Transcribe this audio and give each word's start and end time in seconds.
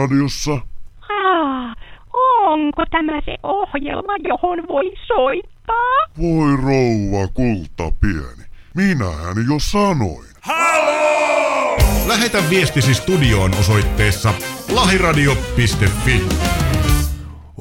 lähiradiossa. 0.00 0.60
Ah, 1.00 1.76
onko 2.42 2.84
tämä 2.90 3.20
se 3.24 3.36
ohjelma, 3.42 4.12
johon 4.28 4.68
voi 4.68 4.92
soittaa? 5.06 6.06
Voi 6.18 6.56
rouva 6.56 7.28
kulta 7.34 7.92
pieni. 8.00 8.44
Minähän 8.74 9.36
jo 9.50 9.58
sanoin. 9.58 10.30
Lähetä 12.08 12.38
viestisi 12.50 12.94
studioon 12.94 13.50
osoitteessa 13.60 14.34
lahiradio.fi. 14.74 16.59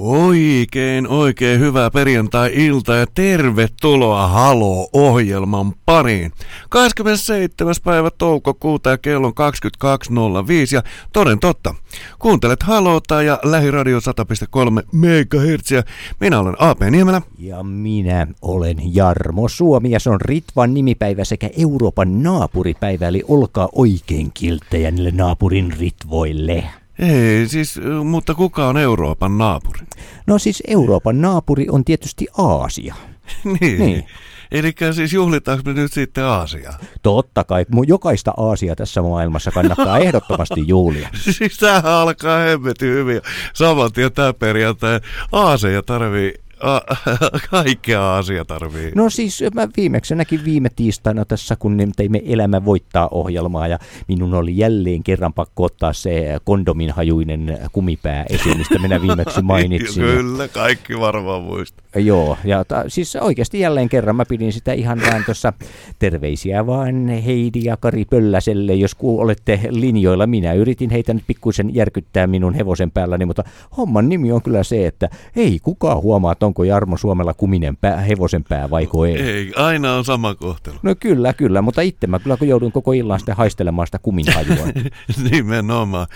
Oikein, 0.01 1.07
oikein 1.07 1.59
hyvää 1.59 1.91
perjantai-ilta 1.91 2.95
ja 2.95 3.05
tervetuloa 3.13 4.27
Halo-ohjelman 4.27 5.73
pariin. 5.85 6.31
27. 6.69 7.75
päivä 7.83 8.09
toukokuuta 8.17 8.89
ja 8.89 8.97
kello 8.97 9.27
on 9.27 9.33
22.05 9.33 10.75
ja 10.75 10.83
toden 11.13 11.39
totta, 11.39 11.75
kuuntelet 12.19 12.63
Halota 12.63 13.21
ja 13.21 13.39
Lähiradio 13.43 13.99
100.3 13.99 14.83
MHz. 14.91 15.71
Minä 16.19 16.39
olen 16.39 16.55
AP 16.59 16.81
Niemelä. 16.91 17.21
Ja 17.37 17.63
minä 17.63 18.27
olen 18.41 18.95
Jarmo 18.95 19.49
Suomi 19.49 19.91
ja 19.91 19.99
se 19.99 20.09
on 20.09 20.21
Ritvan 20.21 20.73
nimipäivä 20.73 21.23
sekä 21.23 21.49
Euroopan 21.57 22.23
naapuripäivä, 22.23 23.07
eli 23.07 23.23
olkaa 23.27 23.69
oikein 23.75 24.31
kilttejä 24.33 24.91
niille 24.91 25.11
naapurin 25.11 25.73
Ritvoille. 25.79 26.63
Ei, 26.99 27.47
siis, 27.47 27.79
mutta 28.03 28.35
kuka 28.35 28.67
on 28.67 28.77
Euroopan 28.77 29.37
naapuri? 29.37 29.79
No 30.27 30.37
siis 30.37 30.63
Euroopan 30.67 31.21
naapuri 31.21 31.67
on 31.71 31.85
tietysti 31.85 32.27
Aasia. 32.37 32.95
niin. 33.61 33.79
Niin. 33.79 34.05
Eli 34.51 34.73
siis 34.91 35.13
juhlitaanko 35.13 35.63
me 35.65 35.73
nyt 35.73 35.93
sitten 35.93 36.23
Aasiaa? 36.23 36.77
Totta 37.01 37.43
kai, 37.43 37.65
jokaista 37.87 38.33
Aasia 38.37 38.75
tässä 38.75 39.01
maailmassa 39.01 39.51
kannattaa 39.51 39.99
ehdottomasti 40.05 40.63
juhlia. 40.67 41.09
Siis 41.13 41.57
tämähän 41.57 41.85
alkaa 41.85 42.39
hemmetin 42.39 42.89
hyvin. 42.89 43.21
Saman 43.53 43.91
tien 43.91 44.13
tämä 44.13 44.33
perjantai. 44.33 44.99
Aaseja 45.31 45.83
tarvii, 45.83 46.33
kaikkea 47.51 48.03
Aasia 48.03 48.45
tarvii. 48.45 48.91
No 48.95 49.09
siis 49.09 49.43
mä 49.53 49.67
viimeksi 49.77 50.15
näkin 50.15 50.45
viime 50.45 50.69
tiistaina 50.75 51.25
tässä, 51.25 51.55
kun 51.55 51.77
ne 51.77 51.87
teimme 51.95 52.21
Elämä 52.25 52.65
voittaa 52.65 53.07
ohjelmaa 53.11 53.67
ja 53.67 53.79
minun 54.07 54.33
oli 54.33 54.57
jälleen 54.57 55.03
kerran 55.03 55.33
pakko 55.33 55.63
ottaa 55.63 55.93
se 55.93 56.37
kondomin 56.43 56.91
hajuinen 56.91 57.59
kumipää 57.71 58.25
esiin, 58.29 58.57
mistä 58.57 58.79
minä 58.79 59.01
viimeksi 59.01 59.41
mainitsin. 59.51 60.03
Kyllä, 60.03 60.47
kaikki 60.47 60.99
varmaan 60.99 61.41
muistaa. 61.41 61.85
Joo, 61.95 62.37
ja 62.43 62.65
ta, 62.65 62.83
siis 62.87 63.15
oikeasti 63.15 63.59
jälleen 63.59 63.89
kerran 63.89 64.15
mä 64.15 64.25
pidin 64.25 64.53
sitä 64.53 64.73
ihan 64.73 65.01
vaan 65.07 65.23
tuossa 65.25 65.53
terveisiä 65.99 66.65
vaan 66.65 67.07
Heidi 67.07 67.63
ja 67.63 67.77
Kari 67.77 68.05
Pölläselle, 68.05 68.73
jos 68.73 68.95
ku 68.95 69.19
olette 69.19 69.59
linjoilla. 69.69 70.27
Minä 70.27 70.53
yritin 70.53 70.89
heitä 70.89 71.13
nyt 71.13 71.23
pikkuisen 71.27 71.75
järkyttää 71.75 72.27
minun 72.27 72.53
hevosen 72.53 72.91
päälläni, 72.91 73.25
mutta 73.25 73.43
homman 73.77 74.09
nimi 74.09 74.31
on 74.31 74.41
kyllä 74.41 74.63
se, 74.63 74.87
että 74.87 75.09
ei 75.35 75.59
kukaan 75.63 76.01
huomaa, 76.01 76.31
että 76.31 76.45
onko 76.49 76.63
Jarmo 76.63 76.97
Suomella 76.97 77.33
kuminen 77.33 77.77
pää, 77.77 77.97
hevosen 77.97 78.43
pää 78.43 78.69
vaiko 78.69 79.05
ei. 79.05 79.21
Ei, 79.21 79.51
aina 79.55 79.95
on 79.95 80.05
sama 80.05 80.35
kohtelu. 80.35 80.75
No 80.83 80.95
kyllä, 80.99 81.33
kyllä, 81.33 81.61
mutta 81.61 81.81
itse 81.81 82.07
mä 82.07 82.19
kyllä 82.19 82.37
kun 82.37 82.47
joudun 82.47 82.71
koko 82.71 82.91
illan 82.91 83.19
sitten 83.19 83.35
haistelemaan 83.35 83.87
sitä 83.87 83.99
kuminhajua. 83.99 84.67
Nimenomaan. 85.31 86.07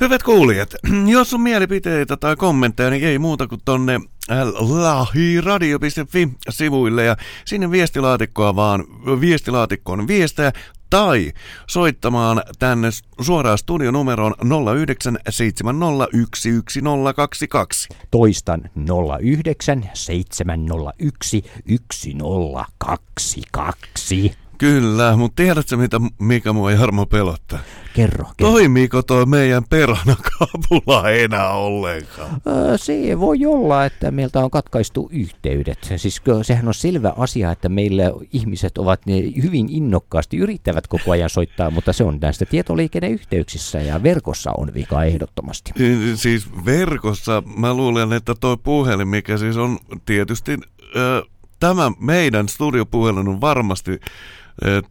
Hyvät 0.00 0.22
kuulijat, 0.22 0.74
jos 1.14 1.34
on 1.34 1.40
mielipiteitä 1.40 2.16
tai 2.16 2.36
kommentteja, 2.36 2.90
niin 2.90 3.04
ei 3.04 3.18
muuta 3.18 3.46
kuin 3.46 3.60
tonne 3.64 4.00
lahiradio.fi-sivuille 4.58 7.04
ja 7.04 7.16
sinne 7.44 7.70
viestilaatikkoa 7.70 8.56
vaan 8.56 8.84
viestilaatikkoon 9.20 10.08
viestejä 10.08 10.52
tai 10.92 11.32
soittamaan 11.66 12.42
tänne 12.58 12.88
suoraan 13.20 13.58
studionumeroon 13.58 14.32
0970111022. 14.32 14.36
Toistan 18.10 18.70
09 19.20 19.90
701 19.94 21.44
1022. 22.18 24.34
Kyllä, 24.58 25.16
mutta 25.16 25.42
tiedätkö 25.42 25.76
mitä, 25.76 26.00
mikä 26.18 26.52
mua 26.52 26.72
Jarmo 26.72 27.06
pelottaa? 27.06 27.58
Kerro, 27.94 28.24
kerro. 28.36 28.52
Toimiiko 28.52 29.02
toi 29.02 29.26
meidän 29.26 29.64
peranakapula 29.64 31.10
enää 31.10 31.50
ollenkaan? 31.50 32.42
Öö, 32.46 32.78
Se 32.78 33.20
voi 33.20 33.46
olla, 33.46 33.84
että 33.84 34.10
meiltä 34.10 34.40
on 34.40 34.50
katkaistu 34.50 35.08
yhteydet. 35.12 35.92
Siis 35.96 36.22
sehän 36.42 36.68
on 36.68 36.74
selvä 36.74 37.12
asia, 37.16 37.52
että 37.52 37.68
meillä 37.68 38.12
ihmiset 38.32 38.78
ovat 38.78 39.06
ne 39.06 39.14
hyvin 39.42 39.68
innokkaasti, 39.70 40.36
yrittävät 40.36 40.86
koko 40.86 41.10
ajan 41.10 41.30
soittaa, 41.30 41.70
mutta 41.70 41.92
se 41.92 42.04
on 42.04 42.18
näistä 42.20 42.44
tietoliikenneyhteyksissä 42.46 43.78
ja 43.80 44.02
verkossa 44.02 44.52
on 44.58 44.74
vika 44.74 45.04
ehdottomasti. 45.04 45.72
Siis 46.14 46.46
verkossa 46.64 47.42
mä 47.56 47.74
luulen, 47.74 48.12
että 48.12 48.34
toi 48.40 48.56
puhelin, 48.62 49.08
mikä 49.08 49.38
siis 49.38 49.56
on 49.56 49.78
tietysti 50.06 50.58
ö, 50.96 51.22
tämä 51.60 51.92
meidän 52.00 52.48
studiopuhelin 52.48 53.28
on 53.28 53.40
varmasti 53.40 54.00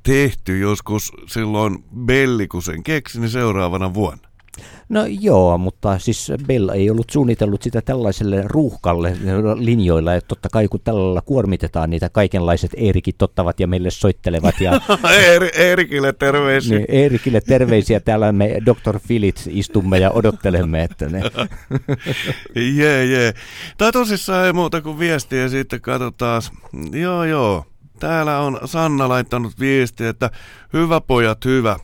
tehty 0.03 0.59
joskus 0.59 1.11
silloin 1.27 1.83
Belli, 2.05 2.47
kun 2.47 2.63
sen 2.63 2.83
keksi, 2.83 3.19
niin 3.19 3.29
seuraavana 3.29 3.94
vuonna. 3.94 4.31
No 4.89 5.05
joo, 5.19 5.57
mutta 5.57 5.99
siis 5.99 6.31
Bell 6.47 6.69
ei 6.69 6.89
ollut 6.89 7.09
suunnitellut 7.09 7.61
sitä 7.61 7.81
tällaiselle 7.81 8.44
ruuhkalle 8.45 9.17
linjoilla, 9.55 10.13
että 10.13 10.27
totta 10.27 10.49
kai 10.49 10.67
kun 10.67 10.79
tällä 10.83 11.22
kuormitetaan 11.25 11.89
niitä 11.89 12.09
kaikenlaiset 12.09 12.72
Eerikit 12.77 13.22
ottavat 13.22 13.59
ja 13.59 13.67
meille 13.67 13.89
soittelevat 13.89 14.61
ja 14.61 14.81
Eeri, 15.25 15.49
Eerikille 15.55 16.13
terveisiä. 16.13 16.78
niin, 16.78 16.85
Eerikille 16.89 17.41
terveisiä, 17.41 17.99
täällä 17.99 18.31
me 18.31 18.57
Dr. 18.66 18.99
Filit 18.99 19.43
istumme 19.49 19.99
ja 19.99 20.11
odottelemme, 20.11 20.83
että 20.83 21.09
ne 21.09 21.22
Jee, 22.75 23.05
jee. 23.05 23.33
Tai 23.78 23.91
tosissaan 23.91 24.45
ei 24.45 24.53
muuta 24.53 24.81
kuin 24.81 24.99
viestiä 24.99 25.49
sitten 25.49 25.81
katsotaan. 25.81 26.41
Joo, 26.91 27.23
joo. 27.23 27.66
Täällä 28.01 28.39
on 28.39 28.59
Sanna 28.66 29.09
laittanut 29.09 29.59
viestiä, 29.59 30.09
että 30.09 30.29
hyvä 30.73 31.01
pojat, 31.01 31.45
hyvä. 31.45 31.75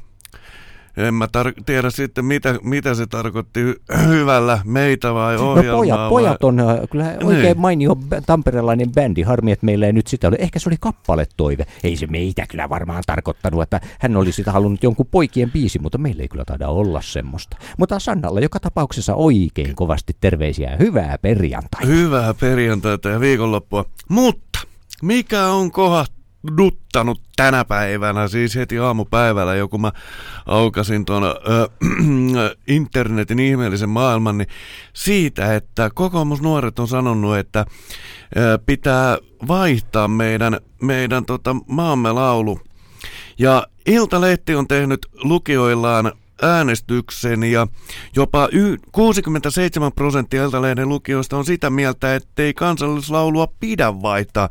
En 0.98 1.14
mä 1.14 1.26
tar- 1.26 1.64
tiedä 1.66 1.90
sitten, 1.90 2.26
mitä, 2.26 2.56
mitä 2.64 2.94
se 2.96 3.08
tarkoitti 3.08 3.60
hy- 3.74 3.98
hyvällä, 4.08 4.60
meitä 4.66 5.14
vai 5.14 5.36
No 5.36 5.52
ohjelmaa. 5.52 5.78
pojat, 5.80 6.00
vai... 6.00 6.10
pojat 6.10 6.44
on 6.44 6.60
äh, 6.60 6.78
kyllä 6.92 7.06
oikein 7.24 7.44
Niin. 7.44 7.60
mainio 7.60 7.96
tamperelainen 8.26 8.92
bändi. 8.92 9.22
Harmi, 9.22 9.52
että 9.52 9.66
meillä 9.66 9.86
ei 9.86 9.94
nyt 9.94 10.08
sitä 10.08 10.28
ole. 10.28 10.36
Ehkä 10.40 10.60
se 10.60 10.70
oli 10.70 10.76
kappaletoive. 10.80 11.66
Ei 11.84 11.96
se 11.98 12.08
meitä 12.08 12.46
kyllä 12.50 12.70
varmaan 12.70 13.04
tarkoittanut, 13.08 13.62
että 13.62 13.82
hän 14.00 14.18
olisi 14.18 14.36
sitä 14.36 14.52
halunnut 14.52 14.84
jonkun 14.84 15.06
poikien 15.12 15.52
biisi, 15.52 15.80
mutta 15.80 15.98
meillä 15.98 16.22
ei 16.22 16.28
kyllä 16.28 16.46
taida 16.46 16.68
olla 16.68 17.02
semmoista. 17.02 17.58
Mutta 17.78 18.00
Sannalla 18.00 18.40
joka 18.40 18.60
tapauksessa 18.60 19.16
oikein 19.16 19.76
kovasti 19.76 20.16
terveisiä 20.22 20.76
hyvää 20.80 21.18
perjantaita. 21.22 21.88
Hyvää 21.88 22.34
perjantaita 22.34 23.10
ja 23.10 23.20
viikonloppua. 23.20 23.86
Mutta 24.10 24.47
mikä 25.04 25.46
on 25.46 25.72
kohduttanut 25.72 27.22
tänä 27.36 27.66
päivänä, 27.66 28.28
siis 28.28 28.56
heti 28.56 28.80
aamupäivällä, 28.80 29.56
joku 29.56 29.78
mä 29.78 29.92
aukasin 30.46 31.06
tuon 31.06 31.24
ö, 31.24 31.70
internetin 32.68 33.40
ihmeellisen 33.40 33.90
maailman, 33.90 34.38
niin 34.38 34.48
siitä, 34.94 35.56
että 35.56 35.90
kokoomusnuoret 35.94 36.80
on 36.80 36.88
sanonut, 36.88 37.38
että 37.38 37.66
ö, 38.38 38.60
pitää 38.66 39.18
vaihtaa 39.48 40.08
meidän, 40.08 40.60
meidän 40.82 41.26
tota, 41.26 41.56
maamme 41.68 42.12
laulu. 42.12 42.60
Ja 43.40 43.68
Iltalehti 43.88 44.56
on 44.56 44.68
tehnyt 44.68 45.08
lukijoillaan 45.24 46.12
äänestyksen 46.42 47.44
ja 47.44 47.68
jopa 48.16 48.50
y- 48.52 48.78
67 48.92 49.92
prosenttia 49.92 50.44
Iltalehden 50.44 50.90
lukijoista 50.90 51.38
on 51.38 51.46
sitä 51.46 51.70
mieltä, 51.70 52.16
ettei 52.16 52.54
kansallislaulua 52.54 53.48
pidä 53.60 54.02
vaihtaa 54.02 54.50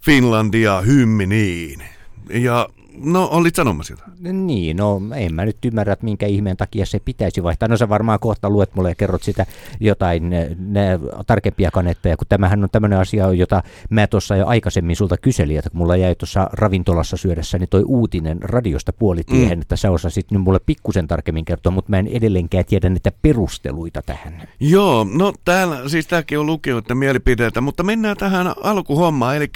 Finlandia 0.00 0.80
hymminiin. 0.80 1.82
Ja 2.30 2.68
no, 2.96 3.28
olit 3.32 3.54
sanomassa 3.54 3.92
jotain. 3.92 4.46
Niin, 4.46 4.76
no 4.76 5.00
en 5.16 5.34
mä 5.34 5.44
nyt 5.44 5.64
ymmärrä, 5.64 5.92
että 5.92 6.04
minkä 6.04 6.26
ihmeen 6.26 6.56
takia 6.56 6.86
se 6.86 6.98
pitäisi 6.98 7.42
vaihtaa. 7.42 7.68
No 7.68 7.76
sä 7.76 7.88
varmaan 7.88 8.18
kohta 8.20 8.50
luet 8.50 8.74
mulle 8.74 8.88
ja 8.88 8.94
kerrot 8.94 9.22
sitä 9.22 9.46
jotain 9.80 10.30
ne, 10.30 10.56
ne 10.58 11.00
tarkempia 11.26 11.70
kanetteja, 11.70 12.16
kun 12.16 12.26
tämähän 12.28 12.64
on 12.64 12.70
tämmöinen 12.72 12.98
asia, 12.98 13.32
jota 13.32 13.62
mä 13.90 14.06
tuossa 14.06 14.36
jo 14.36 14.46
aikaisemmin 14.46 14.96
sulta 14.96 15.16
kyselin, 15.16 15.58
että 15.58 15.70
kun 15.70 15.78
mulla 15.78 15.96
jäi 15.96 16.14
tuossa 16.14 16.50
ravintolassa 16.52 17.16
syödessä, 17.16 17.58
niin 17.58 17.68
toi 17.68 17.82
uutinen 17.86 18.42
radiosta 18.42 18.92
puolitiehen, 18.92 19.58
mm. 19.58 19.62
että 19.62 19.76
sä 19.76 19.90
osasit 19.90 20.30
nyt 20.30 20.42
mulle 20.42 20.60
pikkusen 20.66 21.08
tarkemmin 21.08 21.44
kertoa, 21.44 21.72
mutta 21.72 21.90
mä 21.90 21.98
en 21.98 22.06
edelleenkään 22.06 22.64
tiedä 22.64 22.88
niitä 22.88 23.12
perusteluita 23.22 24.02
tähän. 24.02 24.42
Joo, 24.60 25.06
no 25.12 25.32
täällä, 25.44 25.88
siis 25.88 26.06
tämäkin 26.06 26.38
on 26.38 26.46
lukijoiden 26.46 26.96
mielipideitä, 26.96 27.60
mutta 27.60 27.82
mennään 27.82 28.16
tähän 28.16 28.54
alkuhommaan. 28.62 29.36
Eli 29.36 29.50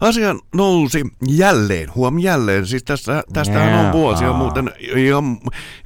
asia 0.00 0.34
nousi 0.54 1.04
jälleen, 1.28 1.94
huom 1.94 2.18
jälleen, 2.18 2.66
siis 2.74 2.84
tässä, 2.84 3.22
tästähän 3.32 3.86
on 3.86 3.92
vuosia 3.92 4.32
muuten, 4.32 4.72
ihan 4.96 5.38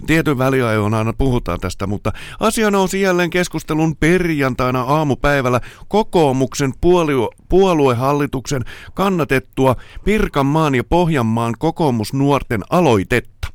tietyn 0.07 0.39
väliajoin 0.39 0.95
aina 0.95 1.13
puhutaan 1.13 1.61
tästä, 1.61 1.87
mutta 1.87 2.13
asia 2.41 2.71
nousi 2.71 3.01
jälleen 3.01 3.31
keskustelun 3.31 3.97
perjantaina 3.97 4.81
aamupäivällä 4.83 5.61
kokoomuksen 5.89 6.73
puolue, 6.81 7.29
puoluehallituksen 7.49 8.65
kannatettua 8.95 9.77
Pirkanmaan 10.05 10.75
ja 10.75 10.85
Pohjanmaan 10.85 11.55
kokoomusnuorten 11.59 12.63
aloitetta. 12.71 13.49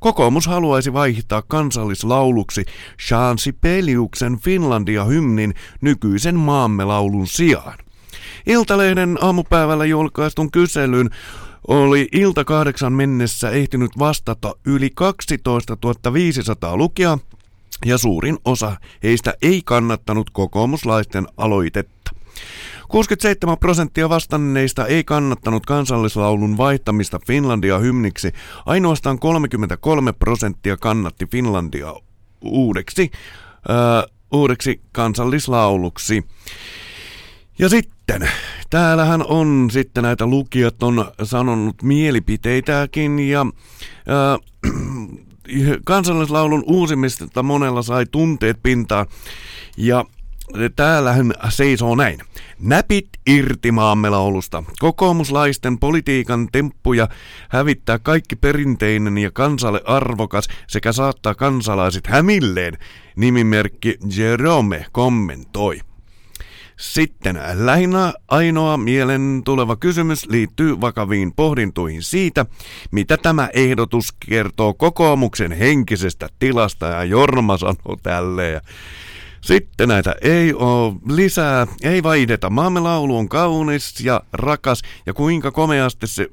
Kokoomus 0.00 0.46
haluaisi 0.46 0.92
vaihtaa 0.92 1.42
kansallislauluksi 1.48 2.64
Jean 3.10 3.38
Sibeliuksen 3.38 4.38
Finlandia-hymnin 4.38 5.54
nykyisen 5.80 6.36
maamme 6.36 6.84
laulun 6.84 7.26
sijaan. 7.26 7.78
Iltalehden 8.46 9.18
aamupäivällä 9.20 9.84
julkaistun 9.84 10.50
kyselyn 10.50 11.10
oli 11.68 12.08
ilta 12.12 12.44
kahdeksan 12.44 12.92
mennessä 12.92 13.50
ehtinyt 13.50 13.90
vastata 13.98 14.54
yli 14.66 14.90
12 14.94 16.12
500 16.12 16.76
lukijaa, 16.76 17.18
ja 17.84 17.98
suurin 17.98 18.38
osa 18.44 18.76
heistä 19.02 19.34
ei 19.42 19.62
kannattanut 19.64 20.30
kokoomuslaisten 20.30 21.26
aloitetta. 21.36 22.10
67 22.88 23.58
prosenttia 23.58 24.08
vastanneista 24.08 24.86
ei 24.86 25.04
kannattanut 25.04 25.66
kansallislaulun 25.66 26.56
vaihtamista 26.56 27.20
Finlandia 27.26 27.78
hymniksi, 27.78 28.32
ainoastaan 28.66 29.18
33 29.18 30.12
prosenttia 30.12 30.76
kannatti 30.76 31.26
Finlandia 31.26 31.94
uudeksi, 32.42 33.10
äh, 33.70 34.12
uudeksi 34.32 34.80
kansallislauluksi. 34.92 36.24
Ja 37.58 37.68
sitten, 37.68 38.01
täällähän 38.70 39.24
on 39.28 39.68
sitten 39.72 40.02
näitä 40.02 40.26
lukijat 40.26 40.82
on 40.82 41.10
sanonut 41.22 41.82
mielipiteitäkin 41.82 43.18
ja 43.18 43.40
äh, 43.40 44.72
kansallislaulun 45.84 46.64
uusimista 46.66 47.42
monella 47.42 47.82
sai 47.82 48.06
tunteet 48.06 48.58
pintaan 48.62 49.06
ja 49.76 50.04
täällähän 50.76 51.32
seisoo 51.48 51.94
näin. 51.94 52.20
Näpit 52.58 53.08
irti 53.26 53.72
maamme 53.72 54.10
laulusta. 54.10 54.64
Kokoomuslaisten 54.78 55.78
politiikan 55.78 56.48
temppuja 56.52 57.08
hävittää 57.48 57.98
kaikki 57.98 58.36
perinteinen 58.36 59.18
ja 59.18 59.30
kansalle 59.30 59.80
arvokas 59.84 60.48
sekä 60.66 60.92
saattaa 60.92 61.34
kansalaiset 61.34 62.06
hämilleen, 62.06 62.78
nimimerkki 63.16 63.98
Jerome 64.16 64.86
kommentoi. 64.92 65.80
Sitten 66.82 67.40
lähinnä 67.54 68.12
ainoa 68.28 68.76
mielen 68.76 69.42
tuleva 69.44 69.76
kysymys 69.76 70.26
liittyy 70.28 70.80
vakaviin 70.80 71.32
pohdintuihin 71.32 72.02
siitä, 72.02 72.46
mitä 72.90 73.16
tämä 73.16 73.48
ehdotus 73.52 74.12
kertoo 74.12 74.74
kokoomuksen 74.74 75.52
henkisestä 75.52 76.28
tilasta 76.38 76.86
ja 76.86 77.04
Jorma 77.04 77.56
sanoo 77.56 77.96
tälleen. 78.02 78.60
Sitten 79.42 79.88
näitä 79.88 80.14
ei 80.20 80.54
ole 80.54 80.94
lisää, 81.08 81.66
ei 81.82 82.02
vaihdeta. 82.02 82.50
Maamme 82.50 82.80
laulu 82.80 83.16
on 83.16 83.28
kaunis 83.28 84.00
ja 84.00 84.22
rakas 84.32 84.82
ja 85.06 85.14
kuinka 85.14 85.50
komeasti 85.50 86.06
se 86.06 86.28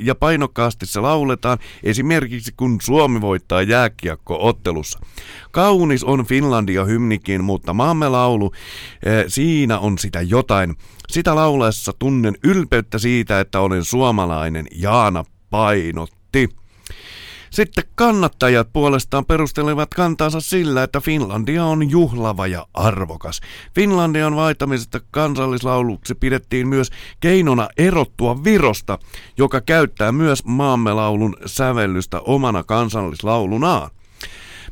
ja 0.00 0.14
painokkaasti 0.14 0.86
se 0.86 1.00
lauletaan, 1.00 1.58
esimerkiksi 1.82 2.52
kun 2.56 2.78
Suomi 2.82 3.20
voittaa 3.20 3.62
jääkiekko-ottelussa. 3.62 4.98
Kaunis 5.50 6.04
on 6.04 6.26
Finlandia 6.26 6.84
hymnikin, 6.84 7.44
mutta 7.44 7.74
maamme 7.74 8.08
laulu, 8.08 8.52
eh, 9.02 9.24
siinä 9.28 9.78
on 9.78 9.98
sitä 9.98 10.20
jotain. 10.20 10.76
Sitä 11.08 11.34
laulessa 11.34 11.92
tunnen 11.98 12.34
ylpeyttä 12.44 12.98
siitä, 12.98 13.40
että 13.40 13.60
olen 13.60 13.84
suomalainen, 13.84 14.66
Jaana 14.74 15.24
painotti. 15.50 16.48
Sitten 17.50 17.84
kannattajat 17.94 18.72
puolestaan 18.72 19.26
perustelevat 19.26 19.94
kantansa 19.94 20.40
sillä, 20.40 20.82
että 20.82 21.00
Finlandia 21.00 21.64
on 21.64 21.90
juhlava 21.90 22.46
ja 22.46 22.66
arvokas. 22.74 23.40
Finlandian 23.74 24.36
vaihtamisesta 24.36 25.00
kansallislauluksi 25.10 26.14
pidettiin 26.14 26.68
myös 26.68 26.90
keinona 27.20 27.68
erottua 27.76 28.44
Virosta, 28.44 28.98
joka 29.38 29.60
käyttää 29.60 30.12
myös 30.12 30.44
maamme 30.44 30.92
laulun 30.92 31.36
sävellystä 31.46 32.20
omana 32.20 32.62
kansallislaulunaan. 32.62 33.90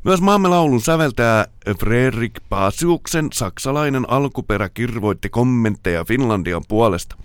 Myös 0.04 0.20
maamme 0.20 0.48
laulun 0.48 0.80
säveltää 0.80 1.46
Fredrik 1.80 2.32
Pasiuksen 2.48 3.28
saksalainen 3.32 4.10
alkuperä 4.10 4.68
kirvoitti 4.68 5.28
kommentteja 5.28 6.04
Finlandian 6.04 6.62
puolesta. 6.68 7.16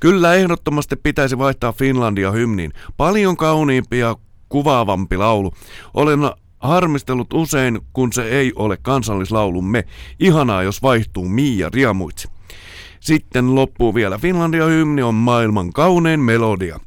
Kyllä 0.00 0.34
ehdottomasti 0.34 0.96
pitäisi 0.96 1.38
vaihtaa 1.38 1.72
Finlandia 1.72 2.30
hymniin. 2.30 2.72
Paljon 2.96 3.36
kauniimpia 3.36 4.16
kuvaavampi 4.54 5.16
laulu. 5.16 5.52
Olen 5.94 6.20
harmistellut 6.58 7.32
usein, 7.32 7.80
kun 7.92 8.12
se 8.12 8.28
ei 8.28 8.52
ole 8.56 8.76
kansallislaulumme. 8.82 9.84
Ihanaa, 10.20 10.62
jos 10.62 10.82
vaihtuu 10.82 11.28
Miia 11.28 11.70
Riamuitsi. 11.72 12.28
Sitten 13.00 13.54
loppuu 13.54 13.94
vielä 13.94 14.18
Finlandia-hymni 14.18 15.02
on 15.02 15.14
maailman 15.14 15.72
kaunein 15.72 16.20
melodia. 16.20 16.80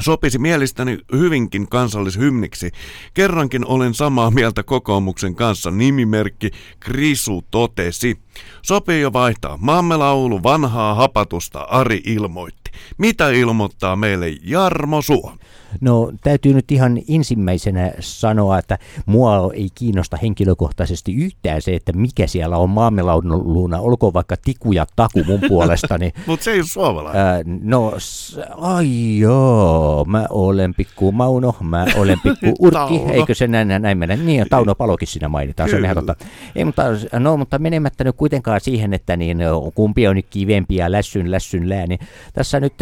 Sopisi 0.00 0.38
mielestäni 0.38 0.98
hyvinkin 1.12 1.68
kansallishymniksi. 1.68 2.70
Kerrankin 3.14 3.66
olen 3.66 3.94
samaa 3.94 4.30
mieltä 4.30 4.62
kokoomuksen 4.62 5.34
kanssa, 5.34 5.70
nimimerkki 5.70 6.50
Krisu 6.80 7.44
totesi. 7.50 8.18
Sopii 8.62 9.00
jo 9.00 9.12
vaihtaa 9.12 9.58
maamme 9.60 9.96
laulu 9.96 10.42
vanhaa 10.42 10.94
hapatusta, 10.94 11.60
Ari 11.60 12.00
ilmoitti. 12.04 12.70
Mitä 12.98 13.30
ilmoittaa 13.30 13.96
meille 13.96 14.26
Jarmo 14.42 15.02
Suomi? 15.02 15.41
No 15.80 16.12
täytyy 16.22 16.54
nyt 16.54 16.72
ihan 16.72 16.98
ensimmäisenä 17.08 17.92
sanoa, 18.00 18.58
että 18.58 18.78
mua 19.06 19.50
ei 19.54 19.68
kiinnosta 19.74 20.16
henkilökohtaisesti 20.22 21.14
yhtään 21.14 21.62
se, 21.62 21.74
että 21.74 21.92
mikä 21.92 22.26
siellä 22.26 22.56
on 22.56 22.70
maamelaudunluuna, 22.70 23.80
olkoon 23.80 24.14
vaikka 24.14 24.36
tiku 24.44 24.72
ja 24.72 24.86
taku 24.96 25.24
mun 25.24 25.40
puolestani. 25.48 26.12
Mutta 26.26 26.44
se 26.44 26.50
ei 26.50 26.58
ole 26.58 26.66
suomalainen. 26.66 27.22
Ää, 27.22 27.40
no, 27.62 27.94
s- 27.98 28.38
ai 28.50 29.18
joo, 29.18 30.04
mä 30.08 30.26
olen 30.30 30.74
pikku 30.74 31.12
Mauno, 31.12 31.54
mä 31.60 31.86
olen 31.96 32.20
pikku 32.22 32.46
Urkki, 32.66 33.12
eikö 33.12 33.34
se 33.34 33.46
näin, 33.46 33.68
näin 33.68 33.98
mennä? 33.98 34.16
Niin, 34.16 34.46
Tauno 34.50 34.74
Palokin 34.74 35.08
siinä 35.08 35.28
mainitaan, 35.28 35.70
se 35.70 35.76
on 35.76 35.84
ihan 35.84 35.96
totta. 35.96 36.14
Ei, 36.56 36.64
mutta, 36.64 36.82
no, 37.18 37.36
mutta 37.36 37.58
menemättä 37.58 38.04
nyt 38.04 38.16
kuitenkaan 38.16 38.60
siihen, 38.60 38.94
että 38.94 39.16
niin, 39.16 39.38
kumpi 39.74 40.08
on 40.08 40.16
nyt 40.16 40.26
kivempi 40.30 40.76
ja 40.76 40.92
lässyn, 40.92 41.30
lässyn 41.30 41.68
lää, 41.68 41.86
niin 41.86 41.98
tässä 42.32 42.60
nyt 42.60 42.74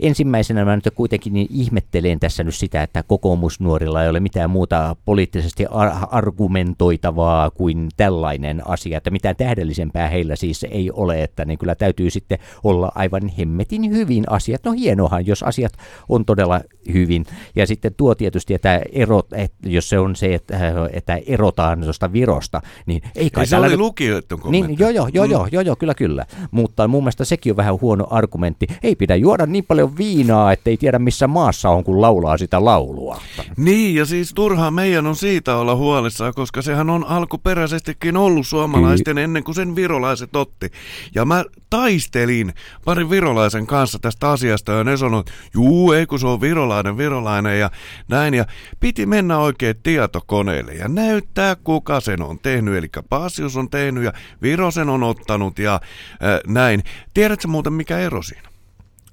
ensimmäisenä 0.00 0.64
mä 0.64 0.74
nyt 0.76 0.88
kuitenkin 0.94 1.32
niin 1.32 1.46
ihmettelen 1.50 2.15
tässä 2.20 2.44
nyt 2.44 2.54
sitä, 2.54 2.82
että 2.82 3.02
kokoomusnuorilla 3.02 4.02
ei 4.02 4.08
ole 4.08 4.20
mitään 4.20 4.50
muuta 4.50 4.96
poliittisesti 5.04 5.66
ar- 5.70 5.92
argumentoitavaa 6.10 7.50
kuin 7.50 7.88
tällainen 7.96 8.62
asia, 8.68 8.98
että 8.98 9.10
mitään 9.10 9.36
tähdellisempää 9.36 10.08
heillä 10.08 10.36
siis 10.36 10.66
ei 10.70 10.90
ole, 10.90 11.22
että 11.22 11.44
niin 11.44 11.58
kyllä 11.58 11.74
täytyy 11.74 12.10
sitten 12.10 12.38
olla 12.64 12.92
aivan 12.94 13.28
hemmetin 13.38 13.90
hyvin 13.90 14.24
asiat. 14.30 14.64
No 14.64 14.72
hienohan, 14.72 15.26
jos 15.26 15.42
asiat 15.42 15.72
on 16.08 16.24
todella 16.24 16.60
hyvin. 16.92 17.24
Ja 17.56 17.66
sitten 17.66 17.94
tuo 17.96 18.14
tietysti, 18.14 18.54
että 18.54 18.80
erot, 18.92 19.32
että 19.32 19.68
jos 19.68 19.88
se 19.88 19.98
on 19.98 20.16
se, 20.16 20.34
että, 20.34 20.58
että 20.92 21.18
erotaan 21.26 21.80
tuosta 21.80 22.12
Virosta, 22.12 22.60
niin 22.86 23.02
ei 23.14 23.30
kai 23.30 23.42
Ei 23.42 23.46
se 23.46 23.56
oli 23.56 23.68
nyt- 23.68 23.78
lukijoiden 23.78 24.38
kommentti. 24.40 24.66
niin, 24.68 24.78
joo, 24.78 24.90
joo, 24.90 25.08
joo, 25.12 25.24
joo, 25.24 25.48
joo, 25.52 25.62
joo, 25.62 25.76
kyllä, 25.76 25.94
kyllä. 25.94 26.26
Mutta 26.50 26.88
mun 26.88 27.02
mielestä 27.02 27.24
sekin 27.24 27.52
on 27.52 27.56
vähän 27.56 27.80
huono 27.80 28.06
argumentti. 28.10 28.66
Ei 28.82 28.96
pidä 28.96 29.16
juoda 29.16 29.46
niin 29.46 29.64
paljon 29.64 29.96
viinaa, 29.98 30.52
ettei 30.52 30.76
tiedä 30.76 30.98
missä 30.98 31.26
maassa 31.26 31.70
on, 31.70 31.84
kun 31.84 32.00
laulaa 32.06 32.38
sitä 32.38 32.64
laulua. 32.64 33.20
Niin, 33.56 33.94
ja 33.94 34.04
siis 34.04 34.34
turhaa 34.34 34.70
meidän 34.70 35.06
on 35.06 35.16
siitä 35.16 35.56
olla 35.56 35.76
huolissaan, 35.76 36.34
koska 36.34 36.62
sehän 36.62 36.90
on 36.90 37.04
alkuperäisestikin 37.04 38.16
ollut 38.16 38.46
suomalaisten 38.46 39.18
ennen 39.18 39.44
kuin 39.44 39.54
sen 39.54 39.76
virolaiset 39.76 40.36
otti. 40.36 40.70
Ja 41.14 41.24
mä 41.24 41.44
taistelin 41.70 42.52
parin 42.84 43.10
virolaisen 43.10 43.66
kanssa 43.66 43.98
tästä 43.98 44.30
asiasta, 44.30 44.72
ja 44.72 44.84
ne 44.84 44.96
sanoivat, 44.96 45.26
juu, 45.54 45.92
ei 45.92 46.06
kun 46.06 46.20
se 46.20 46.26
on 46.26 46.40
virolainen, 46.40 46.96
virolainen, 46.96 47.60
ja 47.60 47.70
näin. 48.08 48.34
Ja 48.34 48.44
piti 48.80 49.06
mennä 49.06 49.38
oikein 49.38 49.76
tietokoneelle 49.82 50.72
ja 50.72 50.88
näyttää, 50.88 51.56
kuka 51.56 52.00
sen 52.00 52.22
on 52.22 52.38
tehnyt. 52.38 52.76
Eli 52.76 52.88
Pasius 53.08 53.56
on 53.56 53.70
tehnyt, 53.70 54.04
ja 54.04 54.12
Viro 54.42 54.70
sen 54.70 54.88
on 54.88 55.02
ottanut, 55.02 55.58
ja 55.58 55.74
äh, 55.74 56.40
näin. 56.46 56.82
Tiedätkö 57.14 57.48
muuten, 57.48 57.72
mikä 57.72 57.98
ero 57.98 58.22
siinä? 58.22 58.55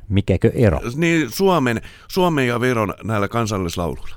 Mikäkö 0.10 0.52
ero? 0.56 0.80
Niin 0.96 1.32
Suomen, 1.32 1.82
Suomen 2.08 2.48
ja 2.48 2.62
Viron 2.62 2.94
näillä 3.04 3.28
kansallislauluilla. 3.28 4.16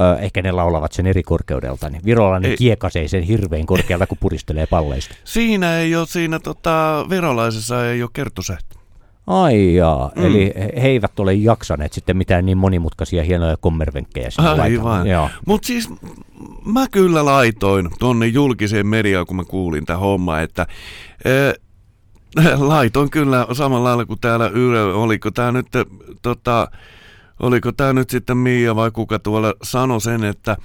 Ö, 0.00 0.18
ehkä 0.18 0.42
ne 0.42 0.52
laulavat 0.52 0.92
sen 0.92 1.06
eri 1.06 1.22
korkeudelta. 1.22 1.90
Niin 1.90 2.02
virolainen 2.04 2.50
Ei. 2.50 2.56
kiekasee 2.56 3.08
sen 3.08 3.22
hirveän 3.22 3.66
korkealta, 3.66 4.06
kun 4.06 4.18
puristelee 4.20 4.66
palleista. 4.66 5.14
Siinä 5.24 5.78
ei 5.78 5.96
ole, 5.96 6.06
siinä 6.06 6.38
tota, 6.38 7.06
virolaisessa 7.10 7.86
ei 7.86 8.02
ole 8.02 8.10
kertosähti. 8.12 8.80
Ai 9.26 9.74
jaa, 9.74 10.10
mm. 10.16 10.24
eli 10.26 10.52
he 10.56 10.88
eivät 10.88 11.20
ole 11.20 11.34
jaksaneet 11.34 11.92
sitten 11.92 12.16
mitään 12.16 12.46
niin 12.46 12.58
monimutkaisia 12.58 13.22
hienoja 13.22 13.56
kommervenkkejä 13.56 14.30
sinne. 14.30 14.48
Aivan. 14.48 15.06
Mutta 15.46 15.66
siis 15.66 15.88
mä 16.64 16.86
kyllä 16.90 17.24
laitoin 17.24 17.88
tonne 17.98 18.26
julkiseen 18.26 18.86
mediaan, 18.86 19.26
kun 19.26 19.36
mä 19.36 19.44
kuulin 19.44 19.86
tämä 19.86 19.98
homma, 19.98 20.40
että 20.40 20.66
laitoin 22.58 23.10
kyllä 23.10 23.46
samalla 23.52 23.88
lailla 23.88 24.06
kuin 24.06 24.20
täällä 24.20 24.48
Yle, 24.48 24.82
oliko 24.82 25.30
tämä 25.30 25.52
nyt, 25.52 25.66
tota, 26.22 26.70
oliko 27.40 27.72
tämä 27.72 27.92
nyt 27.92 28.10
sitten 28.10 28.36
Mia 28.36 28.76
vai 28.76 28.90
kuka 28.90 29.18
tuolla 29.18 29.54
sanoi 29.62 30.00
sen, 30.00 30.24
että, 30.24 30.56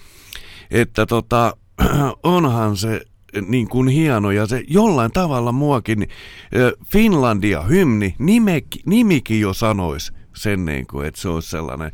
että 0.71 1.05
tota, 1.05 1.57
onhan 2.23 2.77
se 2.77 3.01
niin 3.47 3.67
kuin 3.67 3.87
hieno 3.87 4.31
ja 4.31 4.45
se 4.45 4.63
jollain 4.67 5.11
tavalla 5.11 5.51
muakin 5.51 6.07
Finlandia 6.91 7.61
hymni, 7.61 8.15
nimekin, 8.19 8.81
nimikin 8.85 9.41
jo 9.41 9.53
sanois 9.53 10.13
sen 10.35 10.65
niin 10.65 10.87
kuin, 10.87 11.07
että 11.07 11.21
se 11.21 11.29
olisi 11.29 11.49
sellainen, 11.49 11.91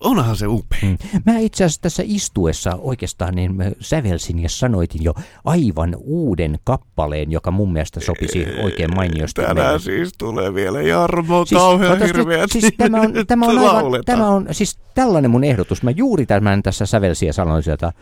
onhan 0.00 0.36
se 0.36 0.46
upea. 0.46 0.78
Mm. 0.82 0.98
Mä 1.26 1.38
itse 1.38 1.64
asiassa 1.64 1.80
tässä 1.80 2.02
istuessa 2.06 2.78
oikeastaan 2.80 3.34
niin 3.34 3.54
mä 3.54 3.64
sävelsin 3.80 4.38
ja 4.38 4.48
sanoitin 4.48 5.04
jo 5.04 5.14
aivan 5.44 5.96
uuden 6.00 6.58
kappaleen, 6.64 7.32
joka 7.32 7.50
mun 7.50 7.72
mielestä 7.72 8.00
sopisi 8.00 8.46
oikein 8.62 8.94
mainiosti. 8.94 9.40
Tänään 9.40 9.56
meidän. 9.56 9.80
siis 9.80 10.12
tulee 10.18 10.54
vielä 10.54 10.82
Jarmo 10.82 11.44
siis, 11.44 11.60
kauhean 11.60 12.02
hirveä. 12.02 12.46
Siis 12.46 12.72
tämä 12.78 13.00
on, 13.00 13.12
tämä 13.26 13.46
on, 13.46 13.58
aivan, 13.58 14.02
tämä 14.04 14.28
on 14.28 14.46
siis 14.50 14.78
tällainen 14.94 15.30
mun 15.30 15.44
ehdotus. 15.44 15.82
Mä 15.82 15.90
juuri 15.90 16.26
tämän 16.26 16.62
tässä 16.62 16.86
sävelsin 16.86 17.26
ja 17.26 17.32
sanoin 17.32 17.62
sieltä, 17.62 17.92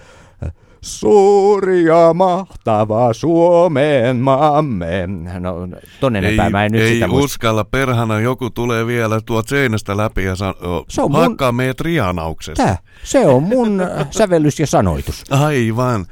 Suuri 0.82 1.84
ja 1.84 2.14
mahtava 2.14 3.12
Suomen 3.12 4.16
maamme. 4.16 5.06
No, 5.40 5.68
tonne 6.00 6.18
ei, 6.18 6.50
mä 6.50 6.64
en 6.64 6.72
nyt 6.72 6.82
ei 6.82 6.94
sitä 6.94 7.06
uskalla, 7.06 7.64
perhana 7.64 8.20
joku 8.20 8.50
tulee 8.50 8.86
vielä 8.86 9.20
tuot 9.20 9.48
seinästä 9.48 9.96
läpi 9.96 10.24
ja 10.24 10.36
san, 10.36 10.54
se 10.88 11.02
on 11.02 11.12
hakkaa 11.12 11.52
mun... 11.52 11.56
meidät 11.56 11.80
rianauksesta. 11.80 12.62
Tää, 12.62 12.78
se 13.02 13.26
on 13.26 13.42
mun 13.42 13.82
sävellys 14.10 14.60
ja 14.60 14.66
sanoitus. 14.66 15.24
Aivan. 15.30 16.06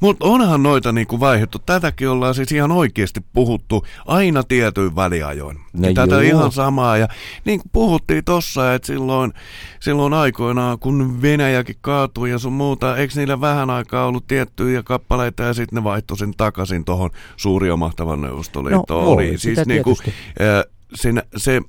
Mutta 0.00 0.26
onhan 0.26 0.62
noita 0.62 0.92
niinku 0.92 1.20
vaihdettu. 1.20 1.58
Tätäkin 1.58 2.08
ollaan 2.08 2.34
siis 2.34 2.52
ihan 2.52 2.72
oikeasti 2.72 3.20
puhuttu 3.32 3.86
aina 4.06 4.42
tietyin 4.42 4.96
väliajoin. 4.96 5.58
No 5.72 5.88
ja 5.88 5.94
tätä 5.94 6.20
ihan 6.20 6.52
samaa. 6.52 6.96
Ja 6.96 7.08
niin 7.44 7.60
kuin 7.60 7.70
puhuttiin 7.72 8.24
tossa, 8.24 8.74
että 8.74 8.86
silloin, 8.86 9.32
silloin 9.80 10.12
aikoinaan, 10.12 10.78
kun 10.78 11.22
Venäjäkin 11.22 11.76
kaatui 11.80 12.30
ja 12.30 12.38
sun 12.38 12.52
muuta, 12.52 12.96
eikö 12.96 13.14
niillä 13.16 13.40
vähän 13.40 13.70
aikaa 13.70 14.01
ollut 14.04 14.26
tiettyjä 14.26 14.82
kappaleita 14.82 15.42
ja 15.42 15.54
sitten 15.54 15.76
ne 15.76 15.84
vaihtoi 15.84 16.18
sen 16.18 16.34
takaisin 16.36 16.84
tuohon 16.84 17.10
suuri 17.36 17.68
ja 17.68 17.76
mahtavan 17.76 18.20
neuvostoliittoon. 18.20 19.04
No, 19.04 19.10
oli, 19.10 19.38
siis 19.38 19.66
niinku, 19.66 19.98
se, 20.94 21.12
se, 21.36 21.60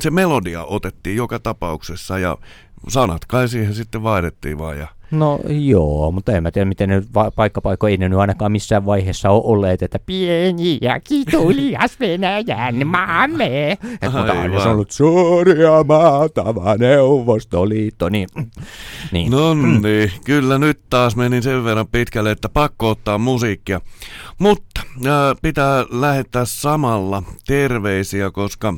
se 0.00 0.10
melodia 0.10 0.64
otettiin 0.64 1.16
joka 1.16 1.38
tapauksessa 1.38 2.18
ja 2.18 2.38
sanat 2.88 3.24
kai 3.24 3.48
siihen 3.48 3.74
sitten 3.74 4.02
vaihdettiin 4.02 4.58
vaan 4.58 4.78
ja 4.78 4.88
No 5.10 5.40
joo, 5.48 6.10
mutta 6.12 6.32
en 6.32 6.42
mä 6.42 6.50
tiedä, 6.50 6.64
miten 6.64 6.88
ne 6.88 7.02
va- 7.14 7.30
paikkapaikko 7.30 7.88
ei 7.88 7.96
ne 7.96 8.08
nyt 8.08 8.18
ainakaan 8.18 8.52
missään 8.52 8.86
vaiheessa 8.86 9.30
ole 9.30 9.42
olleet, 9.44 9.82
että 9.82 9.98
pieni 9.98 10.78
ja 10.82 11.00
kitulias 11.00 12.00
Venäjän 12.00 12.86
maamme. 12.86 13.72
Että 13.72 14.10
mutta 14.10 14.32
aina 14.32 14.60
se 14.60 14.68
on 14.68 14.74
ollut 14.74 14.90
suuri 14.90 15.62
ja 15.62 15.84
maatava 15.88 16.76
Neuvostoliitto, 16.76 18.08
niin... 18.08 18.28
niin. 19.12 19.30
No 19.30 19.54
niin, 19.54 20.12
kyllä 20.24 20.58
nyt 20.58 20.80
taas 20.90 21.16
menin 21.16 21.42
sen 21.42 21.64
verran 21.64 21.88
pitkälle, 21.88 22.30
että 22.30 22.48
pakko 22.48 22.90
ottaa 22.90 23.18
musiikkia. 23.18 23.80
Mutta 24.38 24.80
äh, 25.06 25.12
pitää 25.42 25.84
lähettää 25.90 26.44
samalla 26.44 27.22
terveisiä, 27.46 28.30
koska 28.30 28.74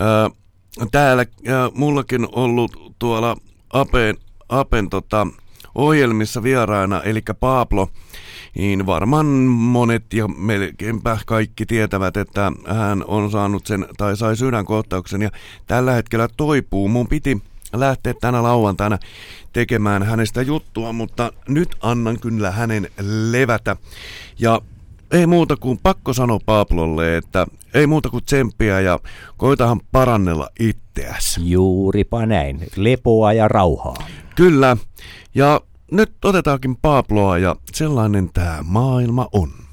äh, 0.00 0.32
täällä 0.90 1.22
äh, 1.48 1.54
mullakin 1.74 2.28
ollut 2.32 2.94
tuolla 2.98 3.36
Apen, 3.72 4.16
Apen 4.48 4.90
tota, 4.90 5.26
ohjelmissa 5.76 6.42
vieraana, 6.42 7.02
eli 7.02 7.22
Pablo, 7.40 7.88
niin 8.54 8.86
varmaan 8.86 9.26
monet 9.46 10.12
ja 10.12 10.28
melkeinpä 10.28 11.18
kaikki 11.26 11.66
tietävät, 11.66 12.16
että 12.16 12.52
hän 12.66 13.04
on 13.06 13.30
saanut 13.30 13.66
sen 13.66 13.86
tai 13.96 14.16
sai 14.16 14.36
sydänkohtauksen 14.36 15.22
ja 15.22 15.30
tällä 15.66 15.92
hetkellä 15.92 16.28
toipuu. 16.36 16.88
Mun 16.88 17.08
piti 17.08 17.42
lähteä 17.72 18.14
tänä 18.20 18.42
lauantaina 18.42 18.98
tekemään 19.52 20.02
hänestä 20.02 20.42
juttua, 20.42 20.92
mutta 20.92 21.32
nyt 21.48 21.76
annan 21.80 22.20
kyllä 22.20 22.50
hänen 22.50 22.90
levätä. 23.30 23.76
Ja 24.38 24.60
ei 25.10 25.26
muuta 25.26 25.56
kuin 25.56 25.78
pakko 25.82 26.12
sanoa 26.12 26.38
Pablolle, 26.46 27.16
että 27.16 27.46
ei 27.74 27.86
muuta 27.86 28.10
kuin 28.10 28.24
tsemppiä 28.24 28.80
ja 28.80 28.98
koitahan 29.36 29.80
parannella 29.92 30.48
itseäsi. 30.60 31.50
Juuripa 31.50 32.26
näin. 32.26 32.68
Lepoa 32.76 33.32
ja 33.32 33.48
rauhaa. 33.48 34.06
Kyllä. 34.34 34.76
Ja 35.34 35.60
nyt 35.90 36.24
otetaankin 36.24 36.76
Pabloa 36.76 37.38
ja 37.38 37.56
sellainen 37.72 38.30
tämä 38.34 38.58
maailma 38.62 39.28
on. 39.32 39.65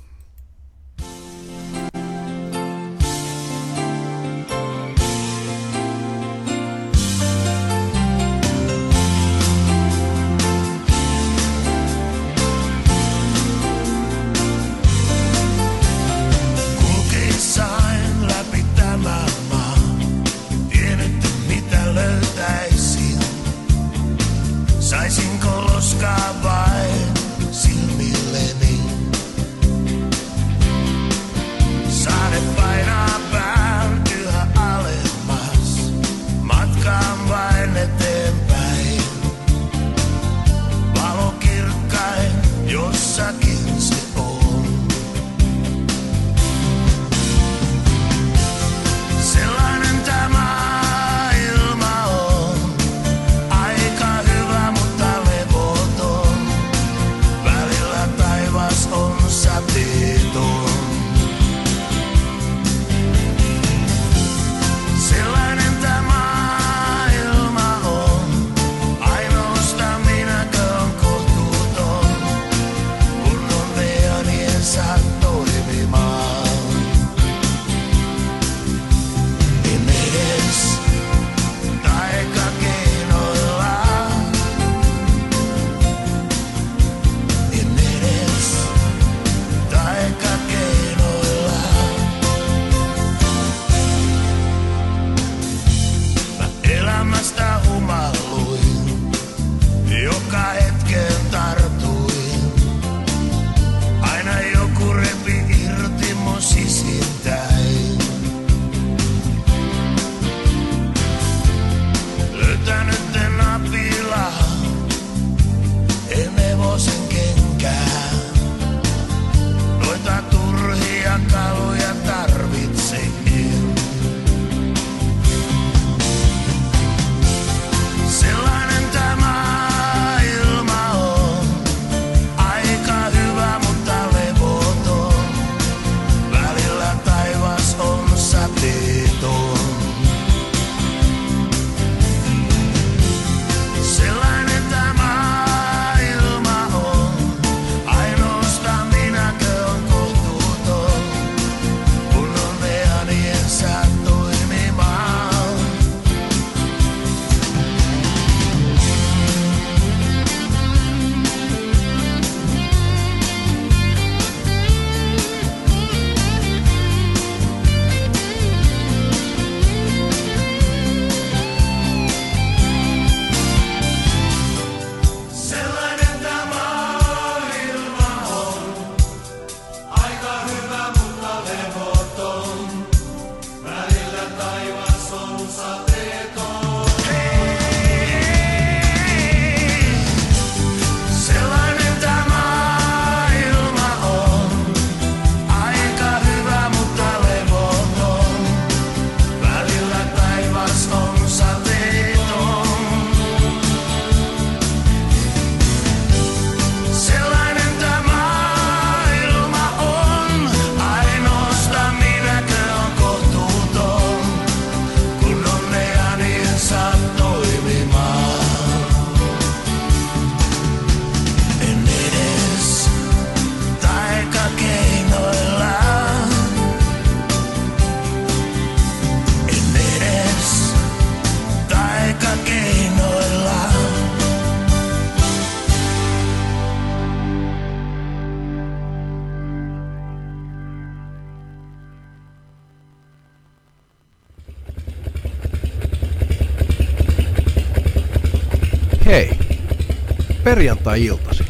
Perjantai-iltasi. 250.53 251.43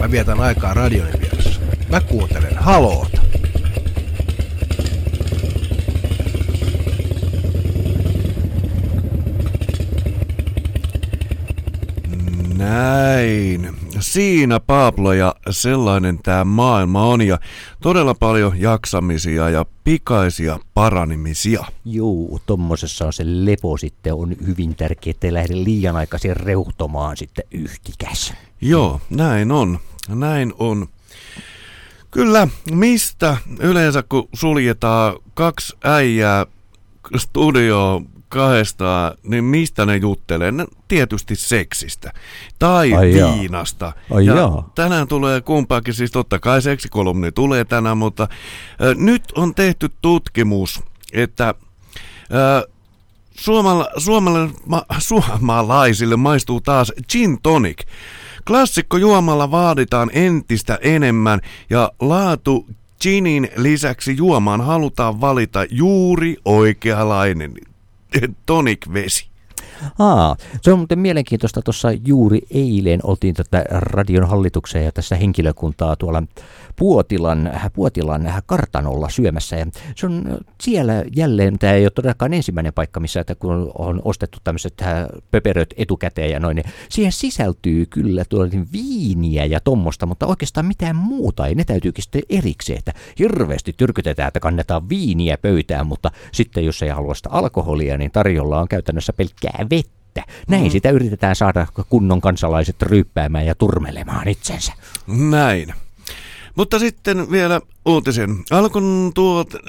Mä 0.00 0.10
vietän 0.10 0.40
aikaa 0.40 0.74
radionin 0.74 1.20
vieressä. 1.20 1.60
Mä 1.90 2.00
kuuntelen 2.00 2.56
haloota. 2.56 3.20
Näin. 12.56 13.73
Siinä 14.14 14.60
Pablo 14.60 15.12
ja 15.12 15.34
sellainen 15.50 16.18
tämä 16.22 16.44
maailma 16.44 17.02
on 17.02 17.22
ja 17.22 17.38
todella 17.82 18.14
paljon 18.14 18.60
jaksamisia 18.60 19.50
ja 19.50 19.66
pikaisia 19.84 20.58
paranimisia. 20.74 21.64
Juu, 21.84 22.40
tommosessa 22.46 23.06
on 23.06 23.12
se 23.12 23.22
lepo 23.26 23.76
sitten 23.76 24.14
on 24.14 24.36
hyvin 24.46 24.76
tärkeää, 24.76 25.10
ettei 25.10 25.32
lähde 25.32 25.54
liian 25.54 25.96
aikaisin 25.96 26.36
reuhtomaan 26.36 27.16
sitten 27.16 27.44
yhtikäs. 27.50 28.34
Joo, 28.60 29.00
näin 29.10 29.52
on. 29.52 29.78
Näin 30.08 30.52
on. 30.58 30.86
Kyllä, 32.10 32.48
mistä 32.70 33.36
yleensä 33.60 34.02
kun 34.02 34.28
suljetaan 34.32 35.16
kaksi 35.34 35.76
äijää 35.84 36.46
studioon 37.16 38.13
kahdestaan, 38.34 39.12
niin 39.22 39.44
mistä 39.44 39.86
ne 39.86 39.96
juttelee? 39.96 40.52
Ne 40.52 40.66
tietysti 40.88 41.36
seksistä 41.36 42.12
tai 42.58 42.92
Ai 42.94 43.16
jaa. 43.16 43.34
viinasta. 43.34 43.92
Ai 44.10 44.26
ja 44.26 44.34
jaa. 44.36 44.70
tänään 44.74 45.08
tulee 45.08 45.40
kumpaakin, 45.40 45.94
siis 45.94 46.10
totta 46.10 46.38
kai 46.38 46.62
seksikolumni 46.62 47.32
tulee 47.32 47.64
tänään, 47.64 47.98
mutta 47.98 48.28
ö, 48.82 48.94
nyt 48.98 49.22
on 49.36 49.54
tehty 49.54 49.90
tutkimus, 50.02 50.82
että 51.12 51.54
ö, 52.34 52.68
suomala, 53.36 53.88
suomala, 53.96 54.48
ma, 54.66 54.82
suomalaisille 54.98 56.16
maistuu 56.16 56.60
taas 56.60 56.92
gin 57.12 57.38
tonic. 57.42 57.78
Klassikko 58.46 58.96
juomalla 58.96 59.50
vaaditaan 59.50 60.10
entistä 60.12 60.78
enemmän 60.82 61.40
ja 61.70 61.92
laatu 62.00 62.66
ginin 63.00 63.48
lisäksi 63.56 64.16
juomaan 64.16 64.60
halutaan 64.60 65.20
valita 65.20 65.64
juuri 65.70 66.36
oikeanlainen 66.44 67.54
tonic-vesi. 68.46 69.33
Aa, 69.98 70.36
se 70.62 70.72
on 70.72 70.78
muuten 70.78 70.98
mielenkiintoista. 70.98 71.62
Tuossa 71.62 71.88
juuri 72.06 72.40
eilen 72.50 73.00
oltiin 73.02 73.34
tätä 73.34 73.64
radion 73.70 74.28
hallitukseen 74.28 74.84
ja 74.84 74.92
tässä 74.92 75.16
henkilökuntaa 75.16 75.96
tuolla 75.96 76.22
Puotilan, 76.76 77.52
Puotilan 77.72 78.32
kartanolla 78.46 79.08
syömässä. 79.08 79.56
Ja 79.56 79.66
se 79.96 80.06
on 80.06 80.38
siellä 80.62 81.04
jälleen, 81.16 81.58
tämä 81.58 81.72
ei 81.72 81.84
ole 81.84 81.90
todellakaan 81.90 82.34
ensimmäinen 82.34 82.72
paikka, 82.72 83.00
missä 83.00 83.20
että 83.20 83.34
kun 83.34 83.72
on 83.78 84.02
ostettu 84.04 84.38
tämmöiset 84.44 84.74
äh, 84.82 85.06
pöperöt 85.30 85.74
etukäteen 85.76 86.30
ja 86.30 86.40
noin, 86.40 86.54
niin 86.56 86.66
siihen 86.88 87.12
sisältyy 87.12 87.86
kyllä 87.86 88.24
tuolla 88.28 88.50
viiniä 88.72 89.44
ja 89.44 89.60
tommosta, 89.60 90.06
mutta 90.06 90.26
oikeastaan 90.26 90.66
mitään 90.66 90.96
muuta 90.96 91.46
ei. 91.46 91.54
Ne 91.54 91.64
täytyykin 91.64 92.02
sitten 92.02 92.22
erikseen, 92.28 92.78
että 92.78 92.92
hirveästi 93.18 93.72
tyrkytetään, 93.72 94.28
että 94.28 94.40
kannetaan 94.40 94.88
viiniä 94.88 95.38
pöytään, 95.38 95.86
mutta 95.86 96.10
sitten 96.32 96.64
jos 96.64 96.82
ei 96.82 96.88
halua 96.88 97.14
sitä 97.14 97.30
alkoholia, 97.32 97.98
niin 97.98 98.10
tarjolla 98.10 98.60
on 98.60 98.68
käytännössä 98.68 99.12
pelkkää 99.12 99.63
vettä. 99.70 100.24
Näin 100.48 100.64
mm. 100.64 100.70
sitä 100.70 100.90
yritetään 100.90 101.36
saada 101.36 101.66
kunnon 101.88 102.20
kansalaiset 102.20 102.82
ryyppäämään 102.82 103.46
ja 103.46 103.54
turmelemaan 103.54 104.28
itsensä. 104.28 104.72
Näin. 105.06 105.74
Mutta 106.54 106.78
sitten 106.78 107.30
vielä 107.30 107.60
uutisen. 107.84 108.30
Alkon 108.50 109.12
tuot, 109.14 109.54
äh, 109.54 109.60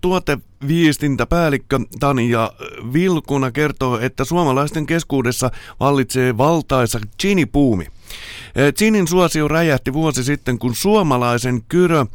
tuoteviestintäpäällikkö 0.00 1.80
Tanja 2.00 2.52
Vilkuna 2.92 3.50
kertoo, 3.50 3.98
että 3.98 4.24
suomalaisten 4.24 4.86
keskuudessa 4.86 5.50
vallitsee 5.80 6.38
valtaisa 6.38 6.98
ginipuumi. 7.20 7.84
Äh, 7.84 8.72
Ginin 8.78 9.08
suosio 9.08 9.48
räjähti 9.48 9.92
vuosi 9.92 10.24
sitten, 10.24 10.58
kun 10.58 10.74
suomalaisen 10.74 11.62
kyrö 11.68 12.00
äh, 12.00 12.06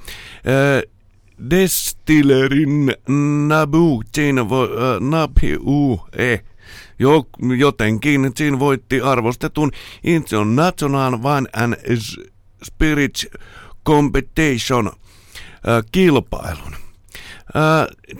Destillerin 1.49 2.93
Nabu 3.47 4.03
Gin 4.15 4.39
äh, 4.39 4.45
Nabu 4.99 6.01
e 6.17 6.37
jo, 6.99 7.27
jotenkin 7.57 8.31
Gin 8.35 8.59
voitti 8.59 9.01
arvostetun 9.01 9.71
International 10.03 11.11
Wine 11.11 11.49
and 11.53 11.73
Spirits 12.63 13.27
Competition 13.85 14.91
kilpailun. 15.91 16.75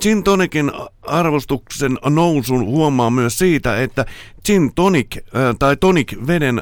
Gin 0.02 0.24
tonicin 0.24 0.72
arvostuksen 1.02 1.98
nousun 2.10 2.66
huomaa 2.66 3.10
myös 3.10 3.38
siitä, 3.38 3.82
että 3.82 4.06
gin 4.46 4.74
tonic 4.76 5.18
tai 5.60 5.78
tonic 5.78 6.28
veden 6.28 6.62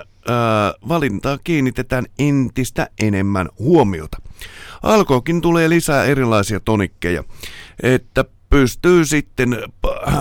valintaa 0.88 1.38
kiinnitetään 1.43 2.06
entistä 2.19 2.89
enemmän 3.02 3.49
huomiota. 3.60 4.17
Alkoakin 4.84 5.41
tulee 5.41 5.69
lisää 5.69 6.04
erilaisia 6.04 6.60
tonikkeja, 6.60 7.23
että 7.84 8.26
pystyy 8.49 9.06
sitten 9.06 9.54
äh, 9.54 10.13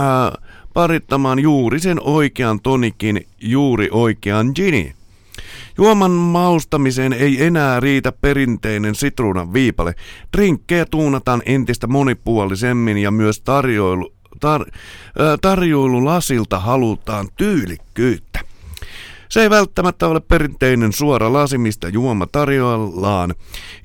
parittamaan 0.74 1.38
juuri 1.38 1.80
sen 1.80 2.00
oikean 2.00 2.60
tonikin 2.60 3.26
juuri 3.40 3.88
oikean 3.90 4.52
ginin. 4.54 4.94
Juoman 5.78 6.10
maustamiseen 6.10 7.12
ei 7.12 7.44
enää 7.44 7.80
riitä 7.80 8.12
perinteinen 8.12 8.94
sitruunan 8.94 9.52
viipale. 9.52 9.94
Drinkkejä 10.36 10.86
tuunataan 10.90 11.42
entistä 11.46 11.86
monipuolisemmin 11.86 12.98
ja 12.98 13.10
myös 13.10 13.40
tarjoilu, 13.40 14.12
tar, 14.40 14.64
tarjoilulasilta 15.40 16.58
halutaan 16.58 17.28
tyylikkyyttä. 17.36 18.40
Se 19.28 19.42
ei 19.42 19.50
välttämättä 19.50 20.08
ole 20.08 20.20
perinteinen 20.20 20.92
suora 20.92 21.32
lasi, 21.32 21.58
mistä 21.58 21.88
juoma 21.88 22.26
tarjoillaan. 22.26 23.34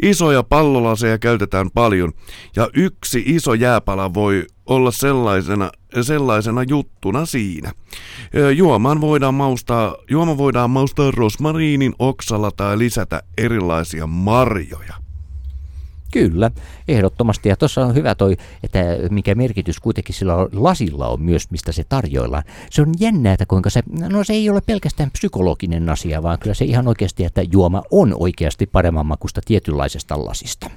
Isoja 0.02 0.44
pallolaseja 0.44 1.18
käytetään 1.18 1.72
paljon 1.72 2.14
ja 2.56 2.70
yksi 2.74 3.24
iso 3.26 3.54
jääpala 3.54 4.14
voi 4.14 4.46
olla 4.66 4.92
sellaisena, 4.92 5.72
sellaisena 6.04 6.64
juttuna 6.64 7.26
siinä. 7.26 7.72
Juomaan 8.56 9.02
voidaan 9.02 9.34
maustaa, 9.34 9.96
juoma 10.10 10.38
voidaan 10.38 10.70
maustaa 10.70 11.12
rosmariinin 11.12 11.94
oksalla 12.00 12.52
tai 12.52 12.78
lisätä 12.78 13.24
erilaisia 13.38 14.08
marjoja. 14.08 14.94
Kyllä, 16.12 16.52
ehdottomasti. 16.88 17.50
Ja 17.50 17.56
tuossa 17.56 17.86
on 17.86 17.96
hyvä 17.96 18.16
toi, 18.16 18.38
että 18.64 18.80
mikä 19.10 19.36
merkitys 19.36 19.80
kuitenkin 19.80 20.16
sillä 20.16 20.34
lasilla 20.54 21.08
on 21.08 21.22
myös, 21.22 21.52
mistä 21.52 21.72
se 21.72 21.84
tarjoillaan. 21.84 22.44
Se 22.72 22.82
on 22.82 22.94
jännää, 23.00 23.34
että 23.34 23.46
kuinka 23.46 23.70
se, 23.70 23.84
no 24.10 24.24
se 24.24 24.34
ei 24.34 24.50
ole 24.50 24.62
pelkästään 24.62 25.12
psykologinen 25.12 25.90
asia, 25.90 26.24
vaan 26.24 26.40
kyllä 26.40 26.54
se 26.54 26.66
ihan 26.66 26.88
oikeasti, 26.88 27.24
että 27.24 27.42
juoma 27.52 27.84
on 27.92 28.16
oikeasti 28.20 28.66
paremman 28.66 29.06
makusta 29.06 29.42
tietynlaisesta 29.46 30.26
lasista. 30.26 30.70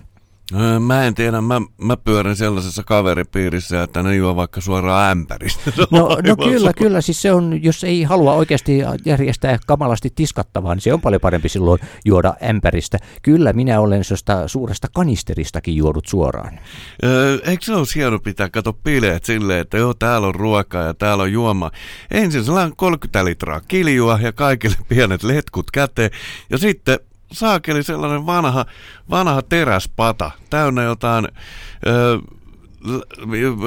Mä 0.80 1.04
en 1.04 1.14
tiedä, 1.14 1.40
mä, 1.40 1.60
mä 1.82 1.96
pyörän 1.96 2.36
sellaisessa 2.36 2.82
kaveripiirissä, 2.82 3.82
että 3.82 4.02
ne 4.02 4.16
juo 4.16 4.36
vaikka 4.36 4.60
suoraan 4.60 5.10
ämpäristä. 5.10 5.72
No, 5.90 6.08
no 6.08 6.36
kyllä, 6.36 6.72
kyllä. 6.72 7.00
Siis 7.00 7.22
se 7.22 7.32
on, 7.32 7.62
jos 7.62 7.84
ei 7.84 8.02
halua 8.02 8.32
oikeasti 8.32 8.78
järjestää 9.04 9.58
kamalasti 9.66 10.12
tiskattavaa, 10.14 10.74
niin 10.74 10.82
se 10.82 10.94
on 10.94 11.00
paljon 11.00 11.20
parempi 11.20 11.48
silloin 11.48 11.80
juoda 12.04 12.34
ämpäristä. 12.48 12.98
Kyllä, 13.22 13.52
minä 13.52 13.80
olen 13.80 14.04
sellaista 14.04 14.48
suuresta 14.48 14.88
kanisteristakin 14.92 15.76
juodut 15.76 16.06
suoraan. 16.06 16.58
Eikö 17.44 17.64
se 17.64 17.74
ole 17.74 17.86
hieno 17.94 18.18
pitää 18.18 18.48
kato 18.48 18.72
bileet 18.72 19.24
silleen, 19.24 19.60
että 19.60 19.78
joo, 19.78 19.94
täällä 19.94 20.26
on 20.26 20.34
ruokaa 20.34 20.84
ja 20.84 20.94
täällä 20.94 21.22
on 21.22 21.32
juoma. 21.32 21.70
Ensin 22.10 22.44
sellainen 22.44 22.76
30 22.76 23.24
litraa 23.24 23.60
kiljua 23.60 24.18
ja 24.22 24.32
kaikille 24.32 24.76
pienet 24.88 25.22
letkut 25.22 25.70
käteen. 25.70 26.10
Ja 26.50 26.58
sitten 26.58 26.98
saakeli 27.32 27.82
sellainen 27.82 28.26
vanha, 28.26 28.64
vanha 29.10 29.42
teräspata, 29.42 30.30
täynnä 30.50 30.82
jotain 30.82 31.28
ö, 31.86 32.18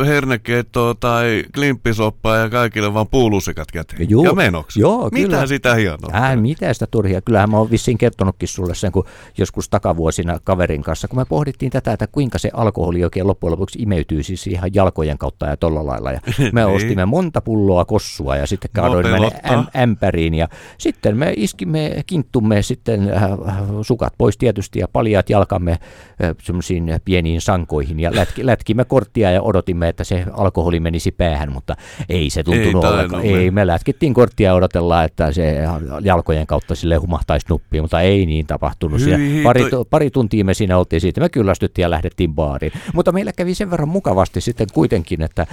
hernekeittoa 0.05 0.95
tai 0.99 1.43
klimppisoppaa 1.55 2.37
ja 2.37 2.49
kaikille 2.49 2.93
vaan 2.93 3.07
puulusikat 3.07 3.71
käteen. 3.71 4.09
Joo, 4.09 4.23
ja 4.23 4.33
menoksi. 4.33 4.79
Joo, 4.79 5.09
Mitä 5.11 5.27
kyllä. 5.27 5.47
sitä 5.47 5.75
hienoa? 5.75 6.09
Ää, 6.13 6.35
mitä 6.35 6.73
sitä 6.73 6.87
turhia. 6.91 7.21
Kyllähän 7.21 7.49
mä 7.51 7.57
oon 7.57 7.71
vissiin 7.71 7.97
kertonutkin 7.97 8.47
sulle 8.47 8.75
sen, 8.75 8.91
kun 8.91 9.05
joskus 9.37 9.69
takavuosina 9.69 10.39
kaverin 10.43 10.81
kanssa, 10.83 11.07
kun 11.07 11.19
me 11.19 11.25
pohdittiin 11.25 11.71
tätä, 11.71 11.93
että 11.93 12.07
kuinka 12.07 12.37
se 12.37 12.49
alkoholi 12.53 13.03
oikein 13.03 13.27
loppujen 13.27 13.51
lopuksi 13.51 13.79
imeytyy 13.81 14.23
siis 14.23 14.47
ihan 14.47 14.69
jalkojen 14.73 15.17
kautta 15.17 15.45
ja 15.45 15.57
tolla 15.57 15.85
lailla. 15.85 16.11
Ja 16.11 16.19
me 16.53 16.65
Niin. 16.65 16.75
ostimme 16.75 17.05
monta 17.05 17.41
pulloa 17.41 17.85
kossua 17.85 18.35
ja 18.37 18.47
sitten 18.47 18.69
No, 18.77 18.95
ne 18.95 19.03
pelottaa. 19.03 19.53
äm, 19.53 19.65
ämpäriin 19.81 20.33
ja 20.33 20.47
sitten 20.77 21.17
me 21.17 21.33
iskimme, 21.37 22.03
kinttumme 22.07 22.61
sitten 22.61 23.09
äh, 23.13 23.29
sukat 23.81 24.13
pois 24.17 24.37
tietysti 24.37 24.79
ja 24.79 24.87
paljaat 24.87 25.29
jalkamme 25.29 25.71
äh, 25.71 25.79
semmoisiin 26.43 26.99
pieniin 27.05 27.41
sankoihin 27.41 27.99
ja 27.99 28.15
lätki, 28.15 28.45
lätkimme 28.45 28.85
korttia 29.03 29.31
ja 29.31 29.41
odotimme, 29.41 29.89
että 29.89 30.03
se 30.03 30.25
alkoholi 30.33 30.79
menisi 30.79 31.11
päähän, 31.11 31.51
mutta 31.51 31.75
ei 32.09 32.29
se 32.29 32.43
tuntunut 32.43 32.83
Ei 32.83 32.89
ollenkaan. 32.89 33.23
Ei, 33.25 33.51
me 33.51 33.67
lätkittiin 33.67 34.13
korttia 34.13 34.49
ja 34.49 34.53
odotellaan, 34.53 35.05
että 35.05 35.31
se 35.31 35.57
jalkojen 36.01 36.47
kautta 36.47 36.75
sille 36.75 36.95
humahtaisi 36.95 37.45
nuppiin, 37.49 37.83
mutta 37.83 38.01
ei 38.01 38.25
niin 38.25 38.47
tapahtunut. 38.47 39.01
Hyi 39.01 39.43
pari, 39.43 39.69
tu- 39.69 39.85
pari 39.89 40.09
tuntia 40.09 40.45
me 40.45 40.53
siinä 40.53 40.77
oltiin 40.77 41.01
siitä, 41.01 41.21
me 41.21 41.29
kyllästyttiin 41.29 41.83
ja 41.83 41.89
lähdettiin 41.89 42.33
baariin. 42.33 42.73
Mutta 42.93 43.11
meillä 43.11 43.31
kävi 43.31 43.55
sen 43.55 43.71
verran 43.71 43.89
mukavasti 43.89 44.41
sitten 44.41 44.67
kuitenkin, 44.73 45.21
että 45.21 45.47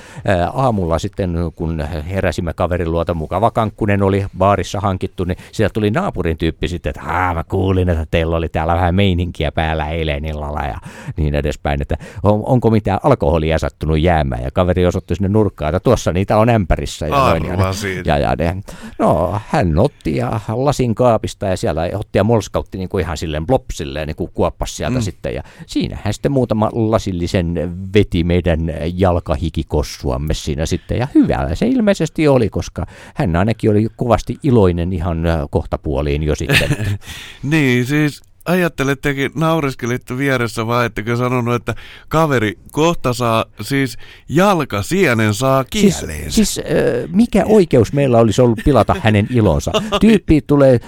aamulla 0.52 0.98
sitten 0.98 1.36
kun 1.56 1.84
heräsimme 2.10 2.52
kaverin 2.52 2.92
luota, 2.92 3.14
mukava 3.14 3.50
kankkunen 3.50 4.02
oli 4.02 4.26
baarissa 4.38 4.80
hankittu, 4.80 5.24
niin 5.24 5.38
sieltä 5.52 5.72
tuli 5.72 5.90
naapurin 5.90 6.38
tyyppi 6.38 6.68
sitten, 6.68 6.90
että 6.90 7.00
Haa, 7.02 7.34
mä 7.34 7.44
kuulin, 7.44 7.88
että 7.88 8.06
teillä 8.10 8.36
oli 8.36 8.48
täällä 8.48 8.74
vähän 8.74 8.94
meininkiä 8.94 9.52
päällä 9.52 9.88
eilen 9.88 10.24
illalla 10.24 10.60
ja 10.60 10.78
niin 11.16 11.34
edespäin, 11.34 11.82
että 11.82 11.96
on, 12.22 12.42
onko 12.46 12.70
mitään 12.70 13.00
alkoholia 13.02 13.39
sattunut 13.58 14.00
jäämään 14.00 14.42
ja 14.42 14.50
kaveri 14.50 14.86
osoitti 14.86 15.14
sinne 15.14 15.28
nurkkaan, 15.28 15.74
että 15.74 15.84
tuossa 15.84 16.12
niitä 16.12 16.36
on 16.36 16.48
ämpärissä. 16.48 17.06
Ja, 17.06 17.16
noin, 17.16 17.44
ja, 17.44 17.52
Arvasin. 17.52 18.02
ja, 18.04 18.18
ja 18.18 18.34
ne, 18.38 18.56
no 18.98 19.40
hän 19.48 19.78
otti 19.78 20.16
ja 20.16 20.40
lasin 20.48 20.94
kaapista 20.94 21.46
ja 21.46 21.56
siellä 21.56 21.82
otti 21.94 22.18
ja 22.18 22.24
molskautti 22.24 22.78
niin 22.78 22.88
kuin 22.88 23.02
ihan 23.02 23.16
silleen 23.16 23.46
plop 23.46 23.64
silleen 23.72 24.06
niin 24.06 24.16
kuin 24.16 24.30
kuoppas 24.34 24.76
sieltä 24.76 24.98
mm. 24.98 25.02
sitten 25.02 25.34
ja 25.34 25.42
siinä 25.66 25.98
hän 26.04 26.14
sitten 26.14 26.32
muutama 26.32 26.70
lasillisen 26.72 27.54
veti 27.94 28.24
meidän 28.24 28.60
jalkahikikossuamme 28.94 30.34
siinä 30.34 30.66
sitten 30.66 30.98
ja 30.98 31.08
hyvää 31.14 31.54
se 31.54 31.66
ilmeisesti 31.66 32.28
oli, 32.28 32.48
koska 32.48 32.86
hän 33.14 33.36
ainakin 33.36 33.70
oli 33.70 33.86
kovasti 33.96 34.36
iloinen 34.42 34.92
ihan 34.92 35.24
kohtapuoliin 35.50 36.22
jo 36.22 36.34
sitten. 36.34 36.70
Niin, 37.42 37.86
siis 37.86 38.22
ajattelettekin, 38.44 39.30
naureskelitte 39.34 40.18
vieressä 40.18 40.66
vai 40.66 40.86
ettekö 40.86 41.16
sanonut, 41.16 41.54
että 41.54 41.74
kaveri 42.08 42.58
kohta 42.72 43.12
saa, 43.12 43.44
siis 43.60 43.96
jalkasienen 44.28 45.34
saa 45.34 45.64
Siis, 45.72 45.96
kieleensä. 46.00 46.30
siis 46.30 46.58
äh, 46.58 46.64
mikä 47.12 47.44
oikeus 47.46 47.92
meillä 47.92 48.18
olisi 48.18 48.42
ollut 48.42 48.58
pilata 48.64 48.96
hänen 49.02 49.26
ilonsa? 49.30 49.70
Tyyppi 50.00 50.40
tulee 50.46 50.80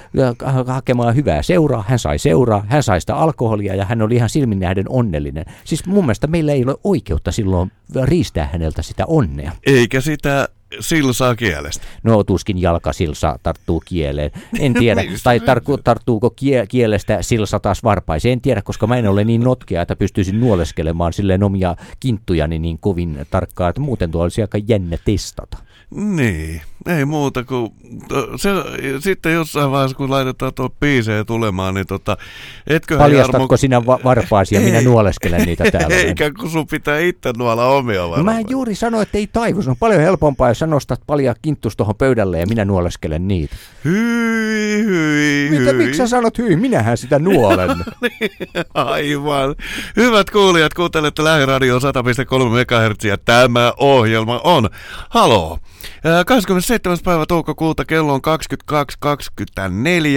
ha- 0.44 0.64
hakemaan 0.74 1.16
hyvää 1.16 1.42
seuraa, 1.42 1.84
hän 1.88 1.98
sai 1.98 2.18
seuraa, 2.18 2.64
hän 2.68 2.82
sai 2.82 3.00
sitä 3.00 3.16
alkoholia 3.16 3.74
ja 3.74 3.84
hän 3.84 4.02
oli 4.02 4.14
ihan 4.14 4.28
silmin 4.30 4.58
nähden 4.58 4.86
onnellinen. 4.88 5.44
Siis 5.64 5.86
mun 5.86 6.04
mielestä 6.04 6.26
meillä 6.26 6.52
ei 6.52 6.64
ole 6.64 6.74
oikeutta 6.84 7.32
silloin 7.32 7.72
riistää 8.04 8.48
häneltä 8.52 8.82
sitä 8.82 9.04
onnea. 9.06 9.52
Eikä 9.66 10.00
sitä 10.00 10.48
silsaa 10.80 11.34
kielestä. 11.34 11.86
No 12.02 12.24
tuskin 12.24 12.60
jalkasilsa 12.60 13.38
tarttuu 13.42 13.82
kieleen. 13.86 14.30
En 14.58 14.74
tiedä. 14.78 15.02
Mistä 15.02 15.24
tai 15.24 15.40
tarku, 15.40 15.78
tarttuuko 15.78 16.30
kie, 16.30 16.66
kielestä 16.66 17.22
silsa 17.22 17.60
taas 17.60 17.84
varpaiseen. 17.84 18.32
En 18.32 18.40
tiedä, 18.40 18.62
koska 18.62 18.86
mä 18.86 18.96
en 18.96 19.08
ole 19.08 19.24
niin 19.24 19.40
notkea, 19.40 19.82
että 19.82 19.96
pystyisin 19.96 20.40
nuoleskelemaan 20.40 21.12
silleen 21.12 21.42
omia 21.42 21.76
kinttujani 22.00 22.58
niin 22.58 22.78
kovin 22.78 23.26
tarkkaan, 23.30 23.70
että 23.70 23.80
muuten 23.80 24.10
tuo 24.10 24.22
olisi 24.22 24.42
aika 24.42 24.58
jännä 24.68 24.96
testata. 25.04 25.58
Niin, 25.94 26.60
ei 26.86 27.04
muuta 27.04 27.44
kuin, 27.44 27.72
to, 28.08 28.38
se, 28.38 28.50
sitten 29.00 29.32
jossain 29.32 29.70
vaiheessa 29.70 29.96
kun 29.96 30.10
laitetaan 30.10 30.54
tuo 30.54 30.70
biisejä 30.80 31.24
tulemaan, 31.24 31.74
niin 31.74 31.86
tota, 31.86 32.16
etkö 32.66 32.98
Paljastatko 32.98 33.38
Jarmo... 33.38 33.56
sinä 33.56 33.86
va- 33.86 34.00
varpaasi 34.04 34.54
ja 34.54 34.60
minä 34.60 34.80
nuoleskelen 34.80 35.42
niitä 35.46 35.64
täällä? 35.70 35.96
Eikä 36.06 36.30
kun 36.30 36.50
sun 36.50 36.66
pitää 36.66 36.98
itse 36.98 37.32
nuolla 37.38 37.66
omia 37.66 38.08
varpaasi. 38.08 38.24
Mä 38.24 38.50
juuri 38.50 38.74
sano, 38.74 39.00
että 39.00 39.18
ei 39.18 39.26
taivu, 39.26 39.62
se 39.62 39.70
on 39.70 39.76
paljon 39.76 40.00
helpompaa, 40.00 40.48
jos 40.48 40.58
sä 40.58 40.66
nostat 40.66 41.00
paljaa 41.06 41.34
kinttus 41.42 41.76
tuohon 41.76 41.96
pöydälle 41.96 42.40
ja 42.40 42.46
minä 42.46 42.64
nuoleskelen 42.64 43.28
niitä. 43.28 43.56
Hyi, 43.84 44.84
hyi, 44.84 45.50
Mitä, 45.50 45.70
hyi. 45.72 45.84
miksi 45.84 45.98
sä 45.98 46.06
sanot 46.06 46.38
hyi? 46.38 46.56
Minähän 46.56 46.96
sitä 46.96 47.18
nuolen. 47.18 47.70
Niin, 48.02 48.30
aivan. 48.74 49.54
Hyvät 49.96 50.30
kuulijat, 50.30 50.74
kuuntelette 50.74 51.24
Lähiradio 51.24 51.78
100.3 51.78 51.82
MHz 51.84 53.04
ja 53.04 53.18
tämä 53.18 53.72
ohjelma 53.76 54.40
on 54.44 54.70
Haloo. 55.08 55.58
Äh, 56.06 56.24
20 56.26 56.66
7. 56.72 56.98
päivä 57.04 57.26
toukokuuta 57.26 57.84
kello 57.84 58.14
on 58.14 58.20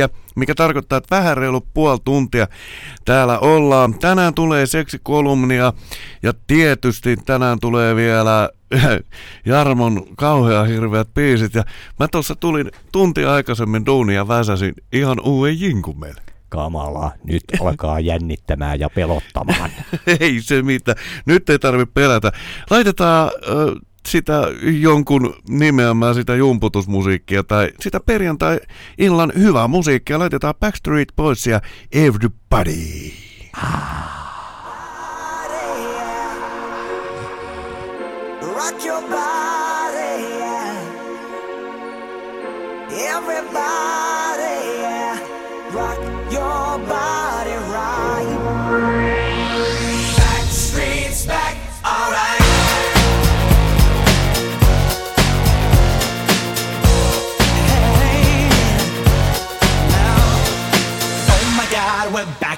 22.24, 0.10 0.15
mikä 0.36 0.56
tarkoittaa, 0.56 0.98
että 0.98 1.15
vähän 1.15 1.38
reilu 1.38 1.62
puoli 1.74 2.00
tuntia 2.06 2.48
täällä 3.06 3.39
ollaan. 3.39 4.00
Tänään 4.00 4.34
tulee 4.34 4.65
seksikolumnia 4.65 5.74
ja 6.24 6.34
tietysti 6.48 7.18
tänään 7.18 7.60
tulee 7.60 7.96
vielä 7.96 8.50
Jarmon 9.46 10.04
kauhea 10.18 10.63
hirveät 10.63 11.13
biisit. 11.13 11.54
Ja 11.56 11.63
mä 12.00 12.08
tuossa 12.08 12.36
tulin 12.36 12.72
tunti 12.91 13.26
aikaisemmin 13.26 13.86
duunia 13.86 14.28
väsäsin 14.28 14.74
ihan 14.91 15.20
uuden 15.20 15.60
jinkun 15.60 16.00
meille 16.00 16.22
Kamala, 16.50 17.12
Nyt 17.24 17.44
alkaa 17.62 18.00
jännittämään 18.00 18.80
ja 18.80 18.89
pelottamaan. 18.89 19.70
ei 20.20 20.41
se 20.41 20.62
mitään. 20.62 20.98
Nyt 21.26 21.50
ei 21.50 21.60
tarvitse 21.60 21.91
pelätä. 21.94 22.32
Laitetaan... 22.70 23.32
Äh, 23.50 23.82
sitä 24.06 24.41
jonkun 24.62 25.36
nimeämään 25.50 26.15
sitä 26.15 26.36
jumputusmusiikkia 26.36 27.44
tai 27.44 27.72
sitä 27.80 28.00
perjantai-illan 28.00 29.32
hyvää 29.38 29.68
musiikkia. 29.68 30.20
Laitetaan 30.20 30.56
Backstreet 30.60 31.13
Boys 31.15 31.48
ja 31.48 31.62
Everybody. 31.91 32.72
Yeah. 33.58 34.15
Everybody, 42.98 43.35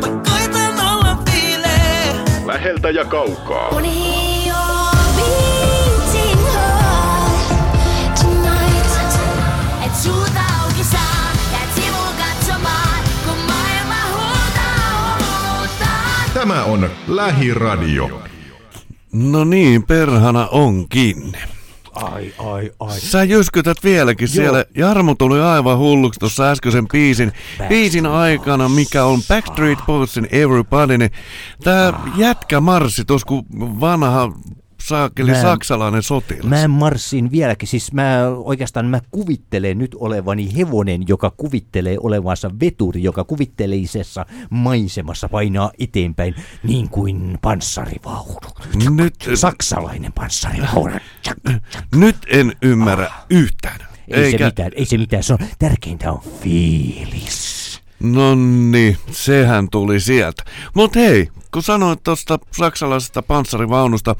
Mä 0.00 0.20
koitan 0.30 0.80
olla 0.80 1.18
viileä. 1.32 2.14
Läheltä 2.46 2.90
ja 2.90 3.04
kaukaa. 3.04 3.70
Wanna 3.70 4.17
Tämä 16.38 16.64
on 16.64 16.90
Lähiradio. 17.08 18.22
No 19.12 19.44
niin, 19.44 19.82
perhana 19.82 20.48
onkin. 20.48 21.36
Ai, 21.94 22.34
ai, 22.38 22.70
ai. 22.80 23.00
Sä 23.00 23.24
jyskytät 23.24 23.84
vieläkin 23.84 24.28
siellä. 24.28 24.64
Jarmo 24.76 25.14
tuli 25.14 25.40
aivan 25.40 25.78
hulluksi 25.78 26.20
tuossa 26.20 26.50
äskeisen 26.50 26.88
biisin, 26.88 27.32
biisin 27.68 28.06
aikana, 28.06 28.68
mikä 28.68 29.04
on 29.04 29.20
Backstreet 29.28 29.78
Boysin 29.86 30.28
Everybody. 30.30 30.98
Niin 30.98 31.10
tää 31.64 32.00
jätkä 32.16 32.60
marssi 32.60 33.04
tuossa 33.04 33.26
kuin 33.26 33.44
vanha 33.80 34.32
saakeli 34.88 35.30
Mä 35.30 35.36
en- 35.36 35.42
saksalainen 35.42 36.02
sotilas. 36.02 36.44
Mä 36.44 36.68
marssin 36.68 37.30
vieläkin, 37.30 37.68
siis 37.68 37.92
mä 37.92 38.28
oikeastaan 38.28 38.86
mä 38.86 39.00
kuvittelen 39.10 39.78
nyt 39.78 39.94
olevani 39.98 40.56
hevonen, 40.56 41.08
joka 41.08 41.32
kuvittelee 41.36 41.96
olevansa 42.02 42.50
veturi, 42.60 43.02
joka 43.02 43.24
kuvittelisessa 43.24 44.26
maisemassa 44.50 45.28
painaa 45.28 45.70
eteenpäin 45.78 46.34
niin 46.62 46.88
kuin 46.88 47.38
panssarivaunu. 47.42 48.36
Nyt, 48.90 49.14
Saksalainen 49.34 50.12
panssarivaunu. 50.12 50.96
nyt 51.94 52.16
en 52.28 52.52
ymmärrä 52.62 53.10
yhtään. 53.30 53.80
Ei 54.08 54.30
se 54.30 54.44
mitään, 54.44 54.70
ei 54.74 54.84
se 54.84 54.98
mitään, 54.98 55.22
se 55.22 55.32
on, 55.32 55.38
tärkeintä 55.58 56.12
on 56.12 56.20
fiilis. 56.42 57.57
No 58.00 58.34
niin, 58.70 58.96
sehän 59.10 59.68
tuli 59.70 60.00
sieltä. 60.00 60.44
Mut 60.74 60.94
hei, 60.94 61.28
kun 61.52 61.62
sanoit 61.62 62.02
tuosta 62.02 62.38
saksalaisesta 62.52 63.22
panssarivaunusta, 63.22 64.16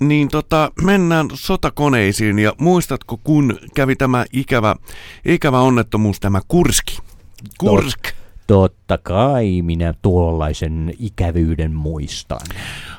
niin 0.00 0.28
tota, 0.28 0.72
mennään 0.82 1.28
sotakoneisiin 1.34 2.38
ja 2.38 2.52
muistatko 2.58 3.20
kun 3.24 3.58
kävi 3.74 3.96
tämä 3.96 4.24
ikävä, 4.32 4.76
ikävä 5.24 5.60
onnettomuus, 5.60 6.20
tämä 6.20 6.40
Kurski? 6.48 6.98
Kursk. 7.58 8.08
Totta 8.46 8.98
kai 8.98 9.62
minä 9.62 9.94
tuollaisen 10.02 10.94
ikävyyden 10.98 11.74
muistan. 11.74 12.40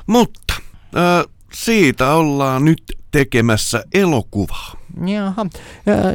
Mutta 0.06 0.54
siitä 1.52 2.14
ollaan 2.14 2.64
nyt 2.64 2.82
tekemässä 3.10 3.84
elokuvaa. 3.94 4.79
Jaha, 5.06 5.46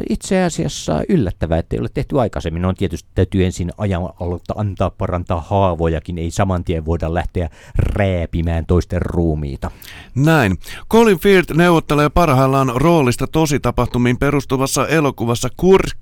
itse 0.10 0.44
asiassa 0.44 1.02
yllättävää, 1.10 1.58
että 1.58 1.76
ei 1.76 1.80
ole 1.80 1.90
tehty 1.94 2.20
aikaisemmin. 2.20 2.66
On 2.66 2.76
tietysti 2.76 3.10
täytyy 3.16 3.46
ensin 3.46 3.72
ajan 3.78 4.02
aloittaa 4.20 4.60
antaa 4.60 4.90
parantaa 4.90 5.42
haavojakin, 5.42 6.18
ei 6.18 6.32
saman 6.32 6.64
tien 6.64 6.86
voida 6.86 7.14
lähteä 7.14 7.50
rääpimään 7.78 8.66
toisten 8.66 9.02
ruumiita. 9.02 9.72
Näin. 10.16 10.58
Colin 10.92 11.20
Firth 11.20 11.54
neuvottelee 11.54 12.10
parhaillaan 12.10 12.72
roolista 12.76 13.28
tositapahtumiin 13.28 14.18
perustuvassa 14.18 14.88
elokuvassa 14.88 15.50
Kursk 15.58 16.00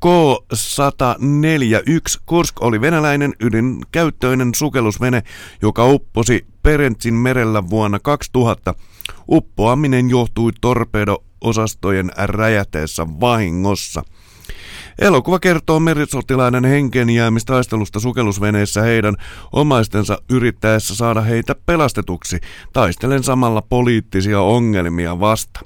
K-141. 0.00 2.20
Kursk 2.26 2.62
oli 2.62 2.80
venäläinen 2.80 3.32
ydinkäyttöinen 3.40 4.54
sukellusvene, 4.54 5.22
joka 5.62 5.86
upposi 5.86 6.46
Perentsin 6.62 7.14
merellä 7.14 7.70
vuonna 7.70 7.98
2000. 7.98 8.74
Uppoaminen 9.28 10.10
johtui 10.10 10.50
torpedo-osastojen 11.44 12.10
räjähteessä 12.16 13.06
vahingossa. 13.20 14.02
Elokuva 14.98 15.38
kertoo 15.38 15.80
merisotilaiden 15.80 16.64
henkeen 16.64 17.10
jäämistaistelusta 17.10 18.00
sukellusveneessä 18.00 18.82
heidän 18.82 19.14
omaistensa 19.52 20.18
yrittäessä 20.30 20.94
saada 20.94 21.20
heitä 21.20 21.54
pelastetuksi, 21.66 22.40
taistelen 22.72 23.22
samalla 23.22 23.62
poliittisia 23.62 24.40
ongelmia 24.40 25.20
vasta. 25.20 25.60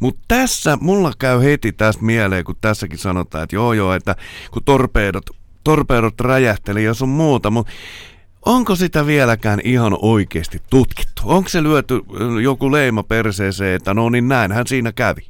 Mutta 0.00 0.20
tässä 0.28 0.78
mulla 0.80 1.12
käy 1.18 1.42
heti 1.42 1.72
tästä 1.72 2.04
mieleen, 2.04 2.44
kun 2.44 2.56
tässäkin 2.60 2.98
sanotaan, 2.98 3.44
että 3.44 3.56
joo 3.56 3.72
joo, 3.72 3.94
että 3.94 4.16
kun 4.50 4.64
torpeedot, 4.64 5.30
torpeedot 5.64 6.20
räjähteli 6.20 6.84
ja 6.84 6.94
sun 6.94 7.08
muuta, 7.08 7.50
mutta 7.50 7.72
Onko 8.46 8.76
sitä 8.76 9.06
vieläkään 9.06 9.60
ihan 9.64 9.96
oikeasti 10.02 10.58
tutkittu? 10.70 11.22
Onko 11.24 11.48
se 11.48 11.62
lyöty 11.62 12.00
joku 12.42 12.72
leima 12.72 13.02
perseeseen, 13.02 13.76
että 13.76 13.94
no 13.94 14.10
niin 14.10 14.28
näinhän 14.28 14.66
siinä 14.66 14.92
kävi? 14.92 15.20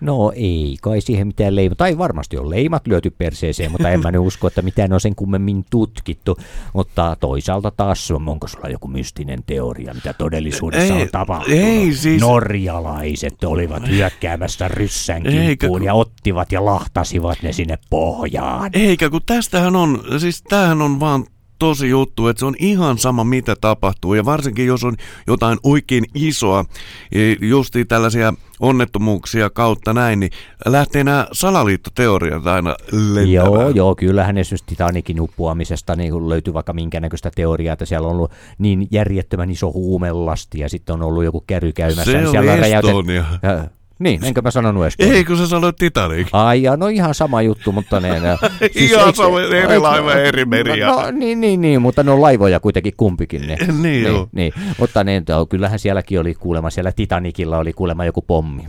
No 0.00 0.32
ei 0.34 0.76
kai 0.82 1.00
siihen 1.00 1.26
mitään 1.26 1.56
leima. 1.56 1.74
Tai 1.74 1.98
varmasti 1.98 2.38
on 2.38 2.50
leimat 2.50 2.86
lyöty 2.86 3.10
perseeseen, 3.10 3.70
mutta 3.70 3.90
en 3.90 4.00
mä 4.00 4.10
nyt 4.10 4.20
usko, 4.20 4.46
että 4.46 4.62
mitään 4.62 4.92
on 4.92 5.00
sen 5.00 5.14
kummemmin 5.14 5.64
tutkittu. 5.70 6.36
Mutta 6.72 7.16
toisaalta 7.20 7.70
taas, 7.70 8.10
onko 8.10 8.48
sulla 8.48 8.68
joku 8.68 8.88
mystinen 8.88 9.38
teoria, 9.46 9.94
mitä 9.94 10.12
todellisuudessa 10.12 10.94
Ei, 10.94 11.02
on 11.02 11.08
tapahtunut? 11.12 11.58
ei 11.60 11.92
siis- 11.94 12.20
Norjalaiset 12.22 13.44
olivat 13.44 13.88
hyökkäämässä 13.88 14.68
ryssän 14.68 15.22
kimppuun 15.22 15.70
kun- 15.80 15.84
ja 15.84 15.94
ottivat 15.94 16.52
ja 16.52 16.64
lahtasivat 16.64 17.38
ne 17.42 17.52
sinne 17.52 17.78
pohjaan. 17.90 18.70
Eikä, 18.74 19.10
kun 19.10 19.20
tästähän 19.26 19.76
on, 19.76 20.00
siis 20.18 20.42
tämähän 20.42 20.82
on 20.82 21.00
vaan 21.00 21.24
tosi 21.60 21.88
juttu, 21.88 22.28
että 22.28 22.40
se 22.40 22.46
on 22.46 22.54
ihan 22.58 22.98
sama 22.98 23.24
mitä 23.24 23.56
tapahtuu 23.60 24.14
ja 24.14 24.24
varsinkin 24.24 24.66
jos 24.66 24.84
on 24.84 24.96
jotain 25.26 25.58
oikein 25.62 26.04
isoa, 26.14 26.64
e, 27.12 27.18
justiin 27.40 27.86
tällaisia 27.88 28.34
onnettomuuksia 28.60 29.50
kautta 29.50 29.92
näin, 29.94 30.20
niin 30.20 30.32
lähtee 30.66 31.04
nämä 31.04 31.26
salaliittoteoriat 31.32 32.46
aina 32.46 32.76
lentämään. 32.92 33.32
Joo, 33.32 33.68
joo, 33.68 33.94
kyllähän 33.94 34.38
esimerkiksi 34.38 34.66
Titanikin 34.66 35.20
uppoamisesta 35.20 35.96
niin 35.96 36.28
löytyy 36.28 36.54
vaikka 36.54 36.72
minkä 36.72 37.00
näköistä 37.00 37.30
teoriaa, 37.36 37.72
että 37.72 37.86
siellä 37.86 38.08
on 38.08 38.14
ollut 38.14 38.32
niin 38.58 38.88
järjettömän 38.90 39.50
iso 39.50 39.72
huumelasti 39.72 40.58
ja 40.58 40.68
sitten 40.68 40.94
on 40.94 41.02
ollut 41.02 41.24
joku 41.24 41.44
käry 41.46 41.72
käymässä. 41.72 42.04
Se 42.12 42.18
niin 42.18 42.30
siellä 42.30 42.52
on 42.52 42.58
räjäytet- 42.58 43.79
niin, 44.00 44.24
enkö 44.24 44.42
mä 44.42 44.50
sanonut 44.50 44.86
Estonia? 44.86 45.14
Ei, 45.14 45.24
kun 45.24 45.36
sä 45.36 45.46
sanoit 45.46 45.76
Titanic. 45.76 46.28
Ai 46.32 46.62
ja, 46.62 46.76
no 46.76 46.88
ihan 46.88 47.14
sama 47.14 47.42
juttu, 47.42 47.72
mutta 47.72 48.00
ne... 48.00 48.20
ne 48.20 48.28
Ihan 48.74 49.06
eikö- 49.06 49.16
sama, 49.16 49.40
eri 49.40 49.58
eikö- 49.58 49.82
laiva, 49.82 50.12
eri 50.14 50.44
meri. 50.44 50.80
No, 50.80 51.02
no 51.02 51.10
niin, 51.10 51.40
niin, 51.40 51.60
niin, 51.60 51.82
mutta 51.82 52.02
ne 52.02 52.10
on 52.10 52.22
laivoja 52.22 52.60
kuitenkin 52.60 52.94
kumpikin. 52.96 53.46
Ne. 53.46 53.56
Niin, 53.82 54.02
joo. 54.02 54.28
niin, 54.32 54.52
mutta 54.78 55.04
ne, 55.04 55.20
to- 55.20 55.46
kyllähän 55.46 55.78
sielläkin 55.78 56.20
oli 56.20 56.34
kuulemma, 56.34 56.70
siellä 56.70 56.92
Titanicilla 56.92 57.58
oli 57.58 57.72
kuulemma 57.72 58.04
joku 58.04 58.22
pommi. 58.22 58.62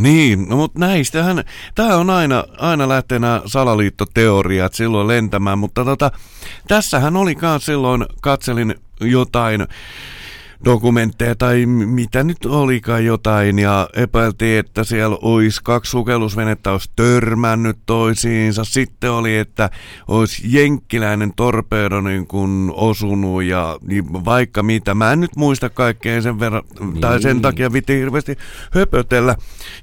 Niin, 0.00 0.48
no 0.48 0.56
mutta 0.56 0.78
näistähän, 0.78 1.44
tämä 1.74 1.96
on 1.96 2.10
aina, 2.10 2.44
aina 2.58 2.88
lähtee 2.88 3.18
nämä 3.18 3.42
salaliittoteoriat 3.46 4.74
silloin 4.74 5.08
lentämään, 5.08 5.58
mutta 5.58 5.84
tota, 5.84 6.10
tässähän 6.68 7.16
oli 7.16 7.36
myös 7.42 7.66
silloin, 7.66 8.06
katselin 8.20 8.74
jotain 9.00 9.66
dokumentteja 10.64 11.34
tai 11.34 11.66
mitä 11.66 12.24
nyt 12.24 12.46
olikaan 12.46 13.04
jotain 13.04 13.58
ja 13.58 13.88
epäiltiin, 13.96 14.58
että 14.58 14.84
siellä 14.84 15.18
olisi 15.22 15.60
kaksi 15.64 15.90
sukellusvenettä 15.90 16.72
olisi 16.72 16.90
törmännyt 16.96 17.78
toisiinsa. 17.86 18.64
Sitten 18.64 19.10
oli, 19.10 19.36
että 19.36 19.70
olisi 20.08 20.42
jenkkiläinen 20.44 21.32
torpedo 21.36 22.00
niin 22.00 22.26
kuin 22.26 22.72
osunut 22.74 23.42
ja 23.42 23.78
niin 23.86 24.24
vaikka 24.24 24.62
mitä. 24.62 24.94
Mä 24.94 25.12
en 25.12 25.20
nyt 25.20 25.36
muista 25.36 25.70
kaikkea 25.70 26.22
sen 26.22 26.40
verran, 26.40 26.62
niin. 26.80 27.00
tai 27.00 27.22
sen 27.22 27.34
Niin. 27.36 27.42
takia 27.42 27.72
viti 27.72 27.98
hirveästi 27.98 28.36
höpötellä. 28.70 29.36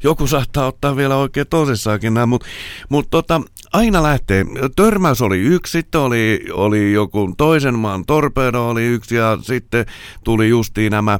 Joku 0.03 0.27
saattaa 0.27 0.67
ottaa 0.67 0.95
vielä 0.95 1.15
oikein 1.15 1.47
tosissaankin 1.47 2.13
nämä, 2.13 2.25
mutta 2.25 2.47
mut 2.89 3.07
tota, 3.09 3.41
aina 3.73 4.03
lähtee. 4.03 4.45
Törmäys 4.75 5.21
oli 5.21 5.37
yksi, 5.39 5.71
sitten 5.71 6.01
oli, 6.01 6.45
oli 6.53 6.93
joku 6.93 7.33
toisen 7.37 7.79
maan 7.79 8.03
torpedo 8.07 8.67
oli 8.69 8.85
yksi 8.85 9.15
ja 9.15 9.37
sitten 9.41 9.85
tuli 10.23 10.49
justiin 10.49 10.91
nämä, 10.91 11.19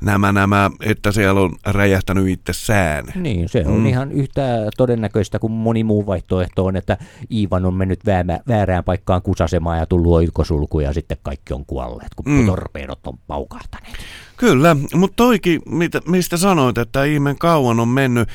nämä, 0.00 0.32
nämä, 0.32 0.70
että 0.84 1.12
siellä 1.12 1.40
on 1.40 1.52
räjähtänyt 1.66 2.28
itse 2.28 2.52
sään. 2.52 3.04
Niin, 3.14 3.48
se 3.48 3.64
on 3.66 3.78
Mm. 3.80 3.86
ihan 3.86 4.12
yhtä 4.12 4.42
todennäköistä 4.76 5.38
kuin 5.38 5.52
moni 5.52 5.84
muu 5.84 6.06
vaihtoehto 6.06 6.64
on, 6.64 6.76
että 6.76 6.98
Iivan 7.32 7.64
on 7.64 7.74
mennyt 7.74 8.06
väärä, 8.06 8.40
väärään 8.48 8.84
paikkaan 8.84 9.22
kusasemaan 9.22 9.78
ja 9.78 9.86
tullut 9.86 10.12
oikosulku 10.14 10.80
ja 10.80 10.92
sitten 10.92 11.18
kaikki 11.22 11.54
on 11.54 11.66
kuolleet, 11.66 12.14
kun 12.16 12.32
Mm. 12.32 12.46
torpeedot 12.46 13.06
on 13.06 13.18
paukahtaneet. 13.26 13.94
Kyllä, 14.36 14.76
mutta 14.94 15.16
toikin, 15.16 15.62
mitä, 15.70 16.00
mistä 16.08 16.36
sanoit, 16.36 16.78
että 16.78 17.04
ihmeen 17.04 17.38
kauan 17.38 17.80
on 17.80 17.88
mennyt, 17.88 18.28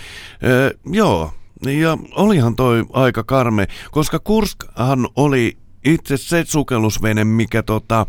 öö, 0.44 0.72
joo, 0.86 1.32
ja 1.66 1.98
olihan 2.16 2.56
toi 2.56 2.86
aika 2.94 3.24
karme, 3.24 3.68
koska 3.92 4.20
Kurskhan 4.20 5.08
oli 5.16 5.58
itse 5.86 6.18
se 6.18 6.44
sukellusvene, 6.48 7.24
mikä 7.24 7.64
tota, 7.64 8.06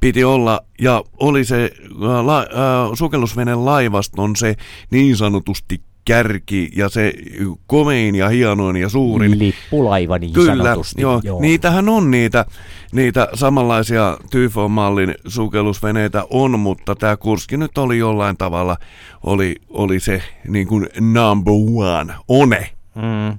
piti 0.00 0.24
olla, 0.24 0.60
ja 0.80 1.04
oli 1.20 1.44
se 1.44 1.70
ää, 2.08 2.26
la, 2.26 2.38
ää, 2.38 2.46
sukellusvenen 2.94 3.64
laivaston 3.64 4.36
se 4.36 4.54
niin 4.90 5.16
sanotusti 5.16 5.80
kärki 6.04 6.70
ja 6.76 6.88
se 6.88 7.12
komein 7.66 8.14
ja 8.14 8.28
hienoin 8.28 8.76
ja 8.76 8.88
suurin. 8.88 9.38
Lippulaiva 9.38 10.18
niin 10.18 10.32
Kyllä, 10.32 10.64
sanotusti. 10.64 11.02
joo. 11.02 11.20
Niitähän 11.40 11.88
on 11.88 12.10
niitä, 12.10 12.44
niitä 12.92 13.28
samanlaisia 13.34 14.18
Typhoon-mallin 14.30 15.14
sukellusveneitä 15.26 16.24
on, 16.30 16.60
mutta 16.60 16.94
tämä 16.94 17.16
Kurski 17.16 17.56
nyt 17.56 17.78
oli 17.78 17.98
jollain 17.98 18.36
tavalla, 18.36 18.76
oli, 19.22 19.56
oli 19.70 20.00
se 20.00 20.22
niin 20.48 20.66
kuin 20.66 20.88
number 21.00 21.54
one, 21.76 22.14
one. 22.28 22.70
Mm. 22.94 23.38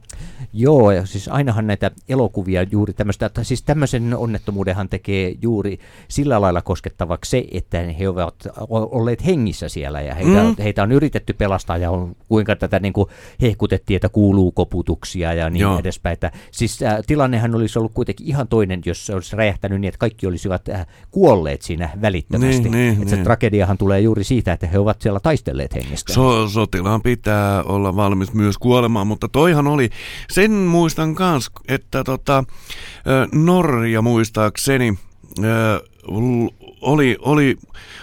Joo, 0.58 0.92
ja 0.92 1.06
siis 1.06 1.28
ainahan 1.28 1.68
näitä 1.68 1.92
elokuvia 2.10 2.64
juuri 2.72 2.94
tämmöistä, 2.94 3.30
tai 3.30 3.46
siis 3.46 3.64
tämmöisen 3.64 4.18
onnettomuudenhan 4.18 4.90
tekee 4.90 5.36
juuri 5.42 5.80
sillä 6.08 6.42
lailla 6.42 6.62
koskettavaksi 6.62 7.32
se, 7.32 7.46
että 7.52 7.78
he 8.00 8.10
ovat 8.10 8.36
olleet 8.70 9.26
hengissä 9.26 9.70
siellä 9.70 10.02
ja 10.02 10.16
heitä, 10.16 10.44
Mm. 10.44 10.56
heitä 10.64 10.84
on 10.84 10.92
yritetty 10.92 11.34
pelastaa 11.34 11.78
ja 11.78 11.92
on, 11.92 12.16
kuinka 12.28 12.56
tätä 12.56 12.80
niin 12.80 12.94
kuin 12.94 13.10
hehkutettiin, 13.42 13.96
että 13.96 14.10
kuuluu 14.10 14.52
koputuksia 14.52 15.34
ja 15.34 15.50
niin 15.50 15.62
Joo. 15.62 15.80
Edespäin. 15.80 16.14
Että, 16.14 16.32
siis 16.52 16.82
äh, 16.84 16.98
tilannehan 17.08 17.56
olisi 17.56 17.80
ollut 17.80 17.92
kuitenkin 17.94 18.28
ihan 18.28 18.48
toinen, 18.48 18.82
jos 18.86 19.06
se 19.06 19.14
olisi 19.16 19.36
räjähtänyt 19.36 19.82
niin, 19.82 19.90
että 19.90 20.00
kaikki 20.00 20.28
olisivat 20.28 20.70
äh, 20.70 20.88
kuolleet 21.12 21.62
siinä 21.62 21.90
välittömästi. 22.02 22.62
Niin, 22.62 22.72
niin, 22.72 22.94
että 22.94 23.10
se 23.10 23.16
niin. 23.16 23.24
tragediahan 23.24 23.78
tulee 23.78 24.00
juuri 24.00 24.24
siitä, 24.24 24.54
että 24.54 24.68
he 24.68 24.80
ovat 24.80 25.02
siellä 25.02 25.20
taistelleet 25.20 25.76
hengestä. 25.76 26.14
So, 26.14 26.48
sotilaan 26.48 27.02
pitää 27.02 27.64
olla 27.64 27.96
valmis 27.96 28.34
myös 28.34 28.58
kuolemaan, 28.58 29.08
mutta 29.08 29.28
toihan 29.28 29.68
oli, 29.68 29.90
sen 30.46 30.52
muistan 30.52 31.16
kans, 31.16 31.52
että 31.68 32.04
tota, 32.04 32.44
Norja 33.34 34.02
muistaakseni 34.02 34.98
oli, 36.82 37.18
oli 37.20 37.58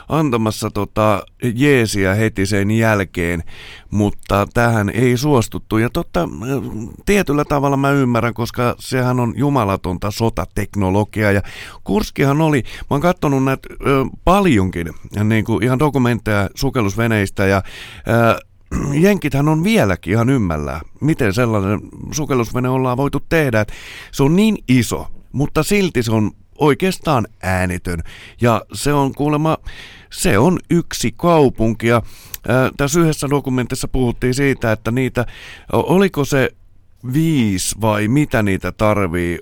antamassa 0.09 0.71
tota 0.71 1.23
jeesiä 1.55 2.15
heti 2.15 2.47
sen 2.47 2.71
jälkeen, 2.71 3.43
mutta 3.91 4.47
tähän 4.55 4.91
ei 4.91 5.17
suostuttu. 5.17 5.79
Ja 5.79 5.91
totta, 5.91 6.29
tietyllä 7.07 7.45
tavalla 7.45 7.77
mä 7.77 7.91
ymmärrän, 7.91 8.35
koska 8.35 8.77
sehän 8.79 9.21
on 9.21 9.35
jumalatonta 9.37 10.11
sotateknologiaa. 10.11 11.33
Ja 11.33 11.43
Kurskihan 11.85 12.41
oli, 12.41 12.63
mä 12.63 12.87
oon 12.91 13.01
katsonut 13.01 13.45
näitä 13.45 13.69
paljonkin, 14.25 14.91
niin 15.25 15.45
kuin 15.45 15.65
ihan 15.65 15.79
dokumentteja 15.79 16.49
sukellusveneistä 16.55 17.47
ja 17.47 17.63
ö, 18.09 18.52
Jenkithän 19.05 19.49
on 19.49 19.65
vieläkin 19.65 20.13
ihan 20.13 20.31
ymmällä, 20.31 20.81
miten 21.01 21.33
sellainen 21.33 21.81
sukellusvene 22.13 22.69
ollaan 22.69 22.97
voitu 22.97 23.21
tehdä. 23.29 23.61
että 23.61 23.75
Se 24.13 24.23
on 24.23 24.37
niin 24.37 24.59
iso, 24.69 25.07
mutta 25.33 25.63
silti 25.63 26.03
se 26.03 26.13
on 26.13 26.31
oikeastaan 26.59 27.27
äänetön. 27.43 28.01
Ja 28.41 28.63
se 28.73 28.93
on 28.93 29.15
kuulemma, 29.15 29.59
se 30.13 30.39
on 30.39 30.59
yksi 30.71 31.13
kaupunki. 31.17 31.87
Ja 31.87 32.03
ää, 32.49 32.71
tässä 32.77 33.01
yhdessä 33.01 33.31
dokumentissa 33.31 33.89
puhuttiin 33.89 34.35
siitä, 34.35 34.73
että 34.73 34.91
niitä, 34.91 35.27
oliko 35.73 36.25
se 36.25 36.51
viisi 37.13 37.77
vai 37.81 38.09
mitä 38.09 38.43
niitä 38.43 38.73
tarvii 38.73 39.39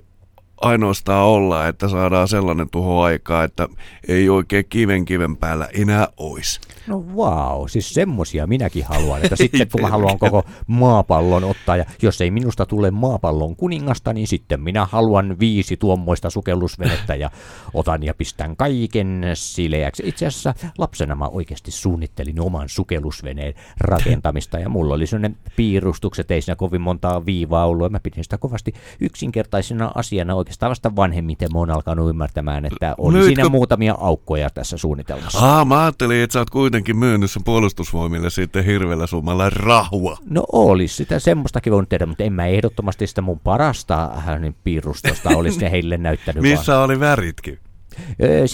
ainoastaan 0.61 1.27
olla, 1.27 1.69
että 1.69 1.88
saadaan 1.88 2.29
sellainen 2.29 2.71
tuho 2.71 3.03
aikaa, 3.03 3.45
että 3.45 3.69
ei 4.09 4.29
oikein 4.29 4.64
kiven 4.69 5.05
kiven 5.05 5.37
päällä 5.37 5.69
enää 5.73 6.09
ois. 6.16 6.61
No 6.87 7.05
wow, 7.14 7.66
siis 7.69 7.95
semmosia 7.95 8.47
minäkin 8.47 8.85
haluan, 8.85 9.23
että 9.23 9.37
sitten 9.45 9.69
kun 9.73 9.81
mä 9.81 9.88
haluan 9.88 10.19
koko 10.19 10.45
maapallon 10.66 11.45
ottaa, 11.45 11.77
ja 11.77 11.85
jos 12.03 12.21
ei 12.21 12.31
minusta 12.31 12.66
tule 12.66 12.90
maapallon 12.90 13.57
kuningasta, 13.57 14.12
niin 14.12 14.27
sitten 14.27 14.61
minä 14.61 14.85
haluan 14.85 15.37
viisi 15.40 15.77
tuommoista 15.77 16.31
sukellusvenettä 16.31 17.14
ja 17.14 17.31
otan 17.75 18.03
ja 18.03 18.14
pistän 18.14 18.57
kaiken 18.57 19.23
sileäksi. 19.35 20.03
Itse 20.07 20.27
asiassa 20.27 20.55
lapsena 20.78 21.14
mä 21.14 21.28
oikeasti 21.28 21.70
suunnittelin 21.70 22.41
oman 22.41 22.68
sukellusveneen 22.68 23.55
rakentamista, 23.81 24.59
ja 24.59 24.68
mulla 24.68 24.95
oli 24.95 25.07
sellainen 25.07 25.37
piirustukset, 25.57 26.31
ei 26.31 26.43
siinä 26.43 26.57
kovin 26.57 26.81
montaa 26.81 27.26
viivaa 27.26 27.66
ollut, 27.66 27.85
ja 27.87 27.91
mä 27.91 28.01
pidin 28.01 28.24
sitä 28.24 28.39
kovasti 28.39 28.74
yksinkertaisena 29.01 29.93
asiana 29.95 30.35
oikeastaan 30.35 30.70
vasta 30.70 30.97
vanhemmiten 30.97 31.49
mä 31.53 31.59
oon 31.59 31.70
alkanut 31.70 32.11
ymmärtämään, 32.11 32.64
että 32.64 32.95
oli 32.99 33.12
Nytkö- 33.18 33.26
siinä 33.26 33.49
muutamia 33.49 33.95
aukkoja 34.01 34.51
tässä 34.51 34.76
suunnitelmassa. 34.76 35.61
Ah, 35.61 35.66
mä 35.66 35.83
ajattelin, 35.83 36.22
että 36.22 36.33
sä 36.33 36.39
oot 36.39 36.51
kuitenkin 36.71 36.99
myynyt 36.99 37.31
sen 37.31 37.45
puolustusvoimille 37.45 38.31
sitten 38.31 38.64
hirveällä 38.64 39.07
summalla 39.07 39.51
rahua. 39.51 40.18
No 40.31 40.45
olisi 40.53 40.95
sitä 40.95 41.18
semmoistakin 41.18 41.73
voinut 41.73 41.89
tehdä, 41.89 42.07
mutta 42.07 42.25
en 42.25 42.33
mä 42.33 42.47
ehdottomasti 42.47 43.07
sitä 43.07 43.21
mun 43.21 43.41
parasta 43.41 44.05
äh, 44.05 44.41
niin 44.41 44.57
piirustosta 44.64 45.31
olisi 45.37 45.61
ne 45.61 45.71
heille 45.71 45.97
näyttänyt. 45.97 46.43
Missä 46.43 46.81
oli 46.81 47.01
väritkin? 47.01 47.59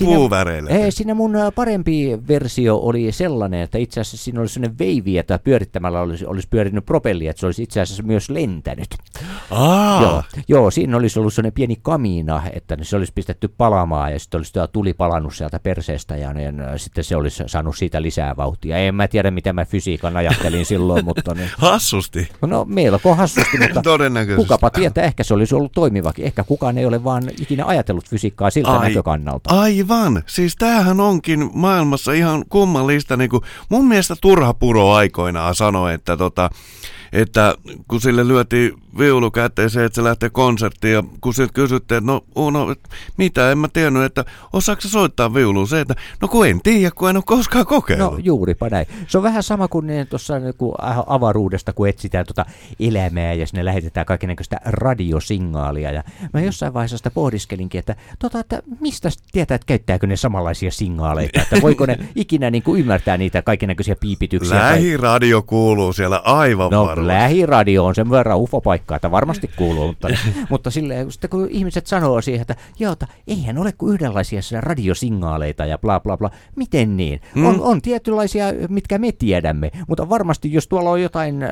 Puuväreillä. 0.05 0.71
Siinä 0.91 1.15
mun 1.15 1.33
parempi 1.55 2.19
versio 2.29 2.77
oli 2.77 3.13
sellainen, 3.13 3.61
että 3.61 3.79
itse 3.79 4.01
asiassa 4.01 4.17
siinä 4.25 4.41
oli 4.41 4.49
sellainen 4.49 4.79
veivi, 4.79 5.19
että 5.19 5.39
pyörittämällä 5.39 6.01
olisi, 6.01 6.27
olisi 6.27 6.49
pyörinyt 6.51 6.87
propelli, 6.87 7.27
että 7.27 7.41
se 7.41 7.47
olisi 7.47 7.63
itse 7.63 7.81
asiassa 7.81 8.03
myös 8.03 8.31
lentänyt. 8.31 8.89
Aa, 9.51 10.03
Joo, 10.03 10.23
joo, 10.49 10.71
siinä 10.71 10.97
olisi 10.97 11.19
ollut 11.19 11.35
sellainen 11.35 11.53
pieni 11.53 11.77
kamiina, 11.83 12.43
että 12.53 12.77
se 12.83 12.97
olisi 12.97 13.13
pistetty 13.15 13.49
palamaan 13.49 14.13
ja 14.13 14.19
sitten 14.19 14.39
olisi 14.39 14.53
tuli 14.73 14.95
palannut 14.95 15.35
sieltä 15.35 15.59
perseestä 15.59 16.17
ja 16.17 16.33
niin, 16.33 16.63
sitten 16.77 17.05
se 17.05 17.17
olisi 17.17 17.43
saanut 17.47 17.77
siitä 17.77 18.03
lisää 18.03 18.37
vauhtia. 18.37 18.77
En 18.79 18.95
mä 18.95 19.09
tiedä, 19.09 19.31
mitä 19.31 19.53
mä 19.53 19.65
fysiikan 19.65 20.17
ajattelin 20.17 20.67
silloin, 20.77 21.05
mutta 21.05 21.35
niin, 21.35 21.51
hassusti. 21.59 22.29
no 22.47 22.65
melko 22.65 23.15
hassusti, 23.15 23.59
mutta 23.59 23.83
Todennäköisesti. 23.83 24.43
kukapa 24.43 24.71
tietää, 24.71 25.05
ehkä 25.05 25.25
se 25.25 25.35
olisi 25.35 25.55
ollut 25.55 25.73
toimivakin. 25.73 26.25
Ehkä 26.25 26.45
kukaan 26.45 26.79
ei 26.79 26.87
ole 26.87 27.05
vaan 27.05 27.23
ikinä 27.41 27.65
ajatellut 27.67 28.09
fysiikkaa 28.11 28.51
siltä 28.51 28.71
Ai- 28.71 28.89
näkökannalta. 28.89 29.36
Aivan. 29.47 30.23
Siis 30.27 30.57
tämähän 30.57 31.01
onkin 31.01 31.51
maailmassa 31.55 32.13
ihan 32.13 32.45
kummallista. 32.49 33.17
Niin 33.17 33.31
kuin 33.31 33.43
mun 33.69 33.89
mielestä 33.89 34.15
turha 34.21 34.55
puro 34.55 34.93
aikoinaan 34.93 35.55
sanoi, 35.55 35.95
että, 35.95 36.17
tota, 36.17 36.51
että 37.13 37.55
kun 37.89 38.01
sille 38.01 38.29
lyötiin 38.29 38.73
viulu 38.99 39.31
käteeseen, 39.31 39.87
että 39.87 39.95
se 39.97 40.05
lähtee 40.05 40.31
konserttiin 40.31 40.95
ja 40.95 41.03
kun 41.21 41.35
siltä 41.35 41.53
kysyttiin, 41.53 41.99
että 41.99 42.13
no 42.13 42.25
Uno, 42.37 42.71
et 42.71 42.81
mitä, 43.17 43.51
en 43.53 43.59
mä 43.59 43.69
tiennyt, 43.73 44.03
että 44.05 44.25
osaako 44.53 44.81
soittaa 44.85 45.35
viulua? 45.35 45.67
Se, 45.67 45.81
että 45.81 45.95
no 46.23 46.29
kun 46.29 46.47
en 46.47 46.61
tiedä, 46.63 46.91
kun 46.95 47.11
en 47.11 47.17
ole 47.17 47.23
koskaan 47.27 47.67
kokeillut. 47.67 48.13
No 48.13 48.19
juuripa 48.23 48.69
näin. 48.69 48.87
Se 49.07 49.19
on 49.19 49.25
vähän 49.25 49.43
sama 49.43 49.69
kuin 49.69 49.87
niin 49.87 50.07
tuossa 50.07 50.39
niinku 50.39 50.75
avaruudesta, 51.07 51.73
kun 51.73 51.89
etsitään 51.89 52.27
tuota 52.27 52.45
elämää 52.81 53.33
ja 53.33 53.47
sinne 53.47 53.65
lähetetään 53.65 54.07
kaikenlaista 54.07 54.57
radiosignaalia. 54.65 55.91
Ja 55.93 56.05
mä 56.35 56.41
jossain 56.41 56.75
vaiheessa 56.75 56.97
sitä 56.97 57.11
pohdiskelinkin, 57.11 57.79
että, 57.79 57.97
tota, 58.19 58.41
että 58.41 58.63
mistä 58.81 59.09
tietää, 59.33 59.55
että 59.55 59.67
käyttääkö 59.67 60.07
ne 60.07 60.17
samanlaisia 60.17 60.71
signaaleita, 60.71 61.41
että 61.43 61.57
voiko 61.63 61.87
ne 61.87 61.99
ikinä 62.15 62.51
niinku 62.51 62.77
ymmärtää 62.77 63.17
niitä 63.17 63.43
kaikenlaisia 63.43 63.97
piipityksiä. 64.01 64.59
tai- 64.59 64.73
Lähiradio 64.73 65.43
kuuluu 65.43 65.93
siellä 65.93 66.21
aivan 66.25 66.71
No 66.71 66.87
varmasti. 66.87 67.07
lähiradio 67.07 67.85
on 67.85 67.95
sen 67.95 68.11
verran 68.11 68.39
ufopaikka 68.39 68.86
asiakkaita, 68.87 69.11
varmasti 69.11 69.51
kuuluu, 69.57 69.87
mutta, 69.87 70.09
mutta 70.51 70.71
silleen, 70.71 71.13
sitten 71.13 71.31
kun 71.31 71.49
ihmiset 71.51 71.87
sanoo 71.87 72.21
siihen, 72.21 72.41
että 72.41 72.57
joo, 72.79 72.93
että 72.93 73.07
eihän 73.27 73.59
ole 73.59 73.73
kuin 73.73 73.95
yhdenlaisia 73.95 74.41
radiosignaaleita 74.61 75.67
ja 75.67 75.79
bla 75.79 76.01
bla 76.01 76.17
bla, 76.17 76.31
miten 76.57 76.97
niin? 76.97 77.21
Mm. 77.35 77.47
On, 77.47 77.61
on 77.61 77.83
tietynlaisia, 77.83 78.47
mitkä 78.69 78.99
me 78.99 79.13
tiedämme, 79.13 79.71
mutta 79.89 80.09
varmasti 80.09 80.53
jos 80.53 80.69
tuolla 80.69 80.91
on 80.91 81.03
jotain, 81.03 81.43
äh, 81.43 81.51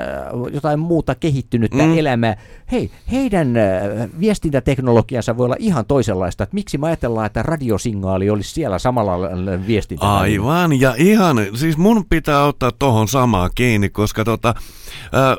jotain 0.52 0.78
muuta 0.78 1.14
kehittynyttä 1.14 1.82
mm. 1.82 1.98
elämää, 1.98 2.36
hei, 2.72 2.90
heidän 3.12 3.56
äh, 3.56 4.08
viestintäteknologiansa 4.20 5.36
voi 5.36 5.44
olla 5.44 5.56
ihan 5.58 5.86
toisenlaista, 5.86 6.44
että 6.44 6.54
miksi 6.54 6.78
me 6.78 6.86
ajatellaan, 6.86 7.26
että 7.26 7.42
radiosignaali 7.42 8.30
olisi 8.30 8.50
siellä 8.50 8.78
samalla 8.78 9.18
viestintä? 9.66 10.16
Aivan, 10.16 10.80
ja 10.80 10.94
ihan, 10.98 11.36
siis 11.54 11.76
mun 11.76 12.04
pitää 12.08 12.44
ottaa 12.44 12.72
tohon 12.78 13.08
samaa 13.08 13.50
kiinni, 13.54 13.88
koska 13.88 14.24
tota, 14.24 14.54
ää, 15.12 15.36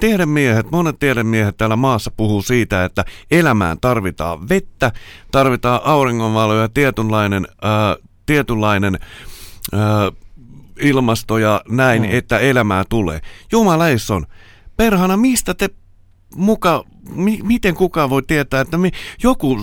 tiedemiehet, 0.00 0.70
monet 0.70 0.98
tiedemiehet 0.98 1.56
täällä 1.56 1.76
maassa 1.76 2.10
puhuu 2.16 2.42
siitä, 2.42 2.84
että 2.84 3.04
elämään 3.30 3.76
tarvitaan 3.80 4.48
vettä, 4.48 4.92
tarvitaan 5.32 5.80
auringonvaloja 5.84 6.62
ja 6.62 6.68
tietynlainen, 6.68 7.46
ää, 7.62 7.96
tietynlainen 8.26 8.98
ää, 9.72 10.12
ilmasto 10.80 11.38
ja 11.38 11.62
näin, 11.68 12.02
mm. 12.02 12.08
että 12.10 12.38
elämää 12.38 12.84
tulee. 12.88 13.20
Jumalaisson, 13.52 14.26
perhana, 14.76 15.16
mistä 15.16 15.54
te 15.54 15.68
muka, 16.36 16.84
mi, 17.14 17.40
miten 17.42 17.74
kukaan 17.74 18.10
voi 18.10 18.22
tietää, 18.22 18.60
että 18.60 18.78
mi, 18.78 18.90
joku, 19.22 19.58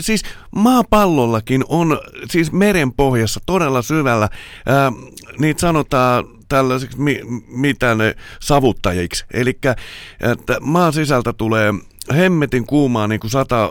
siis 0.00 0.22
maapallollakin 0.56 1.64
on, 1.68 2.00
siis 2.30 2.52
meren 2.52 2.92
pohjassa 2.92 3.40
todella 3.46 3.82
syvällä, 3.82 4.28
ää, 4.66 4.92
niitä 5.38 5.60
sanotaan 5.60 6.35
tällaisiksi, 6.48 7.00
mi, 7.00 7.20
mitä 7.48 7.94
ne 7.94 8.14
savuttajiksi, 8.40 9.24
eli 9.32 9.58
maan 10.60 10.92
sisältä 10.92 11.32
tulee 11.32 11.74
hemmetin 12.16 12.66
kuumaa 12.66 13.08
niin 13.08 13.20
kuin 13.20 13.30
sata, 13.30 13.70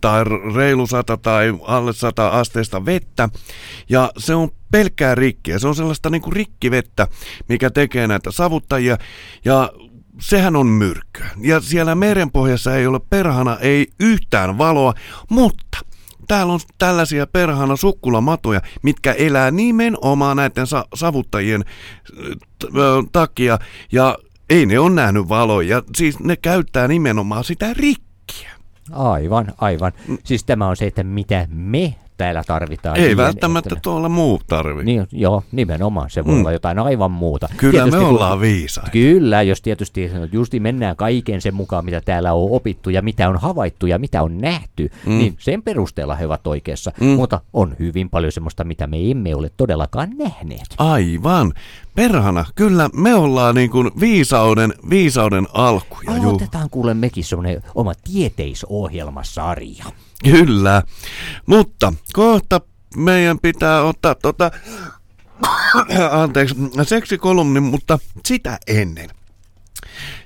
tai 0.00 0.24
reilu 0.54 0.86
sata 0.86 1.16
tai 1.16 1.58
alle 1.62 1.92
sata 1.92 2.28
asteista 2.28 2.84
vettä, 2.84 3.28
ja 3.88 4.12
se 4.18 4.34
on 4.34 4.48
pelkkää 4.70 5.14
rikkiä. 5.14 5.58
Se 5.58 5.68
on 5.68 5.74
sellaista 5.74 6.10
niin 6.10 6.22
kuin 6.22 6.32
rikkivettä, 6.32 7.08
mikä 7.48 7.70
tekee 7.70 8.06
näitä 8.06 8.30
savuttajia, 8.30 8.98
ja 9.44 9.72
sehän 10.20 10.56
on 10.56 10.66
myrkkyä. 10.66 11.30
Ja 11.40 11.60
siellä 11.60 11.94
merenpohjassa 11.94 12.76
ei 12.76 12.86
ole 12.86 13.00
perhana, 13.10 13.58
ei 13.60 13.86
yhtään 14.00 14.58
valoa, 14.58 14.94
mutta 15.30 15.78
täällä 16.28 16.52
on 16.52 16.60
tällaisia 16.78 17.26
perhana 17.26 17.76
sukkulamatoja, 17.76 18.60
mitkä 18.82 19.12
elää 19.12 19.50
nimenomaan 19.50 20.36
näiden 20.36 20.66
sa- 20.66 20.86
savuttajien 20.94 21.64
äh, 21.66 22.24
t- 22.58 22.64
ö, 22.76 23.02
takia, 23.12 23.58
ja 23.92 24.18
ei 24.50 24.66
ne 24.66 24.78
ole 24.78 24.90
nähnyt 24.90 25.28
valoja, 25.28 25.82
siis 25.96 26.20
ne 26.20 26.36
käyttää 26.36 26.88
nimenomaan 26.88 27.44
sitä 27.44 27.72
rikkiä. 27.72 28.50
Aivan, 28.92 29.52
aivan. 29.58 29.92
Siis 30.24 30.44
tämä 30.44 30.66
on 30.66 30.76
se, 30.76 30.86
että 30.86 31.04
mitä 31.04 31.48
me 31.50 31.94
täällä 32.16 32.42
tarvitaan. 32.46 32.96
Ei 32.96 33.02
siihen, 33.02 33.16
välttämättä 33.16 33.68
että- 33.72 33.82
tuolla 33.82 34.08
muu 34.08 34.40
tarvi. 34.46 34.84
Niin, 34.84 35.06
joo, 35.12 35.42
nimenomaan. 35.52 36.10
Se 36.10 36.24
voi 36.24 36.34
Mm. 36.34 36.40
olla 36.40 36.52
jotain 36.52 36.78
aivan 36.78 37.10
muuta. 37.10 37.48
Kyllä 37.56 37.84
me 37.86 37.90
kun- 37.90 38.00
ollaan 38.06 38.40
viisaita. 38.40 38.90
Kyllä, 38.90 39.42
jos 39.42 39.62
tietysti 39.62 40.10
justi 40.32 40.60
mennään 40.60 40.96
kaiken 40.96 41.40
sen 41.40 41.54
mukaan, 41.54 41.84
mitä 41.84 42.00
täällä 42.00 42.32
on 42.32 42.48
opittu 42.50 42.90
ja 42.90 43.02
mitä 43.02 43.28
on 43.28 43.36
havaittu 43.36 43.86
ja 43.86 43.98
mitä 43.98 44.22
on 44.22 44.38
nähty, 44.38 44.90
mm. 45.06 45.18
niin 45.18 45.34
sen 45.38 45.62
perusteella 45.62 46.14
he 46.14 46.26
ovat 46.26 46.46
oikeassa. 46.46 46.92
Mm. 47.00 47.06
Mutta 47.06 47.40
on 47.52 47.74
hyvin 47.78 48.10
paljon 48.10 48.32
semmoista, 48.32 48.64
mitä 48.64 48.86
me 48.86 49.10
emme 49.10 49.34
ole 49.34 49.50
todellakaan 49.56 50.10
nähneet. 50.18 50.66
Aivan. 50.78 51.52
Perhana, 51.96 52.44
kyllä 52.54 52.90
me 52.92 53.14
ollaan 53.14 53.54
niin 53.54 53.70
kuin 53.70 53.90
viisauden, 54.00 54.74
viisauden 54.90 55.46
alkuja. 55.52 56.16
Juu. 56.16 56.28
Aloitetaan 56.28 56.70
kuule 56.70 56.94
mekin 56.94 57.24
semmoinen 57.24 57.62
oma 57.74 57.92
tieteisohjelmasarja. 57.94 59.84
Kyllä. 60.24 60.82
Mutta 61.46 61.92
kohta 62.12 62.60
meidän 62.96 63.38
pitää 63.38 63.82
ottaa 63.82 64.14
tota, 64.14 64.50
anteeksi, 66.10 66.54
seksikolumni, 66.82 67.60
mutta 67.60 67.98
sitä 68.26 68.58
ennen. 68.66 69.10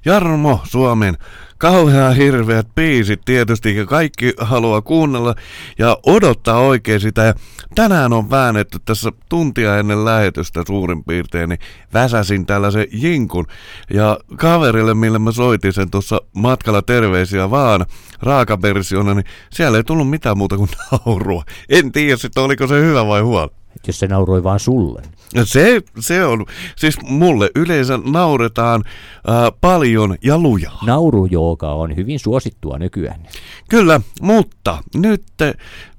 Jarmo 0.05 0.61
Suomen 0.65 1.19
kauhean 1.61 2.17
hirveät 2.17 2.67
biisit 2.75 3.21
tietysti 3.25 3.77
ja 3.77 3.87
kaikki 3.87 4.33
haluaa 4.39 4.83
kuunnella 4.83 5.35
ja 5.79 5.97
odottaa 6.07 6.59
oikein 6.59 7.01
sitä. 7.01 7.23
Ja 7.23 7.35
tänään 7.75 8.13
on 8.13 8.31
väännetty 8.31 8.79
tässä 8.85 9.13
tuntia 9.29 9.79
ennen 9.79 10.05
lähetystä 10.05 10.63
suurin 10.67 11.05
piirtein, 11.05 11.49
niin 11.49 11.59
väsäsin 11.95 12.47
tällaisen 12.47 12.87
jinkun. 12.93 13.47
Ja 13.91 14.19
kaverille, 14.37 14.95
millä 14.95 15.19
mä 15.19 15.33
soitin 15.33 15.73
sen 15.73 15.91
tuossa 15.91 16.21
matkalla 16.33 16.83
terveisiä 16.83 17.51
vaan 17.51 17.87
raakaversiona, 18.23 19.15
niin 19.15 19.27
siellä 19.53 19.79
ei 19.79 19.85
tullut 19.85 20.11
mitään 20.11 20.39
muuta 20.39 20.57
kuin 20.57 20.71
naurua. 20.93 21.45
En 21.69 21.93
tiedä 21.93 22.17
sitten 22.17 22.43
oliko 22.43 22.67
se 22.67 22.81
hyvä 22.81 23.07
vai 23.07 23.21
huono. 23.21 23.60
Jos 23.87 23.99
se 23.99 24.07
nauroi 24.07 24.43
vaan 24.45 24.61
sulle. 24.61 25.03
Ja 25.35 25.45
Se, 25.45 25.81
se 25.99 26.25
on, 26.25 26.47
siis 26.77 27.03
mulle 27.03 27.51
yleensä 27.57 27.99
nauretaan 28.05 28.85
ää, 29.27 29.53
paljon 29.61 30.17
ja 30.23 30.39
lujaa. 30.39 30.79
Naurujooga 30.87 31.73
on 31.73 31.97
hyvin 31.97 32.19
suosittua 32.19 32.79
nykyään. 32.79 33.21
Kyllä, 33.69 34.01
mutta 34.21 34.83
nyt 34.95 35.23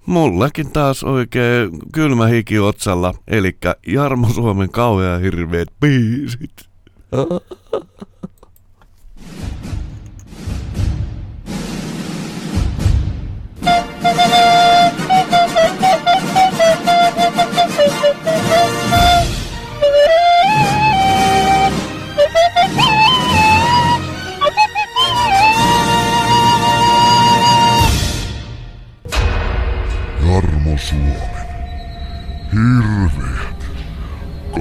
mullakin 0.05 0.71
taas 0.71 1.03
oikein 1.03 1.69
kylmä 1.93 2.27
hiki 2.27 2.59
otsalla, 2.59 3.13
eli 3.27 3.57
Jarmo 3.87 4.29
Suomen 4.29 4.69
kauhean 4.69 5.21
hirveät 5.21 5.67
biisit. 5.79 6.53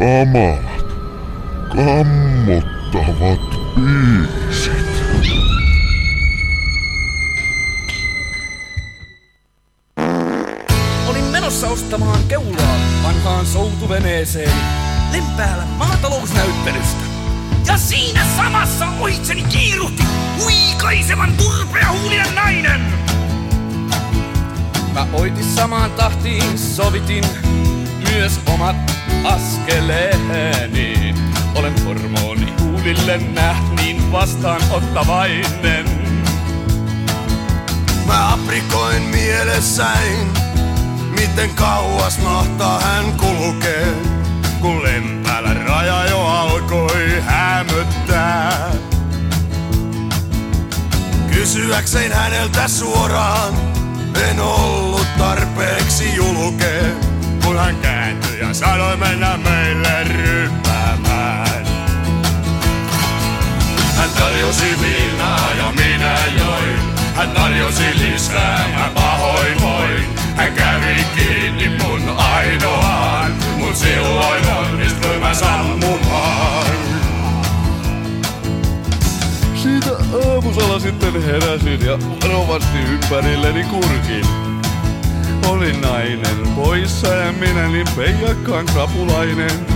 kamalat, 0.00 0.86
kammottavat 1.76 3.40
biisit. 3.74 4.90
Olin 11.08 11.24
menossa 11.24 11.68
ostamaan 11.68 12.24
keulaa 12.28 12.76
vanhaan 13.02 13.46
soutuveneeseen 13.46 14.52
Lempäällä 15.12 15.64
maatalousnäyttelystä. 15.64 17.02
Ja 17.66 17.78
siinä 17.78 18.20
samassa 18.36 18.86
ohitseni 19.00 19.42
kiiruhti 19.42 20.02
huikaisevan 20.42 21.32
turpea 21.32 21.92
huulinen 21.92 22.34
nainen. 22.34 22.80
Mä 24.92 25.06
oitin 25.12 25.44
samaan 25.44 25.90
tahtiin, 25.90 26.58
sovitin 26.58 27.24
myös 28.10 28.40
omat 28.54 28.99
askeleeni. 29.24 31.14
Olen 31.54 31.84
hormoni 31.84 32.54
huulille 32.60 33.18
näht 33.18 33.64
niin 33.76 34.12
vastaanottavainen. 34.12 35.86
Mä 38.06 38.32
aprikoin 38.32 39.02
mielessäin, 39.02 40.26
miten 41.10 41.50
kauas 41.54 42.18
mahtaa 42.18 42.80
hän 42.80 43.12
kulkee, 43.12 43.86
kun 44.60 44.82
lempälä 44.82 45.54
raja 45.54 46.06
jo 46.06 46.20
alkoi 46.20 47.20
hämöttää. 47.20 48.70
Kysyäkseen 51.32 52.12
häneltä 52.12 52.68
suoraan, 52.68 53.54
en 54.30 54.40
ollut 54.40 55.06
tarpeeksi 55.18 56.14
julkee, 56.14 57.09
kun 57.44 57.58
hän 57.58 57.76
kääntyi 57.76 58.38
ja 58.38 58.54
sanoi 58.54 58.96
mennä 58.96 59.36
meille 59.36 60.04
ryppäämään. 60.04 61.66
Hän 63.96 64.10
tarjosi 64.18 64.76
viinaa 64.80 65.50
ja 65.58 65.72
minä 65.72 66.18
join. 66.38 66.80
Hän 67.14 67.30
tarjosi 67.30 67.84
lisää, 67.98 68.68
mä 68.76 68.90
pahoinvoin. 68.94 70.04
Hän 70.36 70.52
kävi 70.52 71.06
kiinni 71.16 71.68
mun 71.68 72.16
ainoaan, 72.16 73.32
mut 73.56 73.76
silloin 73.76 74.46
onnistuin 74.48 75.20
mä 75.20 75.34
sammumaan. 75.34 76.66
Siitä 79.54 79.90
aamusella 80.28 80.78
sitten 80.78 81.22
heräsin 81.22 81.86
ja 81.86 81.98
rovasti 82.28 82.78
ympärilleni 82.78 83.64
kurkin. 83.64 84.49
Oli 85.46 85.72
nainen 85.72 86.48
poissa 86.56 87.08
ja 87.08 87.32
minä 87.32 87.68
niin 87.68 87.86
peijakkaan 87.96 88.66
krapulainen. 88.66 89.66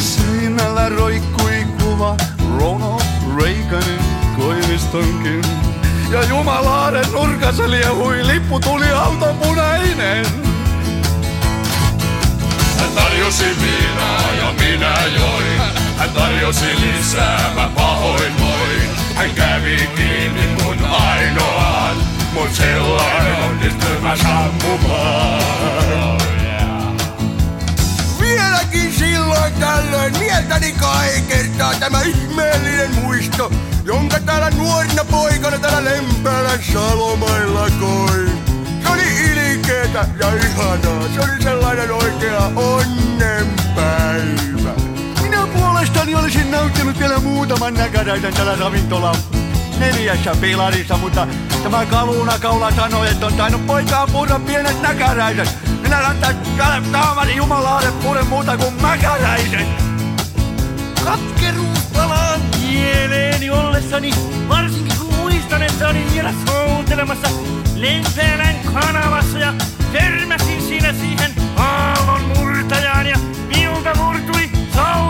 Seinällä 0.00 0.88
roikkui 0.88 1.66
kuva 1.82 2.16
Ronald 2.58 3.02
Reaganin 3.36 4.00
koivistonkin. 4.36 5.42
Ja 6.10 6.22
Jumalaaren 6.24 7.12
nurkassa 7.12 7.70
liehui 7.70 8.26
lippu 8.26 8.60
tuli 8.60 8.90
auton 8.90 9.38
punainen. 9.38 10.26
Hän 12.78 12.90
tarjosi 12.94 13.44
viinaa 13.44 14.32
ja 14.38 14.52
minä 14.52 14.94
join. 15.18 15.60
Hän 15.96 16.10
tarjosi 16.10 16.66
lisää, 16.80 17.52
mä 17.54 17.70
pahoinvoin. 17.74 18.90
Hän 19.14 19.30
kävi 19.30 19.88
kiinni 19.96 20.46
mun 20.62 20.84
ainoaan. 20.84 21.96
Mut 22.32 22.54
sellainen 22.54 23.42
onnistui 23.44 24.00
mä 24.02 24.16
sammumaan. 24.16 25.42
Vieläkin 28.20 28.92
silloin 28.92 29.52
tällöin 29.52 30.18
mieltäni 30.18 30.72
kaikertaa 30.72 31.74
tämä 31.74 32.02
ihmeellinen 32.02 32.94
muisto, 32.94 33.52
jonka 33.84 34.20
täällä 34.20 34.50
nuorina 34.50 35.04
poikana 35.04 35.58
täällä 35.58 35.84
Lempäälän 35.84 36.58
Salomailla 36.72 37.66
koin. 37.80 38.30
Se 38.82 38.88
oli 38.92 39.02
ilkeetä 39.32 40.08
ja 40.20 40.28
ihanaa, 40.34 41.08
se 41.14 41.20
oli 41.20 41.42
sellainen 41.42 41.92
oikea 41.92 42.50
onnenpäivä. 42.56 43.70
Minä 45.22 45.46
puolestani 45.46 46.14
olisin 46.14 46.50
nauttinut 46.50 46.98
vielä 46.98 47.18
muutaman 47.18 47.74
näkäräisen 47.74 48.34
tällä 48.34 48.56
ravintolan 48.56 49.16
neljässä 49.80 50.36
pilarissa, 50.40 50.96
mutta 50.96 51.26
tämä 51.62 51.86
kalunakaula 51.86 52.70
sanoi, 52.70 53.08
että 53.08 53.26
on 53.26 53.32
tainnut 53.32 53.66
poikaa 53.66 54.06
purra 54.06 54.38
pienet 54.38 54.82
näkäräiset. 54.82 55.48
Minä 55.82 55.98
antaa 55.98 56.30
taamani 56.92 57.36
jumalaaren 57.36 57.92
pure 57.92 58.22
muuta 58.22 58.56
kuin 58.56 58.74
mäkäräiset. 58.82 59.66
Katkeruus 61.04 61.78
palaa 61.92 62.38
mieleeni 62.60 63.50
ollessani, 63.50 64.10
varsinkin 64.48 64.98
kun 64.98 65.14
muistan, 65.14 65.62
että 65.62 65.88
olin 65.88 66.12
vielä 66.14 66.34
soutelemassa 66.46 67.28
Lempäälän 67.74 68.56
kanavassa 68.74 69.38
ja 69.38 69.54
törmäsin 69.92 70.62
siinä 70.62 70.92
siihen 70.92 71.30
aallon 71.56 72.22
murtajaan 72.22 73.06
ja 73.06 73.16
minulta 73.48 73.94
murtui 73.94 74.50
soutuveneen 74.74 75.09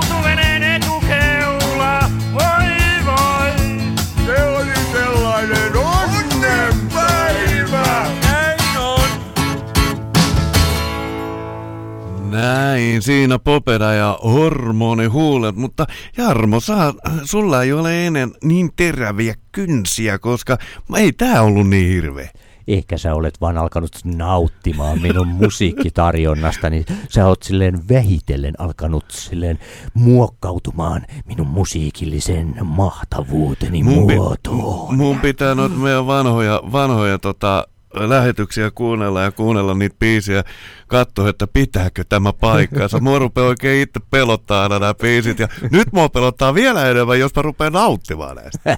Näin, 12.41 13.03
siinä 13.03 13.39
popeda 13.39 13.93
ja 13.93 14.19
hormonihuulet, 14.25 15.57
mutta 15.57 15.87
Jarmo, 16.17 16.61
saa, 16.61 16.95
sulla 17.25 17.63
ei 17.63 17.73
ole 17.73 18.07
enää 18.07 18.29
niin 18.45 18.71
teräviä 18.77 19.35
kynsiä, 19.53 20.19
koska 20.19 20.59
ei 20.97 21.13
tää 21.13 21.43
ollut 21.43 21.69
niin 21.69 21.93
hirveä. 21.93 22.31
Ehkä 22.69 22.99
sä 22.99 23.15
olet 23.15 23.41
vaan 23.41 23.59
alkanut 23.59 23.91
nauttimaan 24.05 25.03
minun 25.03 25.29
musiikkitarjonnasta, 25.43 26.71
niin 26.71 26.85
sä 27.09 27.27
oot 27.27 27.43
silleen 27.43 27.89
vähitellen 27.89 28.55
alkanut 28.59 29.05
silleen 29.09 29.59
muokkautumaan 29.95 31.07
minun 31.25 31.47
musiikillisen 31.47 32.55
mahtavuuteni 32.65 33.83
Mun 33.83 34.13
muotoon. 34.13 34.97
Mun 34.97 35.21
pitää 35.21 35.55
noita 35.55 35.75
meidän 35.75 36.07
vanhoja, 36.07 36.61
vanhoja 36.73 37.19
tota, 37.19 37.67
lähetyksiä 37.95 38.71
kuunnella 38.71 39.23
ja 39.23 39.33
kuunnella 39.33 39.75
niitä 39.75 39.97
biisiä, 39.99 40.45
katsoa, 40.87 41.29
että 41.29 41.47
pitääkö 41.47 42.05
tämä 42.09 42.33
paikkaansa. 42.33 43.01
Mua 43.01 43.19
rupeaa 43.19 43.47
oikein 43.47 43.83
itse 43.83 44.01
pelottaa 44.11 44.63
aina 44.63 44.79
nämä 44.79 44.95
biisit 44.95 45.39
ja 45.39 45.49
nyt 45.71 45.93
mua 45.93 46.09
pelottaa 46.09 46.55
vielä 46.55 46.91
enemmän, 46.91 47.21
jos 47.21 47.35
mä 47.37 47.43
rupean 47.43 47.73
nauttimaan 47.73 48.37
näistä. 48.37 48.61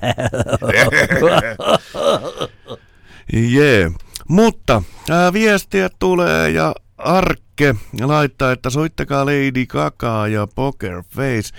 Jee, 3.32 3.78
yeah. 3.80 3.92
mutta 4.28 4.82
ää, 5.10 5.32
viestiä 5.32 5.90
tulee 5.98 6.50
ja 6.50 6.74
Arkke 6.98 7.74
laittaa, 8.00 8.52
että 8.52 8.70
soittakaa 8.70 9.26
Lady 9.26 9.66
Gaga 9.66 10.28
ja 10.28 10.46
Poker 10.54 11.02
Face. 11.02 11.58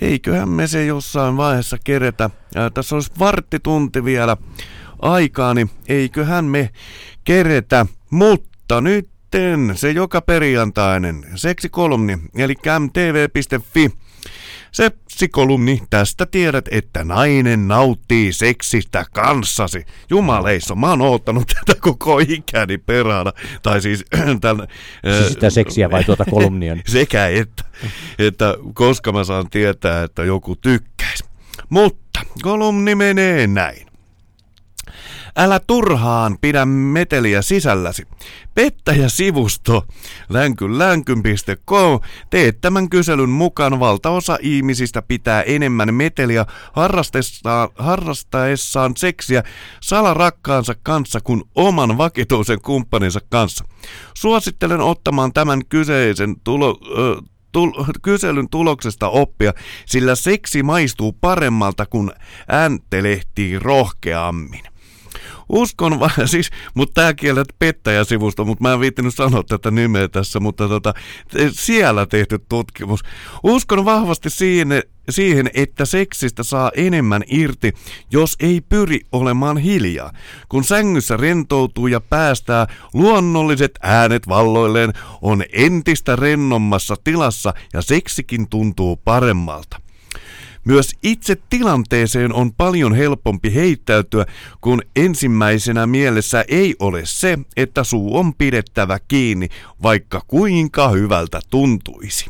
Eiköhän 0.00 0.48
me 0.48 0.66
se 0.66 0.86
jossain 0.86 1.36
vaiheessa 1.36 1.76
keretä. 1.84 2.30
Ää, 2.56 2.70
tässä 2.70 2.96
olisi 2.96 3.12
varttitunti 3.18 4.04
vielä 4.04 4.36
aikaa, 5.02 5.54
niin 5.54 5.70
eiköhän 5.88 6.44
me 6.44 6.70
keretä. 7.24 7.86
Mutta 8.10 8.80
nytten 8.80 9.72
se 9.74 9.90
joka 9.90 10.20
perjantainen 10.20 11.26
seksikolumni, 11.34 12.18
eli 12.36 12.54
mtv.fi. 12.78 13.90
Sepsikolumni, 14.72 15.82
tästä 15.90 16.26
tiedät, 16.26 16.68
että 16.70 17.04
nainen 17.04 17.68
nauttii 17.68 18.32
seksistä 18.32 19.04
kanssasi. 19.12 19.84
Jumaleissa, 20.10 20.74
mä 20.74 20.90
oon 20.90 21.02
oottanut 21.02 21.46
tätä 21.66 21.80
koko 21.80 22.18
ikäni 22.18 22.78
perään. 22.78 23.26
Tai 23.62 23.80
siis 23.80 24.04
tämän... 24.40 24.68
Siis 25.18 25.28
sitä 25.28 25.50
seksiä 25.50 25.90
vai 25.90 26.04
tuota 26.04 26.24
kolumnia? 26.24 26.76
Sekä 26.86 27.28
että, 27.28 27.64
että 28.18 28.56
koska 28.74 29.12
mä 29.12 29.24
saan 29.24 29.50
tietää, 29.50 30.02
että 30.02 30.24
joku 30.24 30.56
tykkäisi. 30.56 31.24
Mutta 31.68 32.20
kolumni 32.42 32.94
menee 32.94 33.46
näin. 33.46 33.86
Älä 35.36 35.60
turhaan 35.66 36.36
pidä 36.40 36.66
meteliä 36.66 37.42
sisälläsi. 37.42 38.02
Pettäjäsivusto 38.54 39.86
länkynlänkyn.com 40.28 42.00
teet 42.30 42.60
tämän 42.60 42.90
kyselyn 42.90 43.30
mukaan 43.30 43.80
valtaosa 43.80 44.38
ihmisistä 44.40 45.02
pitää 45.02 45.42
enemmän 45.42 45.94
meteliä 45.94 46.46
harrastessaan, 46.72 47.68
harrastaessaan 47.78 48.92
seksiä 48.96 49.42
salarakkaansa 49.80 50.74
kanssa 50.82 51.20
kuin 51.20 51.42
oman 51.54 51.98
vakituisen 51.98 52.60
kumppaninsa 52.62 53.20
kanssa. 53.28 53.64
Suosittelen 54.14 54.80
ottamaan 54.80 55.32
tämän 55.32 55.66
kyseisen 55.68 56.36
tulo, 56.44 56.80
ö, 56.98 57.22
tul- 57.52 57.84
kyselyn 58.02 58.48
tuloksesta 58.50 59.08
oppia, 59.08 59.52
sillä 59.86 60.14
seksi 60.14 60.62
maistuu 60.62 61.12
paremmalta, 61.12 61.86
kun 61.86 62.12
ääntelehtii 62.48 63.58
rohkeammin. 63.58 64.73
Uskon 65.48 66.00
vaan, 66.00 66.28
siis, 66.28 66.50
mutta 66.74 67.02
tää 67.02 67.14
kielät 67.14 67.48
pettäjäsivusto, 67.58 68.44
mutta 68.44 68.62
mä 68.62 68.72
en 68.72 68.80
viittinyt 68.80 69.14
sanoa 69.14 69.42
tätä 69.42 69.70
nimeä 69.70 70.08
tässä, 70.08 70.40
mutta 70.40 70.68
tota, 70.68 70.94
siellä 71.52 72.06
tehty 72.06 72.38
tutkimus. 72.48 73.00
Uskon 73.42 73.84
vahvasti 73.84 74.30
siihen, 74.30 74.82
siihen, 75.10 75.50
että 75.54 75.84
seksistä 75.84 76.42
saa 76.42 76.70
enemmän 76.76 77.22
irti, 77.26 77.72
jos 78.10 78.36
ei 78.40 78.60
pyri 78.60 79.00
olemaan 79.12 79.56
hiljaa. 79.56 80.12
Kun 80.48 80.64
sängyssä 80.64 81.16
rentoutuu 81.16 81.86
ja 81.86 82.00
päästää 82.00 82.66
luonnolliset 82.94 83.72
äänet 83.82 84.28
valloilleen, 84.28 84.92
on 85.22 85.44
entistä 85.52 86.16
rennommassa 86.16 86.96
tilassa 87.04 87.54
ja 87.72 87.82
seksikin 87.82 88.48
tuntuu 88.48 88.96
paremmalta. 88.96 89.83
Myös 90.64 90.90
itse 91.02 91.36
tilanteeseen 91.50 92.32
on 92.32 92.52
paljon 92.52 92.94
helpompi 92.94 93.54
heittäytyä, 93.54 94.26
kun 94.60 94.82
ensimmäisenä 94.96 95.86
mielessä 95.86 96.44
ei 96.48 96.74
ole 96.78 97.00
se, 97.04 97.38
että 97.56 97.84
suu 97.84 98.16
on 98.16 98.34
pidettävä 98.34 98.98
kiinni, 99.08 99.48
vaikka 99.82 100.22
kuinka 100.26 100.88
hyvältä 100.88 101.40
tuntuisi. 101.50 102.26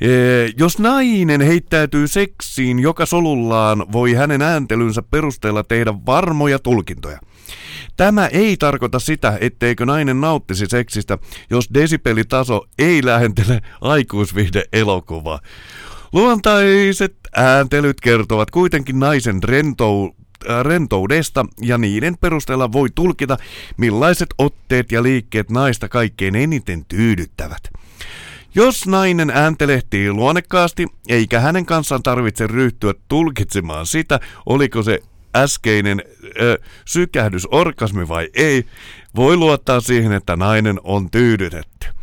Ee, 0.00 0.50
Jos 0.56 0.78
nainen 0.78 1.40
heittäytyy 1.40 2.08
seksiin 2.08 2.78
joka 2.78 3.06
solullaan, 3.06 3.92
voi 3.92 4.12
hänen 4.12 4.42
ääntelynsä 4.42 5.02
perusteella 5.02 5.64
tehdä 5.64 5.94
varmoja 6.06 6.58
tulkintoja. 6.58 7.18
Tämä 7.96 8.26
ei 8.26 8.56
tarkoita 8.56 8.98
sitä, 8.98 9.38
etteikö 9.40 9.86
nainen 9.86 10.20
nauttisi 10.20 10.66
seksistä, 10.66 11.18
jos 11.50 11.68
desibelitaso 11.74 12.64
ei 12.78 13.04
lähentele 13.04 13.60
aikuisvihde-elokuvaa. 13.80 15.40
Luontaiset 16.14 17.14
ääntelyt 17.36 18.00
kertovat 18.00 18.50
kuitenkin 18.50 18.98
naisen 19.00 19.42
rentou, 19.42 20.10
äh, 20.50 20.64
rentoudesta 20.64 21.46
ja 21.62 21.78
niiden 21.78 22.18
perusteella 22.18 22.72
voi 22.72 22.88
tulkita, 22.94 23.36
millaiset 23.76 24.28
otteet 24.38 24.92
ja 24.92 25.02
liikkeet 25.02 25.50
naista 25.50 25.88
kaikkein 25.88 26.34
eniten 26.36 26.84
tyydyttävät. 26.84 27.70
Jos 28.54 28.86
nainen 28.86 29.30
ääntelehtii 29.30 30.12
luonnekkaasti, 30.12 30.86
eikä 31.08 31.40
hänen 31.40 31.66
kanssaan 31.66 32.02
tarvitse 32.02 32.46
ryhtyä 32.46 32.94
tulkitsemaan 33.08 33.86
sitä, 33.86 34.20
oliko 34.46 34.82
se 34.82 35.00
äskeinen 35.36 36.02
ö, 36.40 36.58
sykähdys 36.84 37.46
orgasmi 37.50 38.08
vai 38.08 38.28
ei, 38.34 38.64
voi 39.16 39.36
luottaa 39.36 39.80
siihen, 39.80 40.12
että 40.12 40.36
nainen 40.36 40.80
on 40.84 41.10
tyydytetty. 41.10 41.93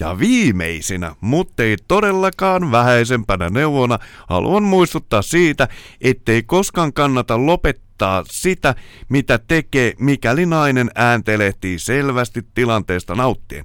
Ja 0.00 0.18
viimeisinä, 0.18 1.14
mutta 1.20 1.62
ei 1.62 1.76
todellakaan 1.88 2.72
vähäisempänä 2.72 3.50
neuvona, 3.50 3.98
haluan 4.28 4.62
muistuttaa 4.62 5.22
siitä, 5.22 5.68
ettei 6.00 6.42
koskaan 6.42 6.92
kannata 6.92 7.46
lopettaa 7.46 8.24
sitä, 8.30 8.74
mitä 9.08 9.38
tekee, 9.38 9.92
mikäli 9.98 10.46
nainen 10.46 10.90
ääntelehtii 10.94 11.78
selvästi 11.78 12.42
tilanteesta 12.54 13.14
nauttien. 13.14 13.64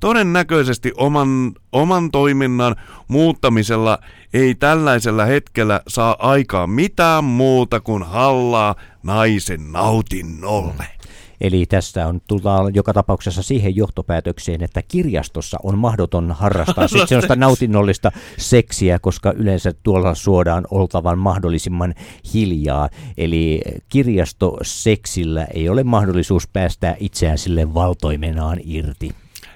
Todennäköisesti 0.00 0.92
oman, 0.96 1.52
oman 1.72 2.10
toiminnan 2.10 2.76
muuttamisella 3.08 3.98
ei 4.34 4.54
tällaisella 4.54 5.24
hetkellä 5.24 5.80
saa 5.88 6.16
aikaan 6.18 6.70
mitään 6.70 7.24
muuta 7.24 7.80
kuin 7.80 8.02
hallaa 8.02 8.74
naisen 9.02 9.72
nautinnolle. 9.72 10.93
Eli 11.40 11.66
tästä 11.66 12.06
on 12.06 12.20
tullaan 12.26 12.74
joka 12.74 12.92
tapauksessa 12.92 13.42
siihen 13.42 13.76
johtopäätökseen, 13.76 14.62
että 14.62 14.82
kirjastossa 14.82 15.58
on 15.62 15.78
mahdoton 15.78 16.32
harrastaa 16.32 16.88
sit 16.88 17.08
sellaista 17.08 17.36
nautinnollista 17.36 18.12
seksiä, 18.38 18.98
koska 18.98 19.32
yleensä 19.32 19.72
tuolla 19.82 20.14
suodaan 20.14 20.64
oltavan 20.70 21.18
mahdollisimman 21.18 21.94
hiljaa. 22.34 22.88
Eli 23.16 23.60
kirjastoseksillä 23.88 25.44
ei 25.44 25.68
ole 25.68 25.84
mahdollisuus 25.84 26.48
päästää 26.48 26.96
itseään 27.00 27.38
sille 27.38 27.74
valtoimenaan 27.74 28.58
irti. 28.64 29.10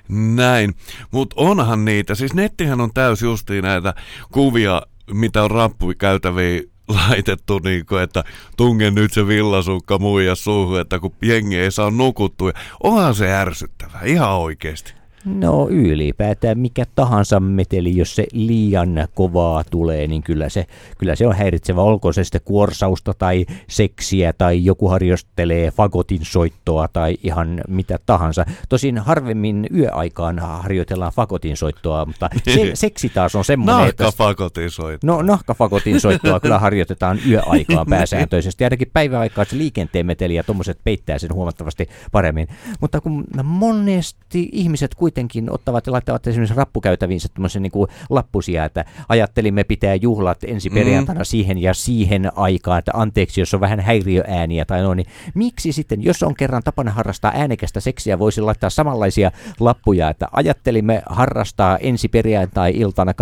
Näin, 0.08 0.74
mutta 1.10 1.34
onhan 1.38 1.84
niitä, 1.84 2.14
siis 2.14 2.34
nettihän 2.34 2.80
on 2.80 2.90
täys 2.94 3.22
justiin 3.22 3.64
näitä 3.64 3.94
kuvia, 4.32 4.82
mitä 5.12 5.42
on 5.42 5.50
rappukäytäviä 5.50 6.62
laitettu, 6.88 7.58
niin 7.58 7.86
kuin, 7.86 8.02
että 8.02 8.24
tunge 8.56 8.90
nyt 8.90 9.12
se 9.12 9.26
villasukka 9.26 9.98
muija 9.98 10.34
suuhun, 10.34 10.80
että 10.80 10.98
kun 10.98 11.14
jengi 11.22 11.58
ei 11.58 11.70
saa 11.70 11.90
nukuttua. 11.90 12.52
Onhan 12.82 13.14
se 13.14 13.32
ärsyttävää, 13.32 14.00
ihan 14.04 14.30
oikeasti. 14.30 14.97
No 15.24 15.68
ylipäätään 15.70 16.58
mikä 16.58 16.84
tahansa 16.94 17.40
meteli, 17.40 17.96
jos 17.96 18.16
se 18.16 18.26
liian 18.32 19.08
kovaa 19.14 19.64
tulee, 19.70 20.06
niin 20.06 20.22
kyllä 20.22 20.48
se, 20.48 20.66
kyllä 20.98 21.16
se 21.16 21.26
on 21.26 21.36
häiritsevä. 21.36 21.82
Olkoon 21.82 22.14
se 22.14 22.24
sitten 22.24 22.40
kuorsausta 22.44 23.14
tai 23.14 23.46
seksiä 23.68 24.32
tai 24.32 24.64
joku 24.64 24.88
harjoittelee 24.88 25.70
fagotin 25.70 26.20
soittoa 26.22 26.88
tai 26.88 27.16
ihan 27.22 27.60
mitä 27.68 27.98
tahansa. 28.06 28.44
Tosin 28.68 28.98
harvemmin 28.98 29.66
yöaikaan 29.74 30.38
harjoitellaan 30.38 31.12
fagotin 31.12 31.56
soittoa, 31.56 32.06
mutta 32.06 32.28
se, 32.42 32.70
seksi 32.74 33.08
taas 33.08 33.34
on 33.34 33.44
semmoinen, 33.44 33.88
että... 33.88 34.04
Nahkafakotin 34.04 34.70
soitto. 34.70 35.06
No 35.06 35.22
nahkafagotin 35.22 36.00
soittoa 36.00 36.40
kyllä 36.48 36.58
harjoitetaan 36.58 37.18
yöaikaan 37.28 37.86
pääsääntöisesti. 37.86 38.64
Ainakin 38.64 38.90
päiväaikaan 38.92 39.46
se 39.46 39.58
liikenteen 39.58 40.06
meteli 40.06 40.34
ja 40.34 40.44
tuommoiset 40.44 40.78
peittää 40.84 41.18
sen 41.18 41.34
huomattavasti 41.34 41.88
paremmin. 42.12 42.48
Mutta 42.80 43.00
kun 43.00 43.24
monesti 43.44 44.48
ihmiset 44.52 44.94
kuitenkin 44.94 45.07
ottavat 45.50 45.86
ja 45.86 45.92
laittavat 45.92 46.26
esimerkiksi 46.26 46.54
rappukäytäviinsä 46.54 47.28
tämmöisen 47.34 47.62
niin 47.62 47.70
kuin 47.70 47.88
lappusia, 48.10 48.64
että 48.64 48.84
ajattelimme 49.08 49.64
pitää 49.64 49.94
juhlat 49.94 50.44
ensi 50.44 50.70
perjantaina 50.70 51.20
mm. 51.20 51.24
siihen 51.24 51.58
ja 51.58 51.74
siihen 51.74 52.32
aikaan, 52.36 52.78
että 52.78 52.92
anteeksi, 52.94 53.40
jos 53.40 53.54
on 53.54 53.60
vähän 53.60 53.80
häiriöääniä 53.80 54.64
tai 54.64 54.82
no, 54.82 54.94
niin 54.94 55.06
miksi 55.34 55.72
sitten, 55.72 56.04
jos 56.04 56.22
on 56.22 56.34
kerran 56.34 56.62
tapana 56.62 56.90
harrastaa 56.90 57.32
äänekästä 57.34 57.80
seksiä, 57.80 58.18
voisi 58.18 58.40
laittaa 58.40 58.70
samanlaisia 58.70 59.30
lappuja, 59.60 60.08
että 60.08 60.28
ajattelimme 60.32 61.02
harrastaa 61.06 61.78
ensi 61.78 62.08
perjantai-iltana 62.08 63.12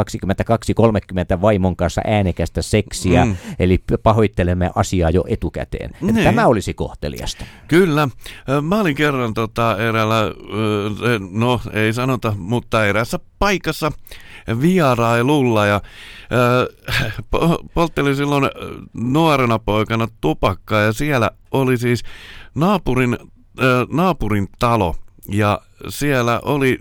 22.30 1.35 1.41
vaimon 1.41 1.77
kanssa 1.77 2.01
äänekästä 2.05 2.63
seksiä, 2.63 3.25
mm. 3.25 3.37
eli 3.59 3.79
pahoittelemme 4.03 4.71
asiaa 4.75 5.11
jo 5.11 5.25
etukäteen. 5.29 5.91
Että 5.91 6.13
Niin. 6.13 6.25
tämä 6.25 6.47
olisi 6.47 6.75
kohteliasta. 6.75 7.45
Kyllä. 7.69 8.09
Mä 8.63 8.81
olin 8.81 8.95
kerran 8.95 9.35
tota, 9.35 9.77
eräällä, 9.79 10.23
no 11.31 11.61
ei 11.77 11.93
sanota, 11.93 12.35
mutta 12.39 12.87
eräässä 12.87 13.19
paikassa 13.39 13.93
vierailulla 14.61 15.67
ja 15.67 15.81
ö, 16.33 16.75
po- 17.37 17.65
polttelin 17.75 18.17
silloin 18.17 18.45
ö, 18.45 18.51
nuorena 18.95 19.59
poikana 19.59 20.09
tupakkaa 20.21 20.81
ja 20.81 20.93
siellä 20.93 21.31
oli 21.51 21.79
siis 21.79 22.03
naapurin, 22.55 23.19
ö, 23.63 23.87
naapurin 23.93 24.49
talo 24.59 24.97
ja 25.29 25.61
siellä 25.89 26.41
oli 26.45 26.79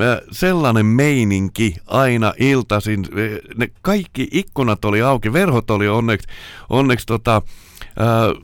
ö, 0.00 0.22
sellainen 0.30 0.86
meininki 0.86 1.76
aina 1.86 2.32
iltaisin. 2.38 3.06
Ö, 3.18 3.40
Ne 3.56 3.68
kaikki 3.82 4.28
ikkunat 4.32 4.84
oli 4.84 5.02
auki, 5.02 5.32
verhot 5.32 5.70
oli 5.70 5.88
onneksi, 5.88 6.28
onneksi 6.70 7.06
tota, 7.06 7.42
ö, 8.00 8.34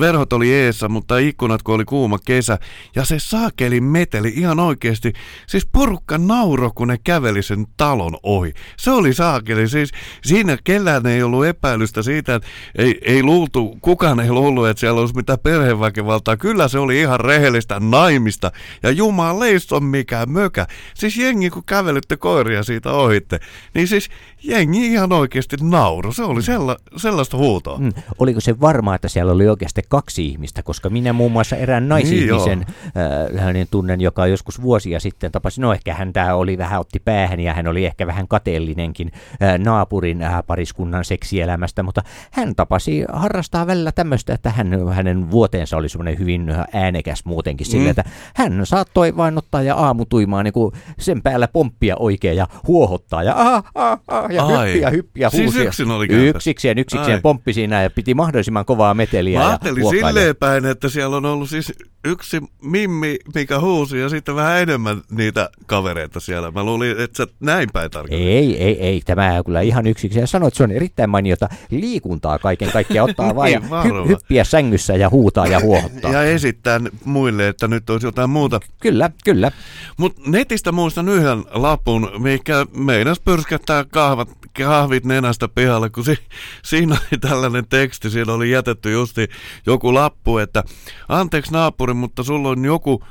verhot 0.00 0.32
oli 0.32 0.52
eessä, 0.52 0.88
mutta 0.88 1.18
ikkunat 1.18 1.62
kun 1.62 1.74
oli 1.74 1.84
kuuma 1.84 2.18
kesä. 2.24 2.58
Ja 2.96 3.04
se 3.04 3.18
saakeli 3.18 3.80
meteli 3.80 4.32
ihan 4.36 4.60
oikeasti. 4.60 5.12
Siis 5.46 5.66
porukka 5.72 6.18
nauro, 6.18 6.70
kun 6.74 6.88
ne 6.88 6.98
käveli 7.04 7.42
sen 7.42 7.66
talon 7.76 8.16
ohi. 8.22 8.52
Se 8.76 8.90
oli 8.90 9.14
saakeli. 9.14 9.68
Siis 9.68 9.90
siinä 10.24 10.58
kellään 10.64 11.06
ei 11.06 11.22
ollut 11.22 11.46
epäilystä 11.46 12.02
siitä, 12.02 12.34
että 12.34 12.48
ei, 12.78 12.98
ei 13.02 13.22
luultu, 13.22 13.78
kukaan 13.80 14.20
ei 14.20 14.32
luullut, 14.32 14.68
että 14.68 14.80
siellä 14.80 15.00
olisi 15.00 15.14
mitään 15.14 15.38
perheväkivaltaa. 15.38 16.36
Kyllä 16.36 16.68
se 16.68 16.78
oli 16.78 17.00
ihan 17.00 17.20
rehellistä 17.20 17.80
naimista. 17.80 18.52
Ja 18.82 18.90
jumaleista 18.90 19.76
on 19.76 19.84
mikään 19.84 20.30
mökä. 20.30 20.66
Siis 20.94 21.16
jengi 21.16 21.50
kun 21.50 21.64
kävelytte 21.64 22.16
koiria 22.16 22.62
siitä 22.62 22.92
ohitte, 22.92 23.40
niin 23.74 23.88
siis 23.88 24.08
jengi 24.42 24.86
ihan 24.86 25.12
oikeasti 25.12 25.56
nauro. 25.62 26.12
Se 26.12 26.22
oli 26.22 26.42
sella, 26.42 26.76
sellaista 26.96 27.36
huutoa. 27.36 27.78
Mm. 27.78 27.92
Oliko 28.18 28.40
se 28.40 28.60
varmaa, 28.60 28.94
että 28.94 29.08
siellä 29.08 29.32
oli 29.32 29.48
oikeasti 29.68 29.82
kaksi 29.88 30.26
ihmistä, 30.26 30.62
koska 30.62 30.90
minä 30.90 31.12
muun 31.12 31.32
muassa 31.32 31.56
erään 31.56 31.88
naisihmisen 31.88 32.66
äh, 32.68 33.40
hänen 33.44 33.66
tunnen, 33.70 34.00
joka 34.00 34.26
joskus 34.26 34.62
vuosia 34.62 35.00
sitten 35.00 35.32
tapasi, 35.32 35.60
no 35.60 35.72
ehkä 35.72 35.94
hän 35.94 36.12
tämä 36.12 36.34
oli 36.34 36.58
vähän 36.58 36.80
otti 36.80 36.98
päähän 37.04 37.40
ja 37.40 37.54
hän 37.54 37.66
oli 37.66 37.86
ehkä 37.86 38.06
vähän 38.06 38.28
kateellinenkin 38.28 39.10
äh, 39.42 39.58
naapurin 39.58 40.22
äh, 40.22 40.42
pariskunnan 40.46 41.04
seksielämästä, 41.04 41.82
mutta 41.82 42.02
hän 42.30 42.54
tapasi 42.54 43.04
harrastaa 43.12 43.66
välillä 43.66 43.92
tämmöistä, 43.92 44.34
että 44.34 44.50
hän, 44.50 44.88
hänen 44.92 45.30
vuoteensa 45.30 45.76
oli 45.76 45.88
semmoinen 45.88 46.18
hyvin 46.18 46.54
äänekäs 46.72 47.24
muutenkin 47.24 47.66
sillä, 47.66 47.78
Mm. 47.84 47.90
että 47.90 48.04
hän 48.34 48.60
saattoi 48.64 49.16
vain 49.16 49.38
ottaa 49.38 49.62
ja 49.62 49.74
aamutuimaan 49.74 50.44
niin 50.44 50.52
kuin 50.52 50.72
sen 50.98 51.22
päällä 51.22 51.48
pomppia 51.48 51.96
oikein 51.98 52.36
ja 52.36 52.46
huohottaa 52.66 53.22
ja, 53.22 53.34
ah, 53.36 53.64
ah, 53.74 53.98
ah, 54.08 54.30
ja 54.30 54.44
Ai. 54.46 54.72
hyppiä, 54.72 54.90
hyppiä, 54.90 55.30
Siis 55.30 55.42
huusia. 55.44 55.62
yksin 55.62 55.90
oli? 55.90 56.06
Yksikseen, 56.10 56.78
yksikseen 56.78 57.14
Ai. 57.14 57.20
pomppi 57.20 57.52
siinä 57.52 57.82
ja 57.82 57.90
piti 57.90 58.14
mahdollisimman 58.14 58.64
kovaa 58.64 58.94
meteliä. 58.94 59.38
Mä 59.40 59.50
ja 59.50 59.57
ajattelin 59.64 59.90
silleen 59.90 60.36
päin, 60.36 60.66
että 60.66 60.88
siellä 60.88 61.16
on 61.16 61.24
ollut 61.26 61.50
siis 61.50 61.72
yksi 62.04 62.40
mimmi, 62.62 63.16
mikä 63.34 63.60
huusi 63.60 63.98
ja 63.98 64.08
sitten 64.08 64.34
vähän 64.36 64.58
enemmän 64.62 65.02
niitä 65.10 65.50
kavereita 65.66 66.20
siellä. 66.20 66.50
Mä 66.50 66.64
luulin, 66.64 67.00
että 67.00 67.16
sä 67.16 67.26
näin 67.40 67.68
päin 67.72 67.90
tarkoitat. 67.90 68.20
Ei, 68.26 68.62
ei, 68.62 68.80
ei. 68.80 69.00
Tämä 69.04 69.34
on 69.38 69.44
kyllä 69.44 69.60
ihan 69.60 69.86
yksiksi. 69.86 70.18
Ja 70.18 70.26
sanoit, 70.26 70.48
että 70.48 70.58
se 70.58 70.64
on 70.64 70.70
erittäin 70.70 71.10
mainiota 71.10 71.48
liikuntaa 71.70 72.38
kaiken 72.38 72.72
kaikkiaan. 72.72 73.10
Ottaa 73.10 73.34
vain 73.34 73.52
Niin, 73.52 73.70
hy- 73.70 74.08
hyppiä 74.08 74.44
sängyssä 74.44 74.96
ja 74.96 75.10
huutaa 75.10 75.46
ja 75.46 75.60
huohottaa. 75.60 76.12
Ja 76.12 76.22
esittää 76.22 76.80
muille, 77.04 77.48
että 77.48 77.68
nyt 77.68 77.90
olisi 77.90 78.06
jotain 78.06 78.30
muuta. 78.30 78.60
Kyllä, 78.80 79.10
kyllä. 79.24 79.52
Mutta 79.96 80.20
netistä 80.26 80.72
muistan 80.72 81.08
yhden 81.08 81.44
lapun, 81.50 82.10
mikä 82.18 82.66
meinas 82.76 83.20
pyrskättää 83.20 83.84
kahvat, 83.84 84.28
kahvit 84.58 85.04
nenästä 85.04 85.48
pihalle, 85.48 85.90
kun 85.90 86.04
si, 86.04 86.18
siinä 86.64 86.94
oli 86.94 87.20
tällainen 87.20 87.66
teksti, 87.68 88.10
siinä 88.10 88.32
oli 88.32 88.50
jätetty 88.50 88.92
justi 88.92 89.28
joku 89.66 89.94
lappu, 89.94 90.38
että 90.38 90.64
anteeksi 91.08 91.52
naapuri, 91.52 91.94
mutta 91.94 92.22
sulla 92.22 92.48
on 92.48 92.64
joku, 92.64 93.04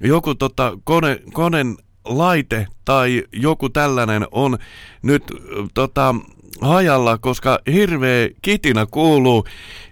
joku 0.00 0.34
tota 0.34 0.78
kone, 0.84 1.22
konen 1.32 1.76
laite 2.04 2.66
tai 2.84 3.24
joku 3.32 3.68
tällainen 3.68 4.26
on 4.30 4.58
nyt 5.02 5.24
tota, 5.74 6.14
hajalla, 6.60 7.18
koska 7.18 7.58
hirveä 7.72 8.28
kitinä 8.42 8.86
kuuluu 8.90 9.44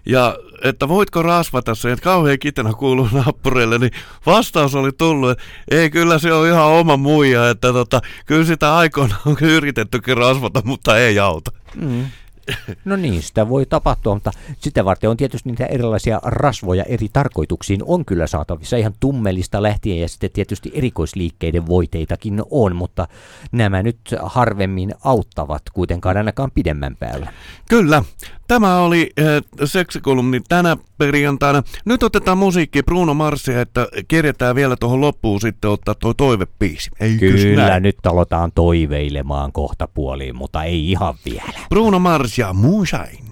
ja 0.05 0.35
että 0.63 0.87
voitko 0.87 1.21
rasvata 1.21 1.75
sen, 1.75 1.91
että 1.91 2.03
kauhean 2.03 2.39
kitinä 2.39 2.73
kuuluu 2.73 3.09
naapureille, 3.25 3.77
niin 3.77 3.91
vastaus 4.25 4.75
oli 4.75 4.91
tullut, 4.91 5.31
että 5.31 5.43
ei 5.71 5.89
kyllä 5.89 6.19
se 6.19 6.33
on 6.33 6.47
ihan 6.47 6.65
oma 6.65 6.97
muija, 6.97 7.49
että 7.49 7.73
tota, 7.73 8.01
kyllä 8.25 8.45
sitä 8.45 8.75
aikoinaan 8.75 9.21
on 9.25 9.37
yritettykin 9.57 10.17
rasvata, 10.17 10.61
mutta 10.65 10.97
ei 10.97 11.19
auta. 11.19 11.51
Mm. 11.75 12.05
No 12.85 12.95
niin, 12.95 13.23
sitä 13.23 13.49
voi 13.49 13.65
tapahtua, 13.65 14.13
mutta 14.13 14.31
sitä 14.59 14.85
varten 14.85 15.09
on 15.09 15.17
tietysti 15.17 15.49
niitä 15.49 15.65
erilaisia 15.65 16.19
rasvoja 16.23 16.83
eri 16.83 17.07
tarkoituksiin 17.13 17.81
on 17.85 18.05
kyllä 18.05 18.27
saatavissa 18.27 18.77
ihan 18.77 18.93
tummelista 18.99 19.63
lähtien 19.63 20.01
ja 20.01 20.09
sitten 20.09 20.29
tietysti 20.33 20.71
erikoisliikkeiden 20.73 21.67
voiteitakin 21.67 22.43
on, 22.51 22.75
mutta 22.75 23.07
nämä 23.51 23.83
nyt 23.83 23.99
harvemmin 24.21 24.93
auttavat 25.03 25.61
kuitenkaan 25.73 26.17
ainakaan 26.17 26.51
pidemmän 26.51 26.95
päällä. 26.95 27.33
Kyllä, 27.69 28.03
tämä 28.49 28.77
oli 28.77 29.09
äh, 29.19 29.25
seksikolumni 29.65 30.41
tänä 30.49 30.77
perjantaina. 30.97 31.63
Nyt 31.85 32.03
otetaan 32.03 32.37
musiikki 32.37 32.83
Bruno 32.83 33.13
Marsia, 33.13 33.61
että 33.61 33.87
keretään 34.07 34.55
vielä 34.55 34.75
tuohon 34.79 35.01
loppuun 35.01 35.41
sitten 35.41 35.69
ottaa 35.69 35.95
tuo 35.95 36.13
toivepiisi. 36.13 36.89
Eikös 36.99 37.41
Kyllä, 37.41 37.67
näin? 37.67 37.83
nyt 37.83 38.05
aloitetaan 38.05 38.51
toiveilemaan 38.55 39.51
kohta 39.51 39.87
puoliin, 39.93 40.35
mutta 40.35 40.63
ei 40.63 40.91
ihan 40.91 41.15
vielä. 41.25 41.59
Bruno 41.69 41.99
Mars 41.99 42.37
ja 42.37 42.53
Moonshine. 42.53 43.28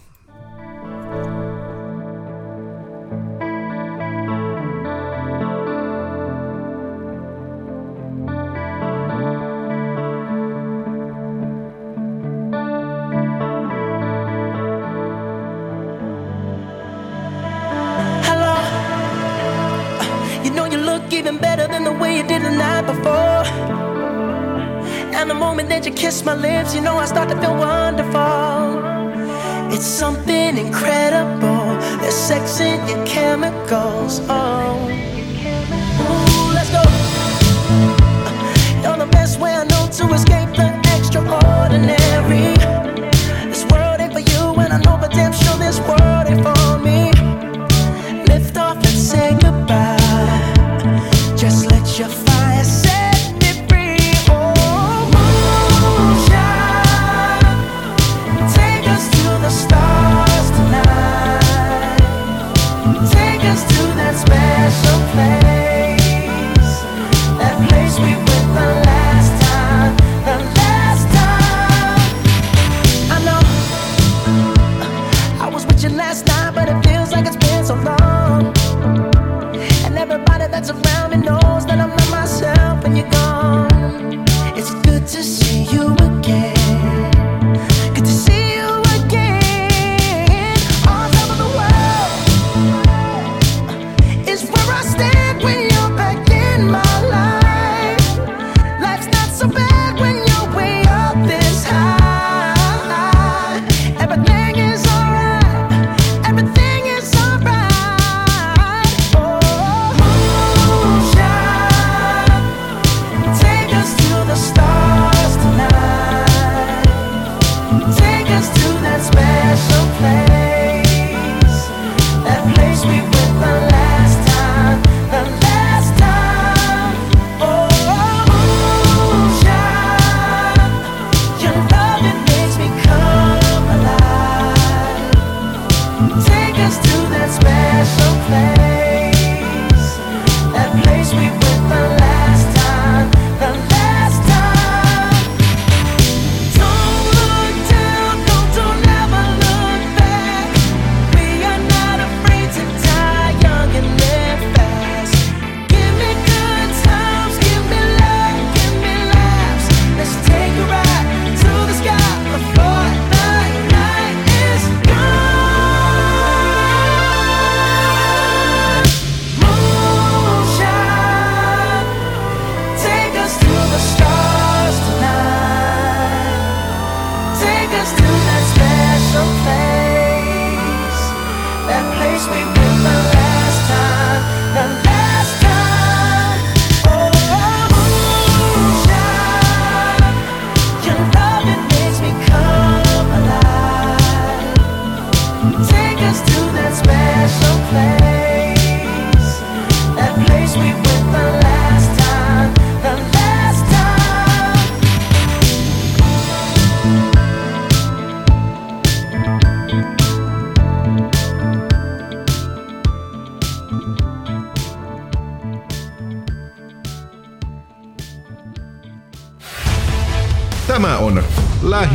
The 25.27 25.33
moment 25.33 25.67
that 25.67 25.85
you 25.85 25.91
kiss 25.91 26.23
my 26.23 26.35
lips, 26.35 26.73
you 26.73 26.79
know 26.79 26.97
I 26.97 27.05
start 27.05 27.27
to 27.29 27.35
feel 27.41 27.53
wonderful. 27.53 28.79
It's 29.73 29.85
something 29.85 30.57
incredible. 30.57 31.65
There's 31.99 32.15
sex 32.15 32.61
in 32.61 32.79
your 32.87 33.05
chemicals. 33.05 34.21
Oh, 34.29 34.87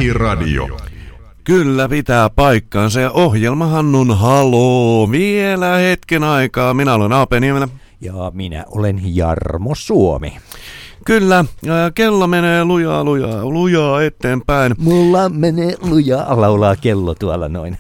Lähiradio. 0.02 0.68
Kyllä 1.44 1.88
pitää 1.88 2.30
paikkaansa 2.30 3.00
ja 3.00 3.10
ohjelmahan 3.10 3.94
on 3.94 4.16
haloo. 4.18 5.10
Vielä 5.10 5.76
hetken 5.76 6.22
aikaa. 6.24 6.74
Minä 6.74 6.94
olen 6.94 7.12
Aape 7.12 7.40
Niemelä. 7.40 7.68
Ja 8.00 8.12
minä 8.34 8.64
olen 8.68 9.00
Jarmo 9.04 9.74
Suomi. 9.74 10.36
Kyllä, 11.04 11.44
kello 11.94 12.26
menee 12.26 12.64
lujaa, 12.64 13.04
lujaa, 13.04 13.44
lujaa 13.44 14.02
eteenpäin. 14.02 14.74
Mulla 14.78 15.28
menee 15.28 15.74
lujaa, 15.80 16.40
laulaa 16.40 16.76
kello 16.76 17.14
tuolla 17.14 17.48
noin. 17.48 17.78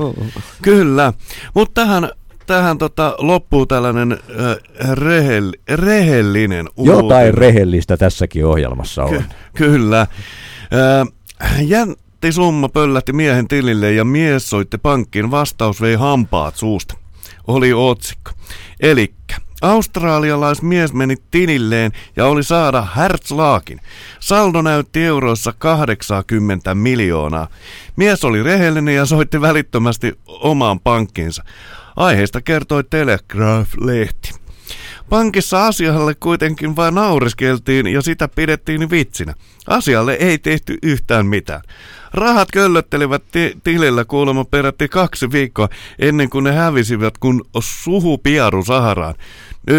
Kyllä, 0.62 1.12
mutta 1.54 1.80
tähän, 1.80 2.10
tähän 2.46 2.78
tota, 2.78 3.14
loppuu 3.18 3.66
tällainen 3.66 4.12
äh, 4.12 4.56
rehell, 4.92 5.52
rehellinen 5.68 6.66
Jotain 6.76 7.04
uutinen. 7.04 7.34
rehellistä 7.34 7.96
tässäkin 7.96 8.46
ohjelmassa 8.46 9.04
on. 9.04 9.10
Ky- 9.10 9.22
kyllä. 9.54 10.00
Äh, 10.00 10.08
jättisumma 11.60 12.68
pöllähti 12.68 13.12
miehen 13.12 13.48
tilille 13.48 13.92
ja 13.92 14.04
mies 14.04 14.50
soitti 14.50 14.78
pankkiin. 14.78 15.30
Vastaus 15.30 15.80
vei 15.80 15.94
hampaat 15.94 16.56
suusta. 16.56 16.94
Oli 17.46 17.72
otsikko. 17.72 18.30
Elikkä 18.80 19.36
australialaismies 19.62 20.92
meni 20.92 21.16
tililleen 21.30 21.92
ja 22.16 22.26
oli 22.26 22.42
saada 22.42 22.86
Herzlaakin. 22.96 23.80
Saldo 24.20 24.62
näytti 24.62 25.04
euroissa 25.04 25.52
80 25.58 26.74
miljoonaa. 26.74 27.48
Mies 27.96 28.24
oli 28.24 28.42
rehellinen 28.42 28.94
ja 28.94 29.06
soitti 29.06 29.40
välittömästi 29.40 30.18
omaan 30.26 30.80
pankkiinsa. 30.80 31.44
Aiheesta 31.96 32.40
kertoi 32.40 32.84
Telegraph-lehti. 32.84 34.34
Pankissa 35.08 35.66
asialle 35.66 36.14
kuitenkin 36.14 36.76
vain 36.76 36.94
nauriskeltiin 36.94 37.86
ja 37.86 38.02
sitä 38.02 38.28
pidettiin 38.28 38.90
vitsinä. 38.90 39.34
Asialle 39.66 40.12
ei 40.12 40.38
tehty 40.38 40.78
yhtään 40.82 41.26
mitään. 41.26 41.60
Rahat 42.14 42.48
köllöttelivät 42.52 43.22
ti- 43.32 43.56
tilillä 43.64 44.04
kuulemma 44.04 44.44
peräti 44.44 44.88
kaksi 44.88 45.32
viikkoa 45.32 45.68
ennen 45.98 46.30
kuin 46.30 46.44
ne 46.44 46.52
hävisivät 46.52 47.18
kun 47.18 47.44
suhu 47.60 48.18
piaru 48.18 48.64
Saharaan. 48.64 49.14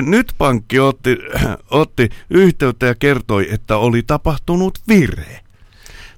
Nyt 0.01 0.33
pankki 0.37 0.79
otti, 0.79 1.17
otti 1.71 2.09
yhteyttä 2.29 2.85
ja 2.85 2.95
kertoi, 2.95 3.47
että 3.51 3.77
oli 3.77 4.03
tapahtunut 4.07 4.79
virhe. 4.87 5.39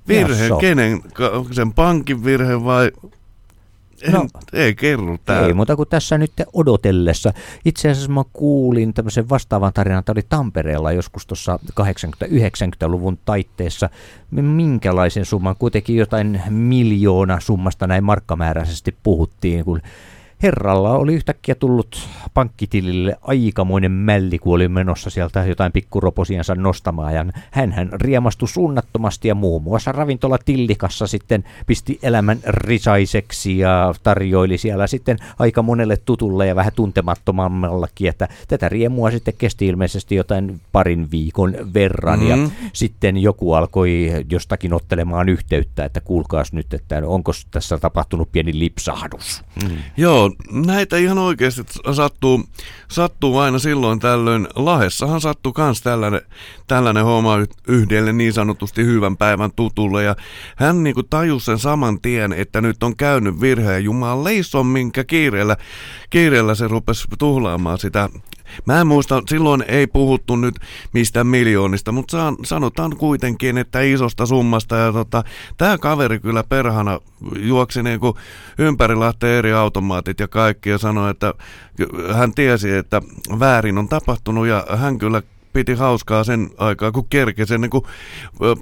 Virhe, 0.07 0.41
Jasso. 0.41 0.57
kenen? 0.57 1.01
Sen 1.51 1.74
pankin 1.74 2.24
virhe 2.26 2.63
vai? 2.63 2.91
En, 4.02 4.12
No. 4.14 4.28
ei 4.54 4.76
kerro 4.76 5.18
tää. 5.26 5.45
Ei 5.45 5.54
muuta 5.54 5.76
kuin 5.76 5.89
tässä 5.89 6.18
nyt 6.18 6.32
odotellessa. 6.54 7.34
Itse 7.66 7.89
asiassa 7.89 8.12
mä 8.12 8.24
kuulin 8.34 8.93
tämmöisen 8.93 9.30
vastaavan 9.30 9.74
tarinan, 9.74 10.00
että 10.00 10.12
oli 10.12 10.22
Tampereella 10.30 10.91
joskus 10.91 11.26
tuossa 11.28 11.60
80-90-luvun 11.82 13.18
taitteessa. 13.26 13.89
Minkälaisen 14.32 15.26
summan, 15.26 15.56
kuitenkin 15.60 15.95
jotain 15.95 16.41
miljoona 16.50 17.39
summasta 17.39 17.88
näin 17.88 18.04
markkamääräisesti 18.04 18.95
puhuttiin, 19.04 19.66
kun 19.66 19.82
herralla 20.44 20.98
oli 20.98 21.14
yhtäkkiä 21.14 21.56
tullut 21.56 22.08
pankkitilille 22.34 23.18
aikamoinen 23.22 23.92
mälli, 23.92 24.40
kun 24.40 24.56
oli 24.56 24.68
menossa 24.68 25.10
sieltä 25.10 25.46
jotain 25.46 25.72
pikkuroposiansa 25.72 26.56
nostamaan. 26.56 27.14
Ja 27.14 27.26
hän 27.52 27.90
riemastui 27.94 28.48
suunnattomasti 28.48 29.28
ja 29.28 29.36
muun 29.36 29.64
muassa 29.64 29.92
ravintola 29.92 30.38
Tillikassa 30.38 31.08
sitten 31.08 31.44
pisti 31.68 32.00
elämän 32.04 32.40
risaiseksi 32.48 33.58
ja 33.58 33.94
tarjoili 34.04 34.58
siellä 34.58 34.88
sitten 34.88 35.18
aika 35.40 35.62
monelle 35.62 35.98
tutulle 35.98 36.48
ja 36.48 36.56
vähän 36.56 36.74
tuntemattomammallakin, 36.76 38.10
että 38.10 38.28
tätä 38.48 38.70
riemua 38.70 39.12
sitten 39.12 39.34
kesti 39.38 39.68
ilmeisesti 39.68 40.16
jotain 40.16 40.62
parin 40.72 41.12
viikon 41.12 41.56
verran 41.74 42.20
mm. 42.20 42.28
ja 42.28 42.38
sitten 42.74 43.18
joku 43.18 43.54
alkoi 43.54 44.12
jostakin 44.30 44.74
ottelemaan 44.74 45.30
yhteyttä, 45.30 45.86
että 45.86 46.02
kuulkaas 46.02 46.54
nyt, 46.54 46.74
että 46.74 47.02
onko 47.06 47.32
tässä 47.52 47.78
tapahtunut 47.78 48.32
pieni 48.32 48.60
lipsahdus. 48.60 49.44
Mm. 49.64 49.78
Joo, 49.98 50.26
näitä 50.51 50.97
ihan 50.97 51.17
oikeasti 51.17 51.61
sattuu, 51.93 52.43
sattuu 52.91 53.38
aina 53.38 53.59
silloin 53.59 53.99
tällöin. 53.99 54.47
Lahessahan 54.55 55.21
sattuu 55.21 55.53
myös 55.57 55.82
tällainen, 55.82 56.21
tällainen 56.67 57.03
homma 57.03 57.38
yhdelle 57.67 58.13
niin 58.13 58.34
sanotusti 58.34 58.86
hyvän 58.86 59.17
päivän 59.17 59.51
tutulle. 59.55 60.03
Ja 60.03 60.15
hän 60.55 60.84
niinku 60.84 61.03
tajusi 61.03 61.45
sen 61.45 61.59
saman 61.59 62.01
tien, 62.01 62.34
että 62.34 62.61
nyt 62.61 62.84
on 62.84 62.95
käynyt 62.95 63.41
virhe 63.41 63.71
ja 63.71 63.80
Jumala 63.80 64.23
leison, 64.23 64.65
minkä 64.65 65.03
kiireellä, 65.03 65.57
kiireellä 66.09 66.55
se 66.55 66.67
rupesi 66.67 67.07
tuhlaamaan 67.19 67.80
sitä 67.80 68.09
Mä 68.66 68.82
en 68.82 68.88
muista, 68.88 69.24
silloin 69.30 69.66
ei 69.68 69.88
puhuttu 69.88 70.36
nyt 70.36 70.56
mistään 70.93 71.28
miljoonista, 71.28 71.91
mutta 71.91 72.34
sanotaan 72.43 72.98
kuitenkin, 72.98 73.58
että 73.58 73.82
isosta 73.82 74.26
summasta. 74.26 74.76
Ja 74.76 74.91
tota, 74.91 75.24
tämä 75.58 75.78
kaveri 75.78 76.20
kyllä 76.20 76.43
perhana 76.43 77.00
juoksi 77.39 77.84
niinku 77.84 78.18
ympäri 78.58 78.95
Lahteen 78.95 79.38
eri 79.38 79.54
automaatit 79.54 80.20
ja 80.20 80.28
kaikki 80.28 80.70
ja 80.70 80.78
sanoi, 80.78 81.12
että 81.12 81.34
hän 82.14 82.34
tiesi, 82.34 82.72
että 82.72 83.02
väärin 83.39 83.78
on 83.78 83.89
tapahtunut 83.89 84.48
ja 84.48 84.66
hän 84.76 84.98
kyllä 84.98 85.22
piti 85.58 85.74
hauskaa 85.74 86.24
sen 86.24 86.49
aikaa, 86.58 86.91
kun 86.91 87.05
kerkesi 87.10 87.53
ennen 87.53 87.70
kuin 87.70 87.84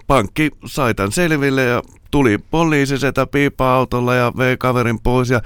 pankki 0.08 0.52
sai 0.66 0.94
tämän 0.94 1.12
selville 1.12 1.64
ja 1.64 1.82
tuli 2.12 2.38
poliisi 2.38 2.98
setä 2.98 3.28
piipa-autolla 3.28 4.16
ja 4.16 4.32
vei 4.38 4.58
kaverin 4.58 5.00
pois 5.00 5.30
ja, 5.30 5.42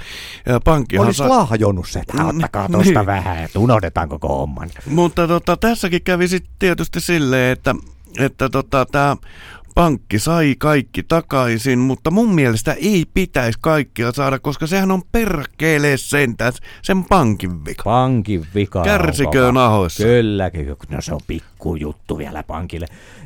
ja 0.45 0.60
pankkihan 0.60 1.06
Olisi 1.06 1.18
sai- 1.18 1.30
lahjonnut 1.30 1.88
se, 1.89 2.00
että 2.00 2.24
Mm, 2.24 2.30
ottakaa 2.30 2.70
tuosta 2.70 2.93
niin. 3.00 3.06
vähän, 3.06 3.38
että 3.43 3.60
unohdetaan 3.60 4.10
koko 4.10 4.28
homman. 4.28 4.70
Mutta 4.86 5.28
tota, 5.28 5.58
tässäkin 5.58 6.02
kävi 6.04 6.28
sitten 6.28 6.54
tietysti 6.60 7.02
silleen, 7.02 7.52
että, 7.52 7.76
että 8.20 8.50
tota, 8.50 8.86
tämä 8.91 9.18
pankki 9.76 10.20
sai 10.20 10.55
kaikki 10.57 11.03
takaisin, 11.03 11.80
mutta 11.80 12.11
mun 12.11 12.36
mielestä 12.36 12.74
ei 12.74 13.05
pitäisi 13.13 13.59
kaikkia 13.61 14.11
saada, 14.11 14.39
koska 14.39 14.67
sehän 14.67 14.91
on 14.91 15.01
perkele 15.11 15.97
sentään 15.97 16.53
sen 16.82 17.03
pankin 17.03 17.65
vika. 17.65 17.84
Pankin 17.84 18.45
vika. 18.55 18.84
Kärsiköön 18.84 19.57
ahoissa. 19.57 20.03
Kyllä, 20.03 20.51
kyllä. 20.51 20.76
no 20.89 21.01
se 21.01 21.13
on 21.13 21.22
pikkujuttu 21.60 22.18
vielä 22.18 22.43
pankille. 22.43 22.86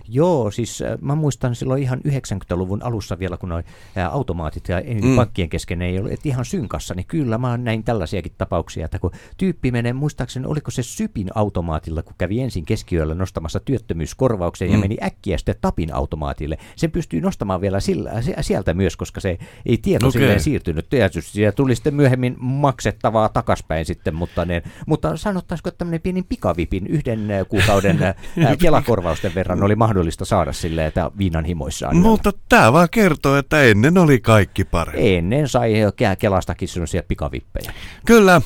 Joo, 0.10 0.52
siis 0.52 0.82
äh, 0.82 0.98
mä 1.02 1.16
muistan 1.16 1.56
silloin 1.56 1.84
ihan 1.84 2.02
90-luvun 2.08 2.84
alussa 2.84 3.20
vielä, 3.20 3.38
kun 3.38 3.50
noi 3.50 3.64
ää, 3.96 4.10
automaatit 4.10 4.68
ja 4.70 4.82
Mm. 5.02 5.16
pankkien 5.16 5.50
kesken 5.50 5.82
ei 5.82 6.00
ollut 6.00 6.12
et 6.12 6.26
ihan 6.26 6.46
synkassa, 6.46 6.94
niin 6.94 7.06
kyllä 7.06 7.38
mä 7.38 7.58
näin 7.58 7.84
tällaisiakin 7.84 8.32
tapauksia, 8.38 8.86
että 8.86 9.00
kun 9.00 9.12
tyyppi 9.38 9.72
menee, 9.72 9.94
muistaakseni 9.94 10.46
oliko 10.46 10.72
se 10.72 10.84
Sypin 10.84 11.28
automaatilla, 11.36 12.04
kun 12.04 12.16
kävi 12.18 12.42
ensin 12.42 12.66
keskiyöllä 12.66 13.14
nostamassa 13.16 13.60
työttömyyskorvauksen 13.60 14.70
ja 14.70 14.78
Mm. 14.78 14.80
meni 14.82 14.98
äkkiä 15.04 15.38
sitten 15.38 15.56
Tapin 15.62 15.94
automaatille. 15.94 16.58
Sen 16.76 16.92
pystyy 16.92 17.22
nostamaan 17.22 17.62
vielä 17.62 17.80
sillä, 17.80 18.12
sieltä 18.42 18.74
myös, 18.74 18.98
koska 18.98 19.22
se 19.22 19.38
ei 19.66 19.78
tieto 19.78 20.08
okay. 20.08 20.22
silleen 20.22 20.40
siirtynyt. 20.40 20.90
Tietysti 20.90 21.32
siellä 21.32 21.52
tuli 21.52 21.76
sitten 21.76 21.96
myöhemmin 21.96 22.36
maksettavaa 22.40 23.30
takaspäin 23.30 23.86
sitten, 23.86 24.16
mutta, 24.16 24.46
ne, 24.46 24.64
mutta 24.88 25.18
sanottaisiko, 25.18 25.70
että 25.70 25.78
tämmöinen 25.78 26.02
pieni 26.02 26.24
pikavipin 26.24 26.88
yhden 26.88 27.32
äh, 27.32 27.48
kuukauden 27.50 28.04
äh, 28.04 28.10
äh, 28.10 28.16
kelakorvausten 28.60 29.36
verran 29.36 29.64
oli 29.64 29.76
mahdollista 29.76 30.26
saada 30.26 30.54
silleen, 30.54 30.88
että 30.88 31.12
viinan 31.18 31.46
himoissaan. 31.46 31.98
Mutta 31.98 32.32
tämä 32.50 32.74
vaan 32.74 32.88
kertoo, 32.92 33.36
että 33.36 33.64
ennen 33.64 33.98
oli 33.98 34.20
kaikki 34.20 34.66
paremmin. 34.66 35.18
Ennen 35.18 35.50
sai 35.50 35.74
Ke- 35.74 36.16
Kelastakin 36.20 36.68
sellaisia 36.68 37.04
pikavippejä. 37.08 37.74
Kyllä. 38.06 38.42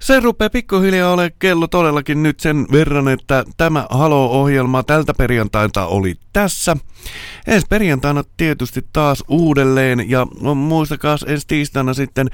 Se 0.00 0.20
rupeaa 0.20 0.50
pikkuhiljaa 0.50 1.12
ole 1.12 1.32
kello 1.38 1.66
todellakin 1.66 2.22
nyt 2.22 2.40
sen 2.40 2.66
verran, 2.72 3.08
että 3.08 3.44
tämä 3.56 3.86
Halo-ohjelma 3.90 4.82
tältä 4.82 5.14
perjantailta 5.14 5.86
oli 5.86 6.14
tässä. 6.32 6.76
Ensi 7.46 7.66
perjantaina 7.70 8.24
tietysti 8.36 8.86
taas 8.92 9.24
uudelleen 9.28 10.10
ja 10.10 10.26
no, 10.40 10.54
muistakaa 10.54 11.16
ensi 11.26 11.46
tiistaina 11.46 11.94
sitten 11.94 12.30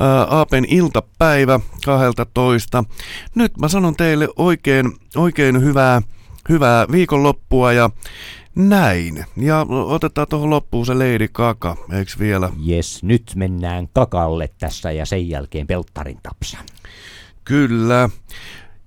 ää, 0.00 0.22
Aapen 0.22 0.64
iltapäivä 0.68 1.60
12. 1.84 2.84
Nyt 3.34 3.58
mä 3.58 3.68
sanon 3.68 3.96
teille 3.96 4.28
oikein, 4.36 4.92
oikein 5.16 5.62
hyvää, 5.62 6.02
hyvää 6.48 6.86
viikonloppua 6.92 7.72
ja 7.72 7.90
näin. 8.54 9.24
Ja 9.36 9.66
otetaan 9.68 10.26
tuohon 10.28 10.50
loppuun 10.50 10.86
se 10.86 10.94
Lady 10.94 11.28
Kaka, 11.32 11.76
eiks 11.98 12.18
vielä? 12.18 12.50
Jes, 12.62 13.02
nyt 13.02 13.32
mennään 13.36 13.88
kakalle 13.92 14.50
tässä 14.58 14.92
ja 14.92 15.06
sen 15.06 15.28
jälkeen 15.28 15.66
pelttarin 15.66 16.18
tapsa. 16.22 16.58
Kyllä. 17.44 18.08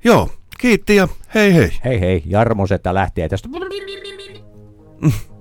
Joo, 0.04 0.30
kiitti 0.58 0.96
ja 0.96 1.08
hei 1.36 1.54
hei. 1.54 1.72
Hei 1.86 2.00
hei, 2.00 2.24
Jarmo 2.26 2.68
Setä 2.68 2.94
lähtee 2.94 3.30
tästä. 3.30 3.50